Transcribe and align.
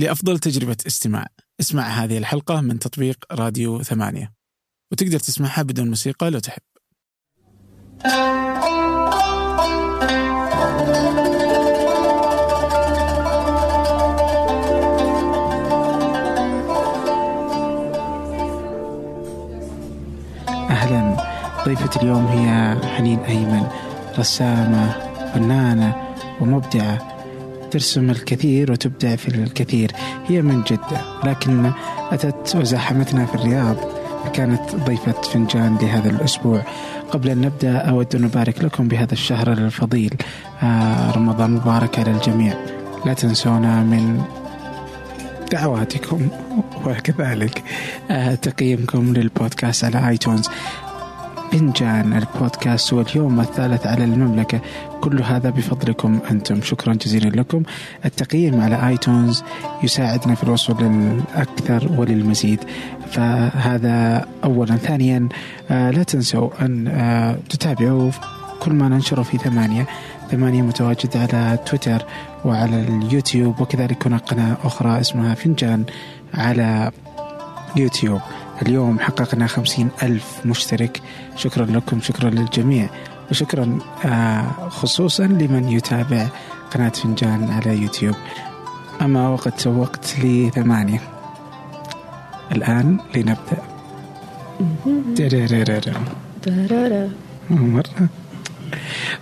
لأفضل 0.00 0.38
تجربة 0.38 0.76
استماع. 0.86 1.26
اسمع 1.60 1.82
هذه 1.82 2.18
الحلقة 2.18 2.60
من 2.60 2.78
تطبيق 2.78 3.24
راديو 3.32 3.82
ثمانية. 3.82 4.32
وتقدر 4.92 5.18
تسمعها 5.18 5.62
بدون 5.62 5.88
موسيقى 5.88 6.30
لو 6.30 6.38
تحب. 6.38 6.62
أهلا. 20.70 21.16
ضيفة 21.64 22.02
اليوم 22.02 22.26
هي 22.26 22.76
حنين 22.96 23.18
أيمن. 23.18 23.68
رسامة 24.18 24.92
فنانة 25.34 26.14
ومبدعة. 26.40 27.20
ترسم 27.70 28.10
الكثير 28.10 28.72
وتبدع 28.72 29.16
في 29.16 29.28
الكثير. 29.28 29.89
هي 30.30 30.42
من 30.42 30.62
جدة 30.62 31.00
لكن 31.24 31.72
أتت 32.12 32.56
وزاحمتنا 32.56 33.26
في 33.26 33.34
الرياض. 33.34 33.76
كانت 34.32 34.76
ضيفة 34.86 35.12
فنجان 35.12 35.76
لهذا 35.82 36.10
الأسبوع. 36.10 36.62
قبل 37.10 37.28
أن 37.28 37.40
نبدأ 37.40 37.76
أود 37.78 38.16
أن 38.16 38.24
أبارك 38.24 38.64
لكم 38.64 38.88
بهذا 38.88 39.12
الشهر 39.12 39.52
الفضيل. 39.52 40.14
آه 40.62 41.12
رمضان 41.12 41.50
مبارك 41.50 41.98
على 41.98 42.10
الجميع. 42.10 42.54
لا 43.06 43.14
تنسونا 43.14 43.82
من 43.82 44.22
دعواتكم. 45.52 46.28
وكذلك 46.86 47.62
آه 48.10 48.34
تقييمكم 48.34 49.12
للبودكاست 49.12 49.84
على 49.84 50.08
آيتونز. 50.08 50.48
فنجان 51.52 52.12
البودكاست 52.12 52.94
هو 52.94 53.00
اليوم 53.00 53.40
الثالث 53.40 53.86
على 53.86 54.04
المملكة. 54.04 54.60
كل 55.00 55.22
هذا 55.22 55.50
بفضلكم 55.50 56.18
أنتم. 56.30 56.62
شكرا 56.62 56.94
جزيلا 56.94 57.28
لكم. 57.28 57.62
التقييم 58.04 58.60
على 58.60 58.88
آيتونز 58.88 59.42
يساعدنا 59.82 60.34
في 60.34 60.44
الوصول 60.44 60.76
للأكثر 60.80 61.88
وللمزيد. 61.96 62.60
فهذا 63.10 64.26
أولا. 64.44 64.76
ثانيا 64.76 65.28
آه 65.70 65.90
لا 65.90 66.02
تنسوا 66.02 66.50
أن 66.62 66.88
آه 66.88 67.36
تتابعوا 67.48 68.10
كل 68.60 68.72
ما 68.72 68.88
ننشره 68.88 69.22
في 69.22 69.38
ثمانية. 69.38 69.86
ثمانية 70.30 70.62
متواجد 70.62 71.16
على 71.16 71.58
تويتر 71.66 72.02
وعلى 72.44 72.80
اليوتيوب 72.80 73.60
وكذلك 73.60 74.06
هناك 74.06 74.20
قناة 74.20 74.56
أخرى 74.64 75.00
اسمها 75.00 75.34
فنجان 75.34 75.84
على 76.34 76.90
يوتيوب. 77.76 78.20
اليوم 78.62 78.98
حققنا 78.98 79.46
خمسين 79.46 79.88
ألف 80.02 80.40
مشترك. 80.44 81.02
شكرا 81.36 81.66
لكم 81.66 82.00
شكرا 82.00 82.30
للجميع 82.30 82.90
وشكرا 83.30 83.78
آه 84.04 84.68
خصوصا 84.68 85.26
لمن 85.26 85.68
يتابع 85.68 86.28
قناة 86.74 86.88
فنجان 86.88 87.50
على 87.50 87.82
يوتيوب. 87.82 88.14
أما 89.02 89.28
وقد 89.28 89.52
سوقت 89.58 90.14
لثمانية. 90.18 91.00
الآن 92.52 92.98
لنبدأ. 93.14 93.62
مرة. 97.50 98.08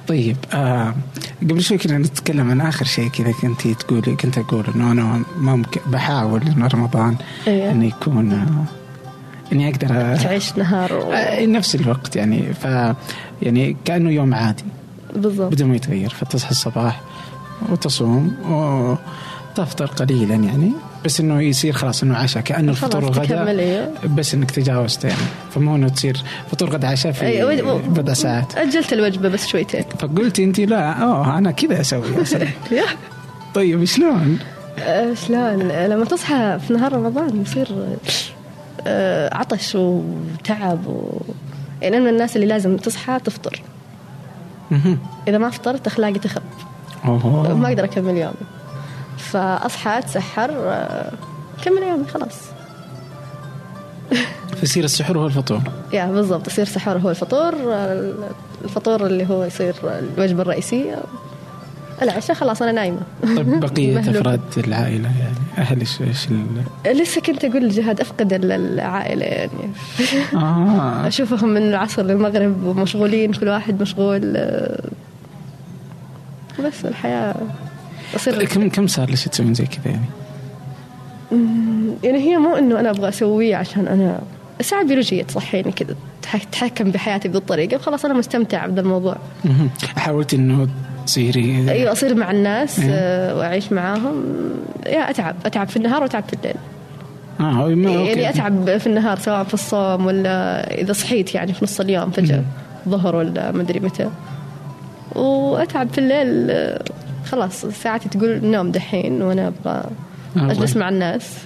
طيب 0.08 0.36
آه 0.52 0.94
قبل 1.42 1.62
شوي 1.62 1.78
كنا 1.78 1.98
نتكلم 1.98 2.50
عن 2.50 2.60
آخر 2.60 2.84
شيء 2.84 3.08
كذا 3.08 3.32
كنت 3.32 3.68
تقولي 3.68 4.16
كنت 4.16 4.38
أقول 4.38 4.64
إنه 4.74 4.92
أنا 4.92 5.22
ممكن 5.38 5.80
بحاول 5.86 6.42
إنه 6.42 6.66
رمضان 6.66 7.16
أيوة. 7.46 7.70
انه 7.70 7.84
يكون 7.84 8.32
آه 8.32 8.64
إني 9.52 9.68
أقدر 9.68 10.16
تعيش 10.16 10.56
نهار 10.56 10.92
و... 10.92 11.12
نفس 11.46 11.74
الوقت 11.74 12.16
يعني 12.16 12.54
ف 12.54 12.64
يعني 13.42 13.76
كأنه 13.84 14.10
يوم 14.10 14.34
عادي. 14.34 14.64
بالضبط. 15.16 15.52
بدون 15.52 15.68
ما 15.68 15.76
يتغير 15.76 16.10
فتصحى 16.10 16.50
الصباح 16.50 17.00
وتصوم 17.70 18.36
وتفطر 19.56 19.86
قليلا 19.86 20.34
يعني 20.34 20.72
بس 21.04 21.20
إنه 21.20 21.40
يصير 21.40 21.72
خلاص 21.72 22.02
إنه 22.02 22.16
عشاء 22.16 22.42
كأنه 22.42 22.70
الفطور 22.70 23.04
والغداء 23.04 23.48
أيوه 23.48 23.90
بس 24.16 24.34
إنك 24.34 24.50
تجاوزت 24.50 25.04
يعني. 25.04 25.16
فمو 25.54 25.76
إنه 25.76 25.88
تصير 25.88 26.16
فطور 26.50 26.70
غدا 26.70 26.88
عشاء 26.88 27.12
في 27.12 27.26
أيوة. 27.26 27.78
بضع 27.78 28.12
ساعات. 28.12 28.56
أجلت 28.56 28.92
الوجبة 28.92 29.28
بس 29.28 29.46
شويتين. 29.46 29.84
فقلت 29.98 30.40
انت 30.40 30.60
لا 30.60 30.92
اوه 30.92 31.38
أنا 31.38 31.50
كذا 31.50 31.80
أسوي. 31.80 32.04
طيب 33.54 33.84
شلون؟ 33.84 34.38
آه، 34.78 35.14
شلون؟ 35.14 35.68
لما 35.68 36.04
تصحى 36.04 36.58
في 36.66 36.72
نهار 36.72 36.92
رمضان 36.92 37.42
يصير 37.42 37.68
عطش 39.32 39.74
وتعب 39.74 40.86
و... 40.86 41.20
يعني 41.82 41.96
أنا 41.96 42.04
من 42.04 42.10
الناس 42.10 42.36
اللي 42.36 42.46
لازم 42.46 42.76
تصحى 42.76 43.18
تفطر. 43.24 43.62
إذا 45.28 45.38
ما 45.38 45.50
فطرت 45.50 45.86
اخلاقي 45.86 46.18
تخرب 46.18 46.42
أوه. 47.04 47.54
ما 47.54 47.68
أقدر 47.68 47.84
أكمل 47.84 48.16
يومي. 48.16 48.34
فأصحى 49.18 49.98
أتسحر 49.98 50.50
آه، 50.50 51.12
أكمل 51.60 51.82
يومي 51.82 52.04
خلاص. 52.04 52.38
فيصير 54.60 54.84
السحور 54.84 55.18
هو 55.18 55.26
الفطور. 55.26 55.60
يا 55.92 56.06
بالضبط 56.06 56.46
يصير 56.46 56.64
سحور 56.64 56.98
هو 56.98 57.10
الفطور 57.10 57.54
آه، 57.68 58.12
الفطور 58.64 59.06
اللي 59.06 59.26
هو 59.30 59.44
يصير 59.44 59.74
الوجبة 59.84 60.42
الرئيسية. 60.42 60.98
العشاء 62.02 62.36
خلاص 62.36 62.62
أنا 62.62 62.72
نايمة 62.72 63.00
طيب 63.22 63.60
بقية. 63.60 63.98
أفراد 64.00 64.40
العائلة 64.58 65.08
يعني 65.18 65.34
أهل 65.58 65.80
إيش 65.80 66.28
لسه 66.86 67.20
كنت 67.20 67.44
أقول 67.44 67.64
لجهاد 67.64 68.00
أفقد 68.00 68.32
ال- 68.32 68.52
العائلة 68.52 69.24
يعني 69.24 69.50
آه 70.34 71.06
أشوفهم 71.08 71.48
من 71.48 71.62
العصر 71.62 72.02
للمغرب 72.02 72.64
ومشغولين 72.64 73.32
كل 73.32 73.48
واحد 73.48 73.82
مشغول 73.82 74.32
آه، 74.36 74.84
بس 76.64 76.84
الحياة 76.84 77.34
تصير 78.14 78.44
كم 78.44 78.68
كم 78.68 78.86
صار 78.86 79.10
ليش 79.10 79.24
تسوين 79.24 79.54
زي 79.54 79.64
كذا 79.66 79.92
يعني؟ 79.92 80.04
يعني 82.04 82.18
هي 82.18 82.36
مو 82.36 82.56
إنه 82.56 82.80
أنا 82.80 82.90
أبغى 82.90 83.08
أسويه 83.08 83.56
عشان 83.56 83.86
أنا 83.88 84.20
الساعة 84.60 84.80
البيولوجية 84.80 85.22
تصحيني 85.22 85.72
كذا 85.72 85.94
تح- 86.22 86.44
تتحكم 86.44 86.90
بحياتي 86.90 87.28
بهذه 87.28 87.38
الطريقة 87.38 87.78
خلاص 87.78 88.04
أنا 88.04 88.14
مستمتع 88.14 88.66
بهذا 88.66 88.80
الموضوع. 88.80 89.16
حاولت 89.96 90.34
إنه 90.34 90.68
تصيري 91.08 91.70
أيوة 91.70 91.92
أصير 91.92 92.14
مع 92.14 92.30
الناس. 92.30 92.80
آه، 92.84 93.36
وأعيش 93.36 93.72
معاهم 93.72 94.24
يا 94.86 95.10
أتعب 95.10 95.36
أتعب 95.46 95.68
في 95.68 95.76
النهار 95.76 96.02
وأتعب 96.02 96.24
في 96.24 96.32
الليل 96.32 96.54
آه 97.40 97.68
ما 97.68 97.90
يعني 97.90 98.10
أوكي. 98.10 98.28
أتعب 98.28 98.78
في 98.78 98.86
النهار 98.86 99.18
سواء 99.18 99.44
في 99.44 99.54
الصوم 99.54 100.06
ولا 100.06 100.66
إذا 100.80 100.92
صحيت 100.92 101.34
يعني 101.34 101.52
في 101.52 101.64
نص 101.64 101.80
اليوم 101.80 102.10
فجأة 102.10 102.42
ظهر 102.88 103.16
ولا 103.16 103.52
مدري 103.52 103.80
متى 103.80 104.10
وأتعب 105.14 105.88
في 105.88 105.98
الليل 105.98 106.50
آه، 106.50 106.84
خلاص 107.26 107.66
ساعتي 107.66 108.08
تقول 108.08 108.40
نوم 108.44 108.70
دحين 108.70 109.22
وأنا 109.22 109.48
أبغى 109.48 109.84
آه، 110.36 110.52
طيب. 110.52 110.78
مع 110.78 110.88
الناس 110.88 111.38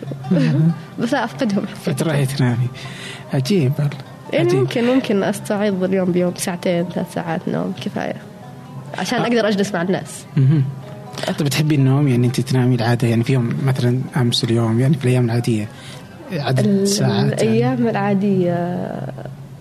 بس 1.01 1.15
أفقدهم 1.15 1.65
فترة 1.85 2.13
هي 2.13 2.27
تنامي 2.27 2.69
عجيب 3.35 3.73
والله. 3.79 3.91
يعني. 4.33 4.53
ممكن 4.53 4.85
ممكن 4.85 5.23
أستعيض 5.23 5.85
اليوم 5.85 6.13
بيوم 6.13 6.33
ساعتين 6.37 6.85
ثلاث 6.95 7.15
ساعات 7.15 7.49
نوم 7.49 7.75
كفاية 7.85 8.32
عشان. 8.99 9.21
أقدر 9.21 9.49
أجلس 9.49 9.75
مع 9.75 9.83
الناس. 9.83 10.25
طيب 11.39 11.49
تحبي 11.49 11.75
النوم 11.75 12.09
يعني 12.09 12.27
أنت 12.27 12.41
تنامي 12.41 12.75
العادة 12.75 13.09
يعني 13.09 13.25
في 13.25 13.33
يوم 13.33 13.57
مثلا 13.67 14.01
أمس 14.17 14.45
اليوم 14.45 14.81
يعني 14.81 14.95
في 14.95 15.05
الأيام 15.05 15.25
العادية 15.25 15.69
عدد 16.33 16.85
ساعات 16.85 17.13
يعني. 17.13 17.33
الأيام 17.33 17.89
العادية 17.89 18.91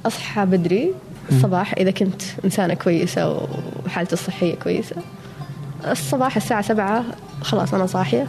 أصحى 0.05 0.45
بدري 0.45 0.91
الصباح 1.31 1.73
إذا 1.77 1.91
كنت 1.91 2.21
إنسانة 2.45 2.73
كويسة 2.73 3.47
وحالتي 3.85 4.13
الصحية 4.13 4.55
كويسة 4.55 4.95
الصباح 5.87 6.35
الساعة 6.35 6.61
سبعة 6.61 7.03
خلاص 7.41 7.73
أنا 7.73 7.85
صاحية 7.85 8.27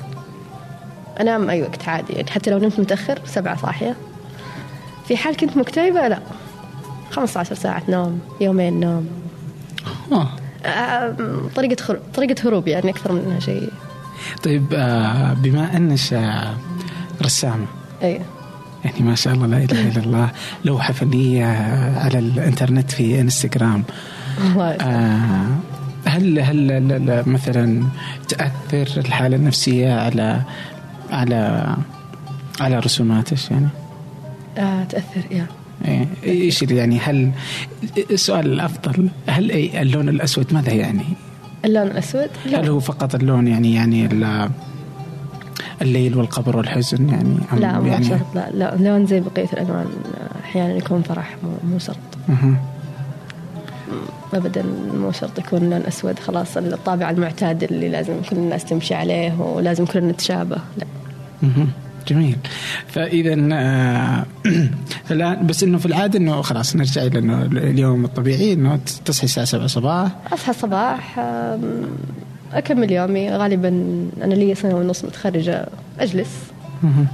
أنام 1.21 1.51
أي 1.51 1.63
وقت 1.63 1.89
عادي 1.89 2.13
يعني 2.13 2.31
حتى 2.31 2.51
لو 2.51 2.59
نمت 2.59 2.81
متأخر 2.81 3.19
سبعة 3.27 3.57
صاحية 3.57 3.97
في 5.09 5.17
حال 5.17 5.37
كنت 5.37 5.57
مكتئبة 5.57 6.09
لا 6.09 6.19
15 7.11 7.55
ساعة 7.55 7.83
نوم 7.89 8.21
يومين 8.41 8.81
نوم 8.81 9.09
آه. 10.13 10.29
آه، 10.65 11.17
طريقة. 11.57 11.99
طريقة 12.15 12.49
هروب 12.49 12.69
يعني 12.69 12.91
أكثر 12.91 13.13
من 13.13 13.21
إنها 13.27 13.41
شيء. 13.41 13.69
طيب 14.43 14.65
آه 14.75 15.33
بما 15.33 15.77
انك 15.77 16.13
آه، 16.13 16.55
رسامه 17.23 17.67
أي. 18.03 18.21
يعني 18.85 19.01
ما 19.01 19.15
شاء 19.15 19.35
الله 19.35 19.47
لا 19.47 19.57
إله 19.57 19.89
إلا 19.89 20.03
الله 20.05 20.31
لوحة 20.65 20.93
فنية 20.93 21.47
على 21.99 22.19
الإنترنت 22.19 22.91
في 22.91 23.21
إنستغرام. 23.21 23.85
الله 24.41 24.71
آه 24.71 25.47
هل 26.05 26.39
هل 26.41 27.23
مثلا 27.27 27.83
تأثر 28.29 29.01
الحالة 29.01 29.37
النفسية 29.37 29.95
على 29.95 30.43
على 31.11 31.67
على 32.61 32.79
رسوماتك 32.79 33.51
يعني؟ 33.51 33.69
آه 34.59 34.85
تأثر 34.85 35.23
إيه، 35.31 35.47
إيش 36.25 36.63
يعني 36.63 36.99
هل 36.99 37.31
السؤال 38.11 38.53
الأفضل 38.53 39.09
هل 39.27 39.51
أي- 39.51 39.77
اللون 39.77 40.09
الأسود 40.09 40.55
ماذا 40.55 40.73
يعني؟ 40.73 41.03
اللون 41.65 41.87
الأسود 41.87 42.29
هل 42.47 42.53
لا 42.53 42.69
هو 42.69 42.81
فقط 42.81 43.15
اللون 43.15 43.49
يعني 43.49 43.75
يعني 43.75 44.07
ال- 44.07 44.51
الليل 45.83 46.17
والقبر 46.17 46.57
والحزن 46.57 47.09
يعني 47.09 47.37
أم 47.53 47.59
لا 47.59 47.81
مو 47.81 47.87
يعني 47.87 48.05
شرط 48.05 48.35
لا, 48.35 48.51
لا 48.55 48.77
لون 48.81 49.07
زي 49.07 49.21
بقية 49.21 49.49
الألوان 49.53 49.87
أحيانا 50.45 50.75
يكون 50.77 51.03
فرح 51.03 51.37
مو, 51.43 51.71
مو 51.73 51.79
شرط 51.79 51.97
مهم. 52.29 52.57
أبدا 54.35 54.65
مو 54.95 55.13
شرط 55.13 55.39
يكون 55.39 55.61
لون 55.71 55.83
أسود 55.89 56.19
خلاص 56.19 56.57
الطابع 56.57 57.11
المعتاد 57.11 57.63
اللي 57.63 57.89
لازم 57.89 58.15
كل 58.31 58.37
الناس 58.37 58.65
تمشي 58.65 58.95
عليه 58.95 59.41
ولازم 59.41 59.85
كلنا 59.87 60.13
نتشابه 60.13 60.57
لا. 60.79 60.87
جميل. 62.09 62.37
فاذا 62.89 63.49
آه، 63.53 64.27
الآن 65.11 65.47
بس 65.47 65.63
إنه 65.63 65.79
في 65.79 65.87
العادة 65.87 66.19
إنه 66.19 66.43
خلاص 66.43 66.77
نرجع 66.77 67.03
إلى 67.03 67.19
إنه 67.19 67.43
اليوم 67.43 68.05
الطبيعي 68.05 68.53
إنه 68.53 68.81
تصحي 69.05 69.25
الساعة 69.25 69.47
7 69.47 69.67
صباح. 69.67 70.11
أصحى 70.33 70.51
الصباح 70.51 71.19
أكمل 72.53 72.93
يومي. 72.93 73.31
غالبا 73.31 73.69
أنا 74.23 74.35
لي 74.35 74.55
سنة 74.55 74.75
ونص 74.75 75.05
متخرجة 75.05 75.67
أجلس. 76.01 76.31
مهم. 76.83 77.07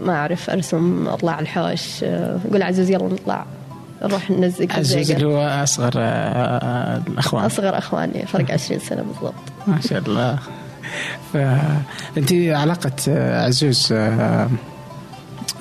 ما 0.00 0.12
أعرف 0.12 0.50
أرسم 0.50 1.08
أطلع 1.08 1.32
على 1.32 1.42
الحوش 1.42 2.04
آه، 2.04 2.38
أقول 2.48 2.62
عزوز 2.62 2.90
يلا 2.90 3.04
نطلع 3.04 3.46
نروح 4.02 4.30
ننزق 4.30 4.72
عزوز. 4.72 5.10
اللي 5.10 5.26
هو 5.26 5.40
أصغر 5.40 5.92
آه، 5.96 7.02
الأخوان. 7.08 7.44
أصغر 7.44 7.78
أخواني 7.78 8.26
فرق 8.26 8.50
20 8.52 8.80
سنة 8.80 9.02
بالضبط. 9.02 9.34
ما 9.66 9.80
شاء 9.80 9.98
الله. 9.98 10.38
فانت 11.32 12.32
علاقة 12.32 12.92
آه، 13.08 13.46
عزوز 13.46 13.88
آه، 13.92 14.50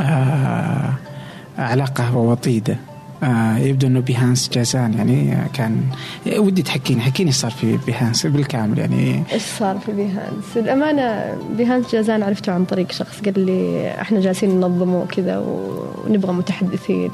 آه، 0.02 0.94
علاقة 1.58 2.18
وطيدة. 2.18 2.78
يبدو 3.58 3.88
إنه 3.88 4.00
بيهانس 4.00 4.50
جازان 4.50 4.94
يعني 4.94 5.38
كان 5.54 5.81
ودي 6.38 6.62
تحكيني 6.62 7.02
حكيني 7.02 7.31
صار 7.31 7.52
في 7.52 7.78
بيهانس 7.78 8.26
بالكامل 8.26 8.78
يعني. 8.78 9.24
إيش 9.31 9.42
صار 9.42 9.80
في 9.80 9.92
بيهانس؟ 9.92 10.58
الأمانة 10.58 11.38
بيهانس 11.58 11.92
جازان 11.92 12.24
عرفته 12.24 12.52
عن 12.52 12.66
طريق 12.66 12.92
شخص 12.92 13.22
قال 13.22 13.46
لي 13.46 13.92
إحنا 14.02 14.20
جالسين 14.20 14.50
ننظمه 14.50 15.06
كذا 15.06 15.38
ونبغى 15.38 16.34
متحدثين. 16.34 17.12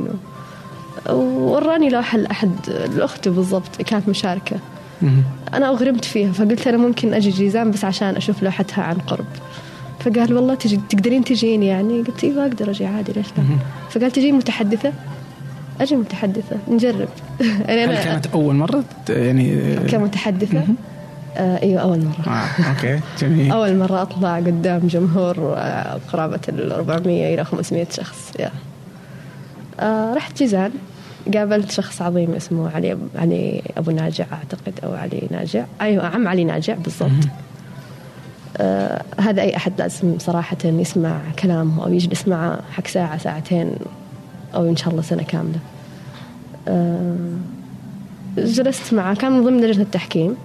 و... 1.10 1.14
ووراني 1.14 1.90
لوحه 1.90 2.18
لاحد 2.18 2.52
لاخته 2.96 3.32
بالضبط 3.32 3.82
كانت 3.82 4.10
مشاركة. 4.10 4.60
مهم. 5.02 5.24
أنا 5.54 5.70
أغرمت 5.70 6.06
فيها 6.06 6.32
فقلت 6.32 6.68
أنا 6.68 6.78
ممكن 6.78 7.14
أجي 7.14 7.30
جيزان 7.30 7.72
بس 7.72 7.86
عشان 7.86 8.16
أشوف 8.16 8.44
لوحتها 8.44 8.84
عن 8.84 8.96
قرب. 8.96 9.26
فقال 10.00 10.34
والله 10.34 10.56
تجي 10.56 10.80
تقدرين 10.90 11.24
تجين 11.24 11.64
يعني؟ 11.64 12.02
قلت 12.02 12.24
أيوه 12.24 12.46
أقدر 12.46 12.70
أجي 12.70 12.86
عادي 12.86 13.14
ليش 13.14 13.28
لا؟ 13.38 13.44
فقال 13.90 14.12
تجين 14.12 14.36
متحدثة؟ 14.36 14.94
أجي 15.82 15.96
متحدثة 15.96 16.58
نجرب. 16.70 17.08
يعني 17.68 17.84
هل 17.84 17.90
أنا 17.90 18.04
كانت 18.04 18.28
أول 18.28 18.56
مرة 18.56 18.84
يعني 19.10 19.76
كمتحدثة؟ 19.76 20.64
آه 21.38 21.62
أيوه 21.64 21.82
أول 21.82 22.00
مرة. 22.06 22.34
آه، 22.34 22.70
أوكي 22.70 23.00
جميل. 23.20 23.52
أول 23.52 23.78
مرة 23.78 24.02
أطلع 24.02 24.36
قدام 24.38 24.88
جمهور 24.88 25.36
آه، 25.58 26.00
قرابة 26.14 26.40
ال 26.50 26.72
400 26.72 27.34
إلى 27.34 27.44
500 27.44 27.88
شخص 27.92 28.32
يا. 28.40 28.52
آه 29.80 30.14
رحت 30.14 30.38
جيزان. 30.38 30.72
قابلت 31.34 31.72
شخص 31.72 32.02
عظيم 32.02 32.34
اسمه 32.34 32.72
علي 32.76 32.98
علي 33.16 33.62
أبو 33.78 33.92
ناجع 33.92 34.26
أعتقد 34.34 34.74
أو 34.84 34.94
علي 34.94 35.28
ناجع. 35.32 35.66
أيوة 35.82 36.06
عم 36.06 36.28
علي 36.28 36.44
ناجع 36.44 36.74
بالضبط. 36.74 37.28
آه 38.58 39.04
هذا 39.20 39.42
أي 39.42 39.56
أحد 39.56 39.74
لازم 39.80 40.20
صراحة 40.20 40.58
يسمع 40.64 41.18
كلامه 41.40 41.86
أو 41.86 41.94
يجلس 41.94 42.28
معه 42.28 42.60
حق 42.72 42.88
ساعة 42.88 43.18
ساعتين 43.18 43.76
أو 44.56 44.70
إن 44.70 44.76
شاء 44.76 44.90
الله 44.90 45.02
سنة 45.02 45.24
كاملة. 45.24 45.60
آه 46.68 47.16
جلست 48.38 48.94
معه 48.94 49.16
كان 49.16 49.32
من 49.32 49.44
ضمن 49.44 49.62
لجنة 49.62 49.84
التحكيم. 49.84 50.36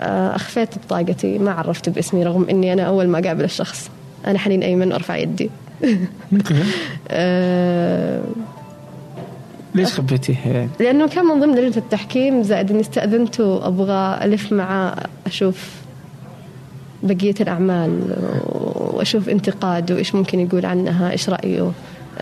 آه، 0.00 0.36
أخفيت 0.36 0.78
بطاقتي 0.78 1.38
ما 1.38 1.50
عرفت 1.50 1.88
باسمي 1.88 2.24
رغم 2.24 2.46
إني 2.50 2.72
أنا 2.72 2.82
أول 2.82 3.08
ما 3.08 3.18
أقابل 3.18 3.44
الشخص. 3.44 3.90
أنا 4.26 4.38
حنين 4.38 4.62
أيمن 4.62 4.92
وأرفع 4.92 5.16
يدي. 5.16 5.50
ليش 9.74 9.94
خبيتيه 9.94 10.36
يعني؟ 10.46 10.68
لأنه 10.80 11.08
كان 11.08 11.24
من 11.24 11.40
ضمن 11.40 11.54
لجنة 11.54 11.76
التحكيم 11.76 12.42
زائد 12.42 12.70
إني 12.70 12.80
استأذنت 12.80 13.40
وأبغى 13.40 14.24
ألف 14.24 14.52
معاه 14.52 14.96
أشوف 15.26 15.80
بقية 17.02 17.34
الأعمال 17.40 18.00
وأشوف 18.94 19.28
انتقاده 19.28 19.94
وإيش 19.94 20.14
ممكن 20.14 20.40
يقول 20.40 20.66
عنها 20.66 21.10
إيش 21.10 21.30
رأيه 21.30 21.72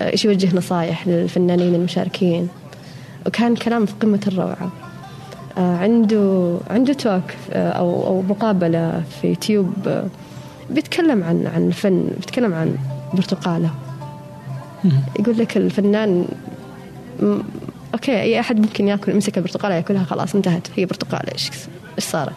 إيش 0.00 0.24
يوجه 0.24 0.56
نصايح 0.56 1.08
للفنانين 1.08 1.74
المشاركين. 1.74 2.48
وكان 3.26 3.56
كلام 3.56 3.86
في 3.86 3.92
قمة 4.00 4.20
الروعة. 4.26 4.72
آه، 5.58 5.76
عنده 5.76 6.56
عنده 6.70 6.92
توك 6.92 7.22
آه، 7.52 7.70
أو 7.70 8.06
أو 8.06 8.22
مقابلة 8.22 9.02
في 9.20 9.28
يوتيوب 9.28 9.72
آه، 9.86 10.06
بيتكلم 10.70 11.24
عن 11.24 11.46
عن 11.46 11.66
الفن 11.66 12.08
بيتكلم 12.16 12.54
عن 12.54 12.76
برتقالة. 13.14 13.70
يقول 15.18 15.38
لك 15.38 15.56
الفنان 15.56 16.28
أوكي 17.94 18.20
أي 18.20 18.41
أحد 18.41 18.61
ممكن 18.61 18.88
يأكل 18.88 19.12
يمسك 19.12 19.38
البرتقاله 19.38 19.75
يأكلها 19.75 20.05
خلاص 20.05 20.35
انتهت. 20.35 20.69
هي 20.76 20.85
برتقاله 20.85 21.32
إيش 21.32 21.50
إيش 21.97 22.05
صارت؟ 22.05 22.32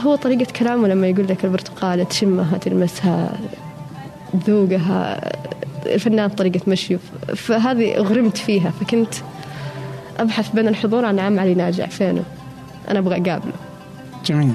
هو 0.00 0.14
طريقة 0.14 0.52
كلامه 0.52 0.88
لما 0.88 1.06
يقول 1.06 1.28
لك 1.28 1.44
البرتقالة 1.44 2.04
تشمها 2.04 2.58
تلمسها 2.58 3.38
ذوقها 4.36 5.30
الفنان 5.86 6.30
طريقة 6.30 6.60
مشيه. 6.66 6.98
فهذه 7.36 7.96
أغرمت 7.96 8.38
فيها 8.38 8.70
فكنت 8.70 9.14
أبحث 10.18 10.48
بين 10.48 10.68
الحضور 10.68 11.04
عن 11.04 11.18
عم 11.18 11.40
علي 11.40 11.54
ناجع 11.54 11.86
فينه. 11.86 12.22
أنا 12.88 12.98
أبغى 12.98 13.14
أقابله. 13.14 13.52
جميل. 14.24 14.54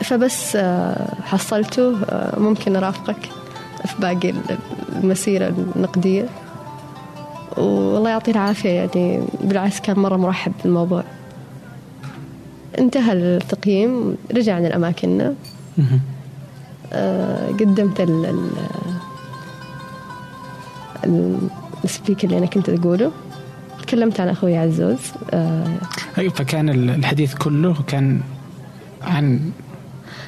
فبس 0.00 0.56
آه، 0.56 1.14
حصلته 1.24 1.96
آه، 2.04 2.38
ممكن 2.40 2.76
أرافقك 2.76 3.28
في 3.86 3.94
باقي 4.00 4.34
المسيرة 5.02 5.48
النقدية. 5.76 6.26
والله 7.56 8.10
يعطيه 8.10 8.32
العافية 8.32 8.68
يعني 8.70 9.20
بالعكس 9.40 9.80
كان 9.80 9.98
مرة 9.98 10.16
مرحب 10.16 10.52
بالموضوع. 10.64 11.04
انتهى 12.78 13.12
التقييم 13.12 14.16
رجعنا 14.36 14.68
لأماكننا. 14.68 15.34
آه، 16.92 17.48
قدمت 17.48 18.00
ال 18.00 18.26
ال 18.26 18.50
ال- 21.04 21.48
السبيك 21.84 22.24
اللي 22.24 22.38
أنا 22.38 22.46
كنت 22.46 22.68
أقوله. 22.68 23.10
تكلمت 23.82 24.20
عن 24.20 24.28
أخوي 24.28 24.56
عزوز. 24.56 24.98
آه، 25.30 25.66
أي 26.18 26.30
فكان 26.30 26.68
الحديث 26.68 27.34
كله 27.34 27.74
كان 27.86 28.20
عن 29.02 29.50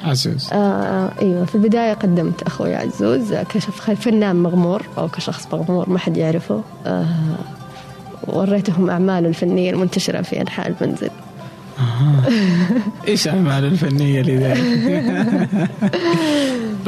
عزوز. 0.03 0.49
آه 0.53 1.11
أيوه 1.21 1.45
في 1.45 1.55
البداية 1.55 1.93
قدمت 1.93 2.41
أخوي 2.41 2.75
عزوز 2.75 3.33
كشف 3.33 3.91
فنان 3.91 4.35
مغمور 4.35 4.81
أو 4.97 5.07
كشخص 5.07 5.47
مغمور 5.53 5.89
ما 5.89 5.99
حد 5.99 6.17
يعرفه. 6.17 6.61
آه 6.85 7.05
وريتهم 8.27 8.89
اعماله 8.89 9.27
الفنية 9.27 9.71
المنتشرة 9.71 10.21
في 10.21 10.41
أنحاء 10.41 10.67
المنزل. 10.67 11.09
إيش 13.07 13.27
اعماله 13.27 13.67
الفنية 13.67 14.21
لذلك؟ 14.21 15.49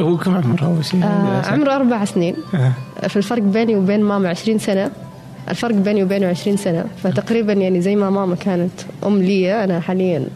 هو 0.00 0.16
كم 0.16 0.34
عمره 0.34 0.64
أول 0.64 0.84
شيء؟ 0.84 1.04
آه 1.04 1.42
عمره 1.46 1.76
أربع 1.76 2.04
سنين. 2.04 2.34
آه. 2.54 3.06
في 3.08 3.16
الفرق 3.16 3.42
بيني 3.42 3.76
وبين 3.76 4.02
ماما 4.02 4.28
20 4.28 4.58
سنة. 4.58 4.90
الفرق 5.48 5.74
بيني 5.74 6.02
وبينه 6.02 6.26
20 6.26 6.56
سنة. 6.56 6.84
فتقريبا 7.02 7.52
يعني 7.52 7.80
زي 7.80 7.96
ما 7.96 8.10
ماما 8.10 8.34
كانت 8.34 8.72
أم 9.06 9.18
لي 9.22 9.64
أنا 9.64 9.80
حاليا 9.80 10.26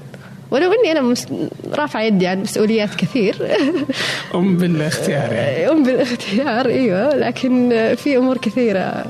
ولو 0.50 0.72
إني 0.72 0.92
أنا 0.92 1.00
مس... 1.00 1.26
رافعة 1.72 2.02
يدي 2.02 2.26
عن 2.26 2.40
مسؤوليات 2.40 2.94
كثير. 2.94 3.36
أم 4.34 4.56
بالاختيار 4.56 5.32
يعني. 5.32 5.68
أم 5.72 5.82
بالاختيار 5.82 6.66
إيوه. 6.66 7.14
لكن 7.16 7.70
في 7.96 8.16
أمور 8.16 8.36
كثيرة 8.38 9.04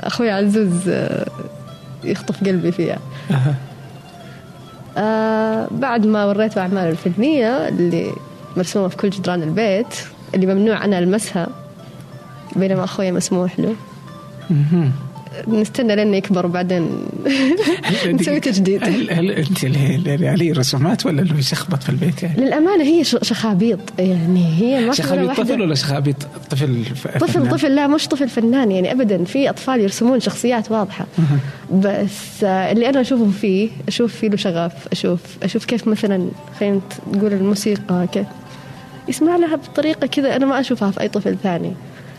أخوي 0.00 0.30
عزوز 0.30 0.88
آه، 0.88 1.26
يخطف 2.04 2.44
قلبي 2.44 2.72
فيها. 2.72 2.98
آه 4.96 5.68
بعد 5.70 6.06
ما 6.06 6.24
وريته 6.24 6.60
اعماله 6.60 6.90
الفنية 6.90 7.68
اللي 7.68 8.12
مرسومة 8.56 8.88
في 8.88 8.96
كل 8.96 9.10
جدران 9.10 9.42
البيت 9.42 9.94
اللي 10.34 10.54
ممنوع 10.54 10.84
أنا 10.84 10.98
ألمسها 10.98 11.46
بينما 12.56 12.84
أخوي 12.84 13.12
مسموح 13.12 13.60
له. 13.60 13.74
نستنى 15.48 15.96
لين 15.96 16.14
يكبر 16.14 16.46
وبعدين 16.46 16.88
نسوي 18.06 18.40
تجديد. 18.40 18.84
هل 18.84 19.10
هل 19.10 19.30
أنت 19.30 19.64
اللي 19.64 20.28
عليه 20.28 20.52
رسومات 20.52 21.06
ولا 21.06 21.22
اللي 21.22 21.38
يشخبط 21.38 21.82
في 21.82 21.88
البيت 21.88 22.22
يعني؟ 22.22 22.40
للأمانة 22.40 22.84
هي 22.84 23.04
شخابيط 23.04 23.78
يعني 23.98 24.54
هي 24.58 24.86
ما 24.86 24.92
شخابيط. 24.92 25.30
طفل 25.40 25.62
ولا 25.62 25.74
شخابيط؟ 25.74 26.16
طفل 26.50 26.84
طفل 27.20 27.32
فنان؟ 27.32 27.48
طفل 27.50 27.74
لا 27.74 27.86
مش 27.86 28.08
طفل 28.08 28.28
فنان 28.28 28.70
يعني 28.72 28.92
ابدا. 28.92 29.24
في 29.24 29.50
أطفال 29.50 29.80
يرسمون 29.80 30.20
شخصيات 30.20 30.70
واضحة. 30.70 31.06
بس 31.72 32.44
آه، 32.44 32.72
اللي 32.72 32.88
أنا 32.88 33.00
اشوفه 33.00 33.30
فيه 33.40 33.68
أشوف 33.88 34.14
فيه 34.14 34.28
له 34.28 34.36
شغف 34.36 34.72
أشوف 34.92 35.20
أشوف 35.42 35.64
كيف 35.64 35.88
مثلا 35.88 36.28
خلينا 36.60 36.80
تقول 37.12 37.32
الموسيقى 37.32 38.06
كيف 38.12 38.26
يسمع 39.08 39.36
لها 39.36 39.56
بطريقة 39.56 40.06
كذا 40.06 40.36
أنا 40.36 40.46
ما 40.46 40.60
أشوفها 40.60 40.90
في 40.90 41.00
أي 41.00 41.08
طفل 41.08 41.36
ثاني. 41.42 41.72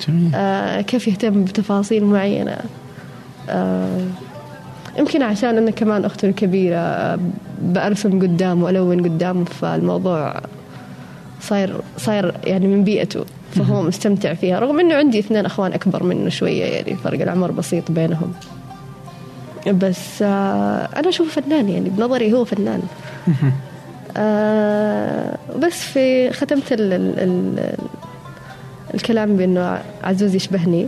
جميل. 0.08 0.32
آه 0.36 0.82
كيف 0.82 1.08
يهتم 1.08 1.44
بتفاصيل 1.44 2.04
معينة. 2.04 2.58
يمكن 4.98 5.22
عشان 5.22 5.58
أنا 5.58 5.72
كمان 5.72 6.06
اخته 6.06 6.26
الكبيرة 6.30 6.78
آه، 6.78 7.20
برسم 7.62 8.22
قدامه 8.22 8.66
وألون 8.66 9.04
قدامه 9.04 9.46
فالموضوع 9.46 10.42
صاير 11.42 11.82
صاير 11.98 12.34
يعني 12.44 12.68
من 12.68 12.84
بيئته 12.84 13.26
فهو 13.52 13.82
مستمتع 13.82 14.34
فيها 14.34 14.60
رغم 14.60 14.80
إنه 14.80 14.96
عندي 14.96 15.20
اثنين 15.20 15.46
أخوان 15.46 15.74
أكبر 15.74 16.04
منه 16.04 16.30
شوية 16.30 16.64
يعني 16.64 16.96
فرق 16.96 17.22
العمر 17.22 17.52
بسيط 17.52 17.92
بينهم. 17.92 18.34
بس 19.68 20.22
آه 20.22 20.90
أنا 20.96 21.10
أشوفه 21.10 21.42
فنان 21.42 21.70
يعني 21.70 21.90
بنظري 21.90 22.34
هو 22.34 22.46
فنان. 22.46 22.82
آه 24.18 25.38
بس 25.58 25.82
في 25.82 26.32
ختمت 26.32 26.72
ال 26.72 26.94
ال 26.94 27.20
ال 27.20 27.76
الكلام 28.94 29.38
بأنه 29.38 29.82
عزوز 30.04 30.36
يشبهني. 30.36 30.88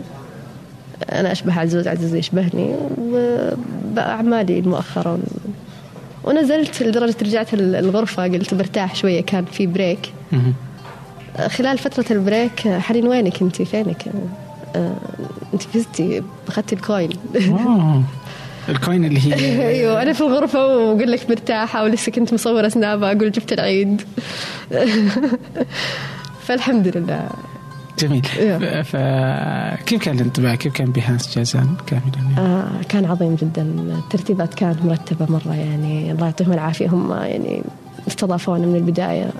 أنا 1.12 1.32
أشبه 1.32 1.60
عزوز 1.60 1.88
عزوز 1.88 2.14
يشبهني 2.14 2.74
وبأعمالي 2.98 4.60
مؤخرا. 4.60 5.18
ونزلت 6.24 6.82
لدرجة 6.82 7.16
رجعت 7.22 7.54
الغرفة 7.54 8.22
قلت 8.22 8.54
برتاح 8.54 8.94
شوية 8.94 9.20
كان 9.20 9.44
في 9.44 9.66
break. 9.66 10.12
خلال 11.48 11.78
فترة 11.78 12.04
ال 12.10 12.20
break 12.20 12.68
حنين 12.68 13.08
وينك 13.08 13.42
أنت؟ 13.42 13.62
فينك؟ 13.62 14.04
آه، 14.76 14.96
أنت 15.54 15.62
فزتي 15.62 16.22
أخذتي 16.48 16.74
ال 16.74 16.80
queen 16.80 17.10
أوه. 17.36 18.02
ال 18.68 18.74
queen 18.74 19.04
اللي 19.04 19.20
هي 19.20 19.68
أيوه 19.68 20.02
أنا 20.02 20.12
في 20.12 20.20
الغرفة 20.20 20.66
واقول 20.66 21.12
لك 21.12 21.30
مرتاحة 21.30 21.82
ولسه 21.84 22.12
كنت 22.12 22.34
مصورة 22.34 22.68
سنابة 22.68 23.06
أقول 23.06 23.32
جبت 23.32 23.52
العيد. 23.52 24.02
فالحمد 26.46 26.96
لله. 26.96 27.28
جميل. 27.98 28.26
إيه. 28.38 28.82
فكيف 28.82 30.02
كان 30.02 30.16
الانطباع؟ 30.16 30.54
كيف 30.54 30.72
كان 30.72 30.90
بهانس 30.90 31.38
جازان 31.38 31.68
كاملا 31.86 32.12
يعني؟ 32.16 32.38
آه 32.38 32.82
كان 32.88 33.04
عظيم 33.04 33.34
جدا. 33.34 33.62
الترتيبات 33.98 34.54
كانت 34.54 34.84
مرتبة 34.84 35.26
مرة 35.28 35.54
يعني 35.54 36.12
الله 36.12 36.24
يعطيهم 36.24 36.52
العافية. 36.52 36.88
هم 36.88 37.12
يعني 37.12 37.62
استضافونا 38.08 38.66
من 38.66 38.76
البداية. 38.76 39.30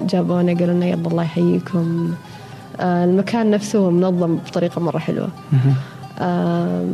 جابونا 0.00 0.54
قالوا 0.54 0.74
لنا 0.74 0.86
يلا 0.86 1.08
الله 1.08 1.22
يحييكم. 1.22 2.14
آه 2.80 3.04
المكان 3.04 3.50
نفسه 3.50 3.90
منظم 3.90 4.36
بطريقة 4.36 4.80
مرة 4.80 4.98
حلوة. 4.98 5.28
مهم. 5.52 5.74
آه 6.18 6.86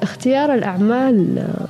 اختيار 0.00 0.54
الأعمال 0.54 1.38
آه، 1.38 1.66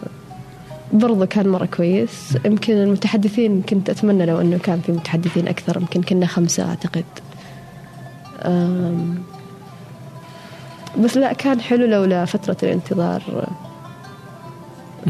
برضو 0.93 1.27
كان 1.27 1.49
مرة 1.49 1.67
كويس. 1.67 2.39
يمكن 2.45 2.73
المتحدثين 2.73 3.63
كنت 3.63 3.91
أتمنى 3.91 4.27
لو 4.27 4.41
أنه 4.41 4.59
كان 4.59 4.81
في 4.81 4.93
متحدثين 4.93 5.49
أكثر. 5.49 5.77
يمكن 5.81 6.03
كنا 6.03 6.27
خمسة 6.27 6.69
أعتقد. 6.69 7.05
بس 10.99 11.17
لا 11.17 11.33
كان 11.33 11.61
حلو 11.61 11.87
لولا 11.87 12.25
فترة 12.25 12.57
الانتظار. 12.63 13.49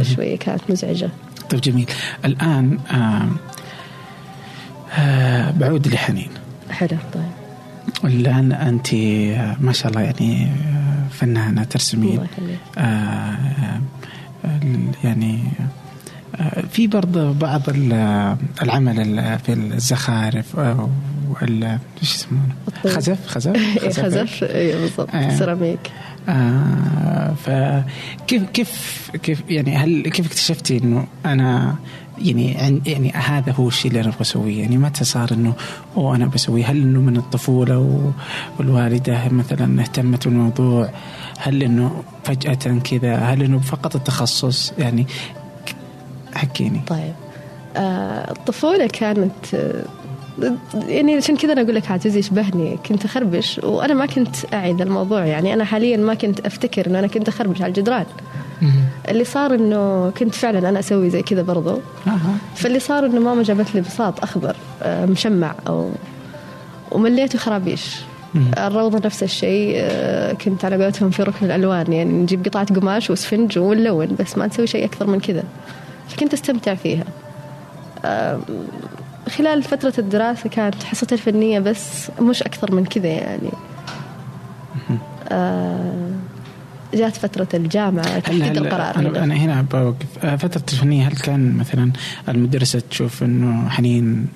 شوية 0.02 0.38
كانت 0.38 0.62
مزعجة. 0.68 1.10
طيب 1.50 1.60
جميل. 1.60 1.90
الآن 2.24 2.78
آه 2.90 3.28
آه 5.00 5.50
بعود 5.50 5.88
لحنين. 5.88 6.30
حلو 6.70 6.98
طيب. 7.14 7.30
الآن 8.04 8.52
أنت 8.52 8.94
آه، 8.94 9.56
ما 9.60 9.72
شاء 9.72 9.90
الله 9.90 10.00
يعني 10.02 10.44
آه، 10.46 11.08
فنانة 11.10 11.64
ترسمين. 11.64 12.26
آه، 12.78 13.36
يعني 15.04 15.38
في 16.70 16.86
برضه 16.86 17.32
بعض 17.32 17.62
ال- 17.68 18.36
العمل 18.62 19.00
ال- 19.00 19.38
في 19.38 19.52
الزخارف 19.52 20.54
وال 21.30 21.64
إيش 22.02 22.14
يسمونه؟ 22.14 22.54
خزف 22.86 23.26
خزف؟ 23.34 23.56
إيه، 23.56 23.90
خزف 23.90 24.44
اي 24.44 24.80
بالضبط 24.80 25.14
آه. 25.14 25.36
سيراميك. 25.38 25.90
آه 26.28 27.34
فكيف 27.44 28.42
كيف 28.52 29.10
كيف 29.22 29.42
يعني 29.48 29.76
هل 29.76 30.02
كيف 30.02 30.26
اكتشفتي 30.26 30.78
إنه 30.78 31.06
أنا 31.26 31.76
يعني 32.18 32.56
عن 32.58 32.80
يعني 32.86 33.10
هذا 33.12 33.52
هو 33.52 33.68
الشيء 33.68 33.90
اللي 33.90 34.00
أنا 34.00 34.08
أبغى 34.08 34.20
أسويه؟ 34.20 34.60
يعني 34.60 34.76
متى 34.78 35.04
صار 35.04 35.32
إنه 35.32 35.54
أوه 35.96 36.16
أنا 36.16 36.26
بسويه 36.26 36.66
هل 36.70 36.76
إنه 36.76 37.00
من 37.00 37.16
الطفولة 37.16 38.12
والوالدة 38.58 39.28
مثلا 39.28 39.82
اهتمت 39.82 40.28
بالموضوع؟ 40.28 40.90
هل 41.38 41.62
إنه 41.62 42.02
فجأة 42.24 42.54
كذا؟ 42.84 43.16
هل 43.16 43.42
إنه 43.42 43.58
فقط 43.58 43.96
التخصص؟ 43.96 44.72
يعني 44.78 45.06
حكيني. 46.34 46.80
طيب. 46.86 47.14
آه 47.76 48.30
الطفولة 48.30 48.86
كانت 48.86 49.54
آه، 49.54 49.84
يعني 50.88 51.16
عشان 51.16 51.36
كذا 51.36 51.52
أنا 51.52 51.62
أقول 51.62 51.74
لك 51.74 51.90
عزيزي 51.90 52.18
يشبهني. 52.18 52.78
كنت 52.88 53.04
أخربش 53.04 53.60
وأنا 53.64 53.94
ما 53.94 54.06
كنت 54.06 54.36
اعي 54.54 54.70
الموضوع. 54.70 55.24
يعني 55.24 55.54
أنا 55.54 55.64
حاليا 55.64 55.96
ما 55.96 56.14
كنت 56.14 56.46
أفتكر 56.46 56.86
إنه 56.86 56.98
أنا 56.98 57.06
كنت 57.06 57.28
أخربش 57.28 57.62
على 57.62 57.68
الجدران. 57.68 58.06
اللي 59.08 59.24
صار 59.24 59.54
إنه 59.54 60.10
كنت 60.10 60.34
فعلا 60.34 60.68
أنا 60.68 60.78
أسوي 60.78 61.10
زي 61.10 61.22
كذا 61.22 61.42
برضو. 61.42 61.78
آه. 62.06 62.18
فاللي 62.54 62.78
صار 62.78 63.06
إنه 63.06 63.20
ماما 63.20 63.42
جابت 63.42 63.74
لي 63.74 63.80
بساط 63.80 64.22
أخضر 64.22 64.56
آه، 64.82 65.06
مشمع 65.06 65.54
أو 65.68 65.90
ومليته 66.90 67.38
خرابيش. 67.38 68.00
مم. 68.34 68.50
الروضة 68.58 69.00
نفس 69.04 69.22
الشيء 69.22 69.72
آه، 69.76 70.32
كنت 70.32 70.64
على 70.64 70.84
قولتهم 70.84 71.10
في 71.10 71.22
ركن 71.22 71.46
الألوان. 71.46 71.92
يعني 71.92 72.12
نجيب 72.12 72.44
قطعة 72.44 72.74
قماش 72.74 73.10
وسفنج 73.10 73.58
ونلون 73.58 74.16
بس 74.20 74.38
ما 74.38 74.46
نسوي 74.46 74.66
شيء 74.66 74.84
أكثر 74.84 75.06
من 75.06 75.20
كذا. 75.20 75.44
فكنت 76.08 76.32
أستمتع 76.32 76.74
فيها. 76.74 77.04
خلال 79.36 79.62
فترة 79.62 79.94
الدراسة 79.98 80.48
كانت 80.48 80.82
حصتي 80.82 81.14
الفنية 81.14 81.58
بس 81.58 82.10
مش 82.20 82.42
أكثر 82.42 82.74
من 82.74 82.84
كذا 82.84 83.08
يعني. 83.08 83.50
آه، 85.28 86.10
جات 86.94 87.16
فترة 87.16 87.48
الجامعة 87.54 88.06
هل 88.06 88.22
تحديد 88.22 88.42
هل 88.42 88.58
القرار. 88.58 88.96
أنا, 88.96 89.08
هنا. 89.08 89.24
أنا 89.24 89.34
هنا 89.34 89.62
بوقف 89.62 90.24
آه، 90.24 90.36
فترة 90.36 90.62
الفنية 90.72 91.08
هل 91.08 91.12
كان 91.12 91.56
مثلا 91.56 91.92
المدرسة 92.28 92.82
تشوف 92.90 93.22
إنه 93.22 93.68
حنين 93.68 94.26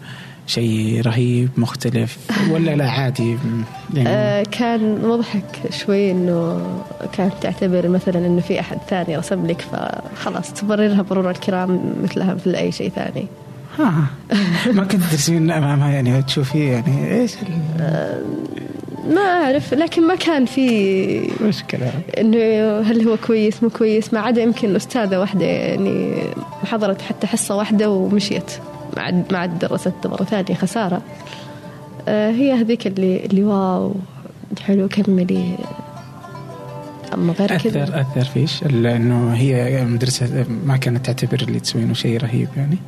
شيء 0.47 1.03
رهيب 1.07 1.49
مختلف 1.57 2.19
ولا 2.51 2.77
لا 2.77 2.91
عادي؟ 2.91 3.37
يعني 3.95 4.09
آه، 4.09 4.43
كان 4.43 4.99
مضحك 5.03 5.71
شوي 5.71 6.11
إنه 6.11 6.61
كانت 7.13 7.33
تعتبر 7.41 7.89
مثلا 7.89 8.27
إنه 8.27 8.41
في 8.41 8.61
أحد 8.61 8.79
ثاني 8.91 9.17
رسم 9.17 9.47
لك 9.47 9.61
فخلاص 9.61 10.53
تبررها 10.53 11.05
مرور 11.11 11.31
الكرام 11.31 11.95
مثلها 12.03 12.35
مثل 12.35 12.55
أي 12.55 12.73
شيء 12.73 12.91
ثاني. 12.91 13.27
ها 13.79 14.07
ما 14.73 14.85
كنت 14.85 15.03
ترسمين 15.11 15.51
أمامها 15.51 15.91
يعني 15.91 16.23
تشوفي 16.23 16.65
يعني 16.65 17.21
إيش 17.21 17.35
ما 19.09 19.21
أعرف 19.21 19.75
لكن 19.75 20.07
ما 20.07 20.15
كان 20.15 20.47
في 20.47 20.69
المشكلة 21.41 21.93
إنه 22.19 22.81
هل 22.81 23.09
هو 23.09 23.17
كويس 23.17 23.63
مو 23.63 23.69
كويس 23.69 24.15
ما 24.15 24.21
عدا 24.21 24.43
يمكن 24.43 24.77
أستاذة 24.77 25.19
واحدة 25.19 25.45
يعني 25.45 26.23
حضرت 26.65 27.03
حتى 27.03 27.27
حصة 27.27 27.57
واحدة 27.57 27.91
ومشيت. 27.91 28.51
ما 28.97 29.39
عاد 29.39 29.59
درست 29.59 30.07
مره 30.07 30.25
ثانية 30.25 30.55
خسارة. 30.55 31.03
آه، 32.09 32.31
هي 32.31 32.53
هذيك 32.53 32.87
اللي 32.87 33.27
اللي 33.27 33.45
واو. 33.45 33.95
حلو 34.61 34.89
كملي. 34.89 35.57
أما 37.15 37.33
غير 37.33 37.57
كذا. 37.57 37.85
أثر 37.85 38.01
اثر 38.01 38.25
فيش 38.25 38.63
انه 38.63 39.35
هي 39.35 39.85
مدرسة 39.85 40.47
ما 40.67 40.77
كانت 40.77 41.07
تعتبر 41.07 41.41
اللي 41.49 41.61
تسوينه 41.61 41.95
شيء 41.95 42.21
رهيب 42.21 42.49
يعني. 42.57 42.79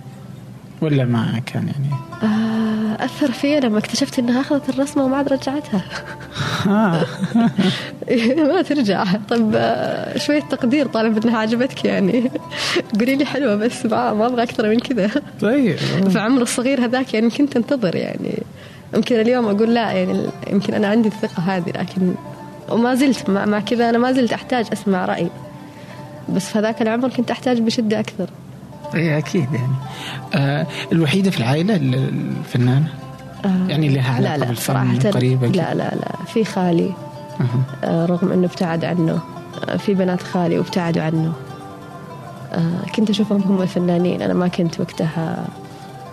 ولا 0.81 1.05
ما 1.05 1.41
كان 1.47 1.69
يعني؟ 1.69 1.91
آه، 2.23 3.05
أثر 3.05 3.33
فيا 3.33 3.61
لما 3.61 3.79
اكتشفت 3.79 4.19
إنها 4.19 4.41
أخذت 4.41 4.69
الرسمة 4.69 5.05
وما 5.05 5.17
عاد 5.17 5.29
رجعتها. 5.29 5.85
ها 6.63 7.07
ما 8.49 8.63
ترجع. 8.63 9.05
طب 9.29 9.53
آه، 9.55 10.19
شوية 10.19 10.41
تقدير 10.41 10.87
طالب 10.87 11.25
إنها 11.25 11.39
عجبتك 11.39 11.85
يعني. 11.85 12.31
قولي 12.99 13.17
لي 13.17 13.25
حلوة 13.25 13.55
بس 13.55 13.87
ما, 13.87 14.13
ما 14.13 14.27
أبغى 14.27 14.43
أكثر 14.43 14.69
من 14.69 14.79
كذا. 14.79 15.11
طيب. 15.41 15.77
في 16.09 16.19
عمر 16.19 16.43
الصغير 16.43 16.85
هذاك 16.85 17.15
يعني 17.15 17.31
كنت 17.31 17.57
أنتظر 17.57 17.97
يعني. 17.97 18.43
يمكن 18.95 19.21
اليوم 19.21 19.47
أقول 19.47 19.75
لا 19.75 19.93
يعني 19.93 20.27
يمكن 20.53 20.75
أنا 20.75 20.89
عندي 20.89 21.09
الثقة 21.09 21.43
هذه 21.43 21.71
لكن 21.71 22.15
وما 22.71 22.95
زلت 22.95 23.31
مع, 23.31 23.45
مع 23.45 23.61
كذا 23.61 23.91
أنا 23.91 23.99
ما 23.99 24.13
زلت 24.13 24.33
أحتاج 24.33 24.67
أسمع 24.73 25.05
رأي. 25.05 25.29
بس 26.29 26.49
في 26.49 26.59
هذاك 26.59 26.83
العمر 26.83 27.09
كنت 27.09 27.31
أحتاج 27.31 27.61
بشدة 27.61 28.01
أكثر. 28.01 28.31
اي 28.95 29.19
أكيد 29.19 29.49
يعني. 29.53 29.73
آه 30.35 30.67
الوحيدة 30.93 31.31
في 31.31 31.39
العائلة 31.39 31.77
الفنانة؟ 31.77 32.89
آه، 33.45 33.69
يعني 33.69 33.89
لها 33.89 34.15
علاقة 34.15 34.37
لا 34.37 34.41
لا 34.41 34.47
بالفن 34.47 34.99
قريبه؟ 34.99 35.47
لا 35.49 35.75
لا 35.75 35.95
لا 35.95 36.25
في 36.27 36.45
خالي. 36.45 36.91
أها. 37.41 37.63
آه، 37.85 38.07
رغم 38.07 38.33
إنه 38.33 38.47
ابتعد 38.47 38.85
عنه. 38.85 39.21
آه، 39.69 39.77
في 39.77 39.95
بنات 39.95 40.23
خالي 40.23 40.59
وابتعدوا 40.59 41.03
عنه. 41.03 41.33
آه، 42.53 42.91
كنت 42.95 43.11
أشوفهم 43.11 43.43
هم 43.43 43.67
فنانين 43.67 44.23
أنا 44.23 44.35
ما 44.35 44.49
كنت 44.49 44.81
وقتها 44.81 45.45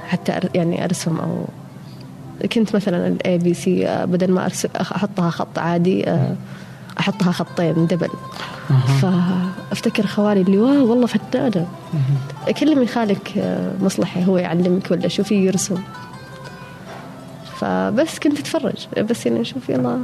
حتى 0.08 0.40
يعني 0.56 0.84
أرسم 0.84 1.18
أو 1.18 1.46
كنت 2.54 2.76
مثلا 2.76 3.08
ال 3.08 3.38
ABC 3.38 4.06
بدل 4.06 4.32
ما 4.32 4.46
أرسم 4.46 4.70
أحطها 4.82 5.30
خط 5.30 5.60
عادي 5.60 6.10
آه، 6.10 6.36
أحطها 7.00 7.32
خطين 7.32 7.88
double. 7.88 8.10
فأفتكر 9.02 10.08
خوالي 10.08 10.42
اللي 10.42 10.58
wow 10.58 10.90
والله 10.90 11.08
فنانه 11.08 11.68
كلمي 12.60 12.88
خالك 12.88 13.38
آه، 13.38 13.74
مصلحي 13.82 14.26
هو 14.26 14.38
يعلمك 14.38 14.92
ولا 14.92 15.08
شوفي 15.08 15.36
يرسم. 15.36 15.78
فبس 17.60 18.20
كنت 18.20 18.40
أتفرج. 18.40 18.88
بس 19.10 19.26
يعني 19.26 19.42
أشوف 19.42 19.70
يلا 19.70 20.00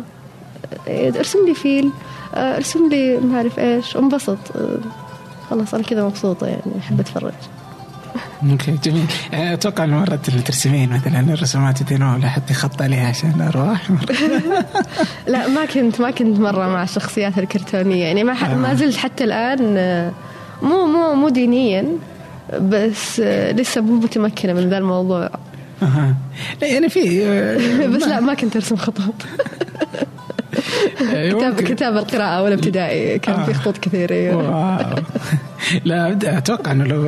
آه، 0.88 1.10
ارسم 1.10 1.40
لي 1.48 1.54
فيل 1.54 1.92
آه، 2.36 2.56
ارسم 2.56 2.90
لي 2.90 3.18
ما 3.18 3.38
أعرف 3.38 3.60
إيش 3.60 3.98
انبسط. 3.98 4.38
خلاص 5.50 5.74
أنا 5.74 5.84
كذا 5.84 6.06
مبسوطة 6.06 6.48
يعني 6.48 6.72
أحب 6.80 7.00
أتفرج. 7.00 7.34
أوكي 8.52 8.72
جميل 8.84 9.06
يعني 9.34 9.54
أتوقع 9.54 9.84
إنه 9.84 10.00
مرات 10.00 10.30
اللي 10.30 10.42
ترسمين 10.42 10.90
مثلا 10.90 11.20
الرسومات 11.34 11.82
يدينوها 11.82 12.16
ولا 12.16 12.30
حد 12.30 12.52
يخط 12.52 12.82
عليها 12.82 13.08
عشان 13.08 13.42
ارواح 13.42 13.92
لا 15.28 15.48
ما 15.48 15.66
كنت 15.66 16.02
ما 16.02 16.12
كنت 16.12 16.40
مرة 16.40 16.68
مع 16.70 16.84
الشخصيات 16.84 17.38
الكرتونية 17.38 18.04
يعني 18.06 18.24
ما 18.24 18.34
ح- 18.34 18.50
ما 18.50 18.74
زلت 18.74 18.96
حتى 18.98 19.24
الآن 19.24 19.76
آه، 19.78 20.12
مو 20.62 20.86
مو 20.86 21.14
مو 21.16 21.30
دينيا 21.30 21.86
بس 22.62 23.20
آه، 23.24 23.52
لسه 23.52 23.82
مو 23.82 23.94
متمكنة 24.00 24.54
من 24.54 24.70
ذا 24.70 24.78
الموضوع 24.78 25.30
أها. 25.84 26.16
لا 26.62 26.68
يعني 26.68 26.90
في 26.90 27.26
آه، 27.26 27.88
بس 27.96 28.04
لا 28.04 28.20
ما 28.20 28.34
كنت 28.34 28.56
أرسم 28.56 28.76
خطوط 28.76 29.14
آه، 31.14 31.30
كتاب. 31.32 31.62
كتاب 31.62 31.98
القراءة 31.98 32.44
والابتدائي 32.44 33.20
كان 33.20 33.44
في 33.44 33.54
خطوط 33.54 33.78
كثير 33.78 34.12
أيوة. 34.12 34.36
واو. 34.78 34.96
لا 35.86 36.38
أتوقع 36.38 36.72
إنه 36.72 36.84
لو 36.84 37.06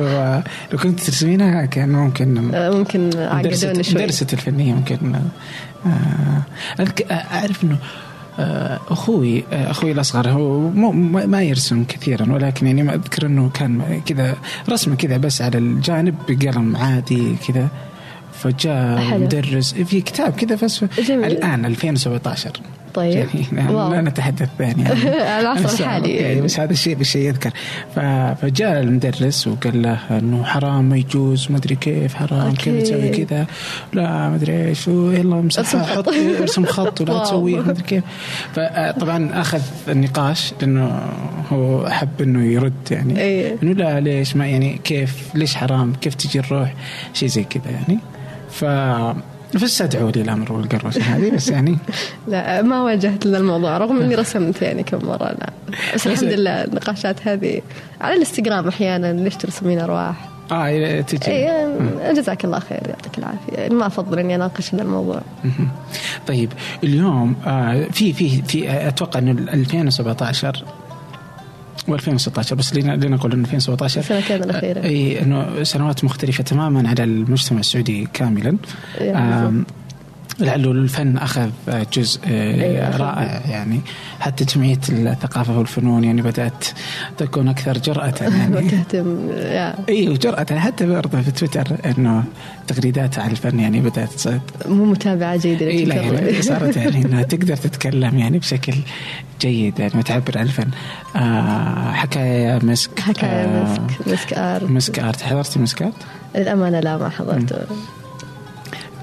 لو 0.72 0.78
كنت 0.82 1.00
ترسمينها 1.00 1.66
كان 1.66 1.88
ممكن 1.92 2.34
ممكن 2.54 3.10
درست 3.10 3.64
عقدوني 3.64 3.84
شوي 3.84 4.02
درست 4.06 4.32
الفنية 4.32 4.74
ممكن 4.74 5.14
آه 5.86 6.42
أعرف 7.10 7.64
إنه 7.64 7.78
آه، 8.38 8.80
أخوي 8.88 9.44
آه، 9.52 9.70
أخوي 9.70 9.92
الأصغر 9.92 10.28
هو 10.28 10.60
مو 10.60 10.92
ما 11.26 11.42
يرسم 11.42 11.84
كثيرا 11.84 12.32
ولكن 12.32 12.66
يعني 12.66 12.82
ما 12.82 12.94
أذكر 12.94 13.26
إنه 13.26 13.50
كان 13.54 14.00
كذا 14.06 14.36
رسمة 14.68 14.94
كذا 14.94 15.16
بس 15.16 15.42
على 15.42 15.58
الجانب 15.58 16.14
بقلم 16.28 16.76
عادي 16.76 17.36
كذا 17.48 17.68
فجاء. 18.32 19.18
مدرس 19.18 19.74
في 19.74 20.00
كتاب 20.00 20.32
كذا 20.32 20.68
جميل. 20.98 21.24
الآن 21.24 21.64
2017 21.64 22.50
طيب. 22.94 23.26
واو. 23.70 23.92
لا 23.92 24.00
نتحدث 24.00 24.48
يعني 24.60 24.92
العصر 25.40 25.82
الحالي. 25.82 26.14
يعني 26.14 26.40
بس 26.40 26.60
هذا 26.60 26.72
الشيء 26.72 26.94
بالشيء 26.94 27.28
يذكر. 27.28 27.50
فجاء 28.42 28.80
المدرس 28.80 29.46
وقال 29.46 29.82
له 29.82 29.98
إنه 30.18 30.44
حرام 30.44 30.84
ما 30.84 30.96
يجوز 30.96 31.50
ما 31.50 31.56
أدري 31.56 31.74
كيف 31.74 32.14
حرام 32.14 32.54
كيف. 32.54 32.82
تسوي 32.82 33.08
كذا؟ 33.08 33.46
لا 33.92 34.28
ما 34.28 34.34
أدري 34.34 34.68
إيش. 34.68 34.88
يلا 34.88 35.38
امسحها 35.40 35.82
خط. 35.84 36.08
حط 36.08 36.14
ارسم 36.40 36.64
خط 36.66 37.00
ولا 37.00 37.12
واو. 37.14 37.24
تسويه 37.24 37.60
ما 37.60 37.70
أدري 37.70 37.82
كيف. 37.82 38.04
فطبعا 38.54 39.40
أخذ 39.40 39.60
النقاش 39.88 40.52
لأنه 40.60 41.00
هو 41.52 41.86
أحب 41.86 42.22
إنه 42.22 42.44
يرد 42.44 42.72
يعني. 42.90 43.20
إيه. 43.20 43.56
إنه 43.62 43.72
لا 43.72 44.00
ليش 44.00 44.36
ما 44.36 44.46
يعني 44.46 44.80
كيف 44.84 45.28
ليش 45.34 45.54
حرام؟ 45.54 45.92
كيف 46.00 46.14
تجي 46.14 46.38
الروح؟ 46.38 46.74
شيء 47.14 47.28
زي 47.28 47.44
كذا 47.44 47.70
يعني. 47.70 47.98
ف 48.50 48.64
فاستدعوا 49.58 50.10
لي 50.10 50.20
الامر 50.20 50.52
والقروشه 50.52 51.02
هذه 51.02 51.30
بس 51.30 51.48
يعني 51.48 51.78
لا 52.28 52.62
ما 52.62 52.82
واجهت 52.82 53.26
ذا 53.26 53.38
الموضوع 53.38 53.78
رغم 53.78 54.00
إني 54.00 54.14
رسمت 54.14 54.62
يعني 54.62 54.82
كم 54.82 55.06
مرة 55.06 55.24
لا. 55.24 55.50
بس 55.94 56.06
الحمد 56.06 56.32
لله 56.32 56.64
النقاشات 56.64 57.28
هذه 57.28 57.62
على 58.00 58.14
الإنستغرام 58.14 58.68
أحيانا 58.68 59.12
ليش 59.12 59.36
ترسمين 59.36 59.80
أرواح. 59.80 60.28
آه 60.52 61.00
تجي. 61.00 61.30
اي 61.30 62.14
جزاك 62.14 62.44
الله 62.44 62.58
خير 62.58 62.80
يعطيك 62.88 63.18
العافية. 63.18 63.52
يعني 63.52 63.74
ما 63.74 63.86
أفضل 63.86 64.18
إني 64.18 64.34
أناقش 64.34 64.74
هذا 64.74 64.82
الموضوع. 64.82 65.20
طيب 66.26 66.52
اليوم 66.84 67.36
آه 67.46 67.84
في 67.92 68.12
في 68.12 68.42
في 68.42 68.88
أتوقع 68.88 69.18
إنه 69.18 69.30
2017 69.30 70.64
و2016 71.88 72.54
بس 72.54 72.74
لنقول 72.76 73.32
إنه 73.32 73.44
2017 73.44 74.00
السنتين 74.00 74.42
الأخيرة. 74.42 74.80
آه، 74.80 74.84
إي 74.84 75.22
إنه 75.22 75.62
سنوات 75.62 76.04
مختلفة 76.04 76.44
تماما 76.44 76.88
على 76.88 77.04
المجتمع 77.04 77.60
السعودي 77.60 78.08
كاملا. 78.12 78.56
لعله 80.38 80.70
الفن 80.70 81.16
أخذ 81.16 81.50
جزء 81.92 82.20
آه، 82.26 82.54
أي، 82.54 82.88
أخذ. 82.88 83.00
رائع 83.00 83.42
يعني 83.50 83.80
حتى 84.20 84.44
جمعيه 84.44 84.78
الثقافة 84.88 85.58
والفنون 85.58 86.04
يعني 86.04 86.22
بدأت 86.22 86.64
تكون 87.18 87.48
أكثر 87.48 87.78
جرأة 87.78 88.14
يعني. 88.20 88.56
وتهتم 88.56 89.28
إي 89.88 90.08
وجرأة 90.08 90.46
حتى 90.58 90.86
برضه 90.86 91.20
في 91.20 91.30
تويتر 91.30 91.66
إنه 91.86 92.24
تغريدات 92.66 93.18
على 93.18 93.30
الفن 93.30 93.60
يعني 93.60 93.80
بدأت 93.80 94.12
تصير 94.12 94.40
مو 94.66 94.84
متابعة 94.84 95.36
جيدة 95.36 95.66
إي 95.66 95.84
لا. 95.84 95.94
يعني 95.94 96.42
صارت 96.42 96.76
يعني 96.76 97.04
انها 97.04 97.22
تقدر 97.34 97.56
تتكلم 97.56 98.18
يعني 98.18 98.38
بشكل 98.38 98.74
جيد 99.40 99.78
يعني 99.78 99.92
وتعبر 99.98 100.38
عن 100.38 100.44
الفن. 100.44 100.68
آه 101.16 101.92
حكاية 101.92 102.58
مسك 102.62 103.00
حكاية 103.00 103.28
آه 103.30 103.62
مسك 103.78 104.08
مسك 104.08 104.32
آر. 104.32 104.64
مسك 104.72 104.98
art 104.98 105.22
حضرتي 105.22 105.58
مسك 105.58 105.82
art؟ 105.82 105.94
للأمانة 106.36 106.80
لا 106.80 106.96
ما 106.98 107.08
حضرته. 107.08 107.56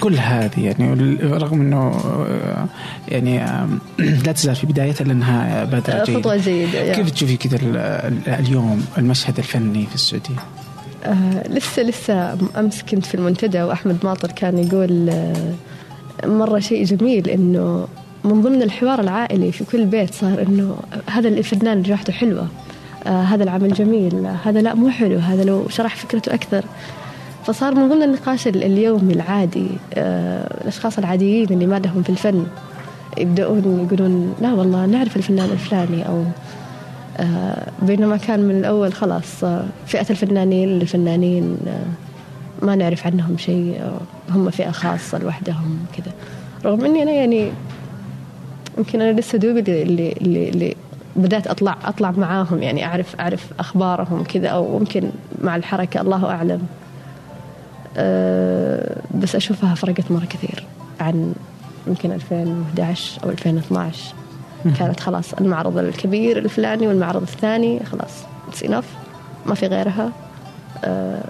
كل 0.01 0.15
هذه 0.15 0.65
يعني 0.65 1.15
رغم 1.23 1.61
إنه 1.61 1.77
آه، 1.77 2.65
يعني 3.07 3.45
لا 4.25 4.31
تزال 4.31 4.55
في 4.55 4.67
بدايتها 4.67 5.05
لأنها 5.05 5.63
بادره 5.63 6.03
جيده 6.03 6.19
خطوة 6.19 6.37
جيدة 6.37 6.79
يا. 6.79 6.93
كيف 6.95 7.09
تشوفي 7.09 7.37
كذا 7.37 7.55
ال- 7.55 7.77
ال- 7.77 8.29
اليوم 8.29 8.85
المشهد 8.97 9.37
الفني 9.37 9.85
في 9.85 9.95
السعودية؟ 9.95 10.35
آه 11.05 11.47
لسه 11.49 11.81
لسه 11.83 12.37
أمس 12.57 12.83
كنت 12.83 13.05
في 13.05 13.15
المنتدى 13.15 13.61
وأحمد 13.63 13.97
ماطر 14.03 14.31
كان 14.31 14.57
يقول 14.57 15.09
آه 15.09 15.55
مرة 16.25 16.59
شيء 16.59 16.83
جميل 16.85 17.29
إنه 17.29 17.87
من 18.23 18.41
ضمن 18.41 18.61
الحوار 18.61 18.99
العائلي 18.99 19.51
في 19.51 19.63
كل 19.63 19.85
بيت 19.85 20.13
صار 20.13 20.41
إنه 20.41 20.75
هذا 21.09 21.27
الفنان 21.27 21.81
ريحته 21.81 22.13
حلوة 22.13 22.47
آه 23.07 23.21
هذا 23.23 23.43
العمل 23.43 23.73
جميل 23.73 24.27
هذا 24.45 24.61
لا 24.61 24.73
مو 24.75 24.89
حلو 24.89 25.17
هذا 25.19 25.43
لو 25.43 25.69
شرح 25.69 25.95
فكرته 25.95 26.33
أكثر 26.33 26.65
فصار 27.45 27.75
من 27.75 27.89
ضمن 27.89 28.03
النقاش 28.03 28.47
ال- 28.47 28.63
اليومي 28.63 29.13
العادي 29.13 29.67
آه 29.93 30.61
الأشخاص 30.61 30.97
العاديين 30.97 31.47
اللي 31.51 31.65
ما 31.65 31.79
لهم 31.79 32.03
في 32.03 32.09
الفن 32.09 32.45
يبدأون 33.17 33.87
يقولون 33.87 34.35
لا 34.41 34.53
والله 34.53 34.85
نعرف 34.85 35.17
الفنان 35.17 35.49
الفلاني 35.49 36.07
أو 36.07 36.23
آه، 37.17 37.67
بينما 37.81 38.17
كان 38.17 38.39
من 38.39 38.55
الأول 38.59 38.93
خلاص 38.93 39.43
آه، 39.43 39.65
فئة 39.87 40.05
الفنانين 40.09 40.69
للفنانين 40.69 41.57
آه، 41.67 42.65
ما 42.65 42.75
نعرف 42.75 43.07
عنهم 43.07 43.37
شيء 43.37 43.81
هم 44.29 44.49
فئة 44.49 44.71
خاصة 44.71 45.17
لوحدهم 45.17 45.79
كذا 45.97 46.11
رغم 46.65 46.85
إني 46.85 47.03
أنا 47.03 47.11
يعني 47.11 47.51
يمكن 48.77 49.01
أنا 49.01 49.19
لسه 49.19 49.37
دوبي 49.37 49.59
اللي, 49.59 50.11
اللي, 50.11 50.49
اللي, 50.49 50.75
بدأت 51.15 51.47
أطلع 51.47 51.75
أطلع 51.85 52.11
معاهم 52.11 52.63
يعني 52.63 52.85
أعرف 52.85 53.15
أعرف 53.19 53.47
أخبارهم 53.59 54.23
كذا 54.23 54.47
أو 54.47 54.79
ممكن 54.79 55.09
مع 55.41 55.55
الحركة 55.55 56.01
الله 56.01 56.25
أعلم. 56.29 56.61
بس 59.15 59.35
أشوفها 59.35 59.75
فرقت 59.75 60.11
مرة 60.11 60.25
كثير 60.25 60.63
عن 60.99 61.33
يمكن 61.87 62.11
2011 62.11 63.23
أو 63.23 63.29
2012 63.29 64.13
كانت 64.79 64.99
خلاص 64.99 65.33
المعرض 65.33 65.77
الكبير 65.77 66.37
الفلاني 66.37 66.87
والمعرض 66.87 67.21
الثاني 67.21 67.79
خلاص 67.85 68.11
اتس 68.47 68.63
انف 68.63 68.85
ما 69.45 69.55
في 69.55 69.67
غيرها. 69.67 70.11
آه 70.83 71.23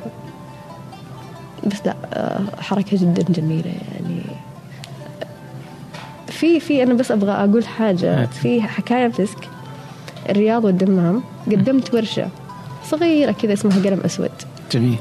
بس 1.67 1.78
لا 1.86 1.95
آه 2.13 2.39
حركة 2.62 2.97
جدا 2.97 3.24
جميلة 3.30 3.74
يعني. 3.91 4.21
في 6.28 6.60
في 6.60 6.84
أنا 6.84 6.93
بس 6.93 7.12
أبغى 7.12 7.32
أقول 7.32 7.65
حاجة. 7.67 8.26
في 8.26 8.62
حكاية 8.62 9.12
مسك 9.19 9.50
الرياض 10.30 10.65
والدمام. 10.65 11.24
قدمت 11.47 11.93
ورشة 11.93 12.28
صغيرة 12.89 13.32
كذا 13.32 13.54
اسمها 13.54 13.84
قلم 13.84 14.00
أسود. 14.06 14.32
جميل. 14.71 14.97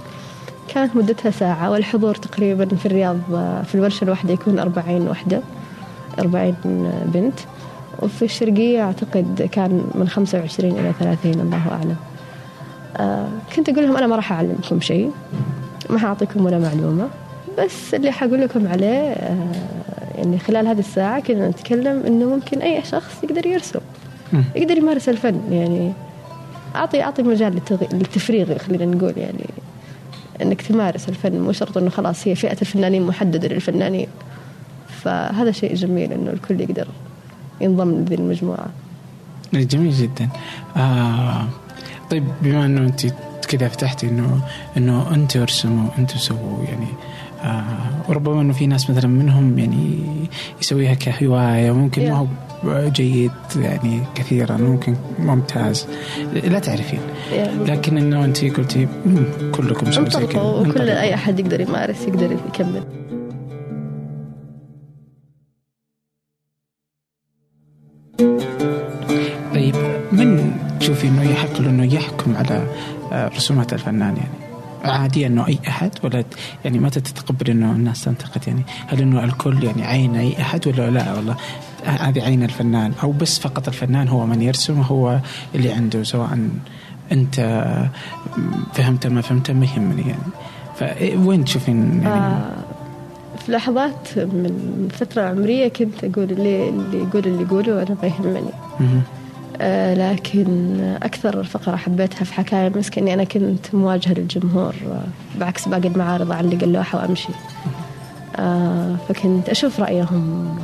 كانت 0.75 0.97
مدتها 0.97 1.31
ساعة 1.31 1.71
والحضور 1.71 2.15
تقريبا 2.15 2.77
في 2.77 2.87
الرياض 2.87 3.17
في 3.65 3.75
الورشة 3.75 4.05
الواحدة 4.05 4.33
يكون 4.33 4.59
40 4.59 5.09
وحدة 5.09 5.41
40 6.19 6.55
بنت. 7.05 7.35
وفي 8.03 8.25
الشرقية 8.25 8.83
أعتقد 8.83 9.49
كان 9.53 9.85
من 9.95 10.09
25 10.09 10.79
إلى 10.79 10.93
30 11.01 11.33
الله 11.33 11.69
أعلم. 11.71 11.97
آه 12.97 13.29
كنت 13.57 13.69
أقول 13.69 13.87
لهم 13.87 13.97
أنا 13.97 14.07
ما 14.07 14.17
راح 14.17 14.33
أعلمكم 14.33 14.81
شيء 14.81 15.11
ما 15.91 15.99
حأعطيكم 15.99 16.45
ولا 16.45 16.59
معلومة 16.59 17.09
بس 17.59 17.95
اللي 17.95 18.13
حقول 18.13 18.41
لكم 18.41 18.69
عليه 18.69 19.11
آه 19.13 19.47
يعني 20.19 20.39
خلال 20.39 20.67
هذه 20.67 20.79
الساعة 20.79 21.21
كنا 21.21 21.49
نتكلم 21.49 22.03
إنه 22.07 22.25
ممكن 22.25 22.61
أي 22.63 22.83
شخص 22.85 23.25
يقدر 23.25 23.47
يرسم. 23.47 23.81
يقدر 24.57 24.77
يمارس 24.79 25.09
الفن 25.09 25.41
يعني 25.51 25.93
أعطي 26.77 27.03
أعطي 27.03 27.23
مجال 27.23 27.61
للتفريغ 27.93 28.59
خلينا 28.59 28.85
نقول 28.85 29.13
يعني. 29.17 29.45
إنك 30.43 30.63
تمارس 30.63 31.09
الفن 31.09 31.41
مو 31.41 31.53
شرط 31.53 31.79
إنه 31.79 31.91
خلاص 31.91 32.29
هي 32.29 32.35
فئة 32.35 32.61
الفنانين 32.61 33.07
محددة 33.07 33.49
للفنانين. 33.49 34.09
فهذا 35.03 35.51
شيء 35.51 35.75
جميل 35.75 36.13
إنه 36.13 36.31
الكل 36.31 36.61
يقدر 36.61 36.87
ينضم 37.61 37.91
لذي 37.91 38.15
المجموعة. 38.15 38.67
جميل 39.53 39.93
جدا. 39.93 40.29
آه 40.77 41.49
طيب 42.11 42.25
بما 42.43 42.67
إنه 42.67 42.81
أنت 42.81 43.07
كذا 43.49 43.69
فتحتي 43.69 44.09
إنه 44.09 44.41
إنه 44.77 45.15
أنتوا 45.15 45.43
ارسموا 45.43 45.89
أنتوا 45.99 46.19
سووا 46.19 46.65
يعني 46.69 46.87
آه 47.43 47.65
وربما 48.09 48.41
إنه 48.41 48.53
في 48.53 48.67
ناس 48.67 48.91
مثلا 48.91 49.07
منهم 49.07 49.59
يعني 49.59 49.99
يسويها 50.61 50.95
كهواية 50.95 51.71
وممكن 51.71 52.11
ما 52.11 52.17
هو 52.17 52.27
جيد 52.67 53.31
يعني 53.57 54.03
كثيرا 54.15 54.57
ممكن 54.57 54.97
ممتاز. 55.19 55.87
لا 56.33 56.59
تعرفين. 56.59 57.01
يعني. 57.33 57.65
لكن 57.65 57.99
إنه 57.99 58.25
أنت 58.25 58.45
قلتي 58.45 58.89
كلكم 59.53 59.93
سووا 59.93 60.09
زي 60.09 60.27
كذا. 60.27 60.43
وكل. 60.43 60.81
أي 60.81 61.15
أحد 61.15 61.41
يقدر 61.41 61.61
يمارس 61.61 62.03
يقدر 62.03 62.33
يكمل. 62.33 62.85
طيب 69.55 69.75
من 70.13 70.53
تشوفي 70.81 71.09
إنه 71.09 71.31
يحق 71.31 71.61
له 71.61 71.71
انه 71.71 71.95
يحكم 71.95 72.37
على 72.37 72.67
آه، 73.13 73.29
رسومات 73.29 73.73
الفنان 73.73 74.17
يعني؟ 74.17 74.51
عادي 74.85 75.27
إنه 75.27 75.47
أي 75.47 75.59
أحد؟ 75.69 75.91
ولا 76.03 76.25
يعني 76.65 76.79
متى 76.79 77.01
تتقبل 77.01 77.51
إنه 77.51 77.73
الناس 77.73 78.05
تنتقد 78.05 78.49
يعني؟ 78.49 78.63
هل 78.87 79.03
إنه 79.03 79.25
الكل 79.25 79.65
يعني 79.65 79.85
عين 79.85 80.17
أي 80.17 80.41
أحد 80.41 80.69
ولا 80.69 80.91
لا؟ 80.91 81.15
والله 81.15 81.37
هذه 81.85 82.23
عين 82.23 82.43
الفنان 82.43 82.93
أو 83.03 83.13
بس 83.13 83.39
فقط 83.39 83.69
الفنان 83.69 84.09
هو 84.09 84.27
من 84.27 84.43
يرسم 84.43 84.81
هو 84.81 85.19
اللي 85.55 85.73
عنده 85.73 86.03
سواء 86.03 86.39
أنت 87.13 87.65
فهمت 88.75 89.07
ما 89.07 89.21
فهمت 89.21 89.51
ما 89.51 89.67
يهمني 89.67 90.03
يعني 90.03 91.13
فوين 91.15 91.45
تشوفين 91.45 92.01
يعني؟ 92.03 92.15
آه 92.15 92.53
في 93.47 93.53
لحظات 93.53 94.09
من 94.17 94.89
فترة 94.93 95.23
عمرية 95.23 95.69
كنت 95.69 96.05
أقول 96.05 96.31
اللي, 96.31 96.69
اللي 96.69 96.99
يقول 96.99 97.27
اللي 97.27 97.43
يقوله 97.43 97.83
أنا 97.83 97.97
ما 98.03 98.09
يهمني. 98.09 98.51
آه 99.61 100.13
لكن 100.13 100.81
أكثر 101.03 101.45
فقرة 101.45 101.77
حبيتها 101.77 102.25
في 102.25 102.35
حكاية 102.35 102.73
مسك 102.77 102.99
إني 102.99 103.15
أنا 103.15 103.25
كنت 103.25 103.75
مواجهة 103.75 104.13
للجمهور 104.13 104.75
بعكس 105.41 105.69
باقي 105.69 105.89
المعارض 105.89 106.33
أعلق 106.33 106.63
اللوحة 106.63 106.99
وأمشي. 106.99 107.33
آه 108.37 108.97
فكنت 109.09 109.49
أشوف 109.49 109.81
رأيهم. 109.81 110.59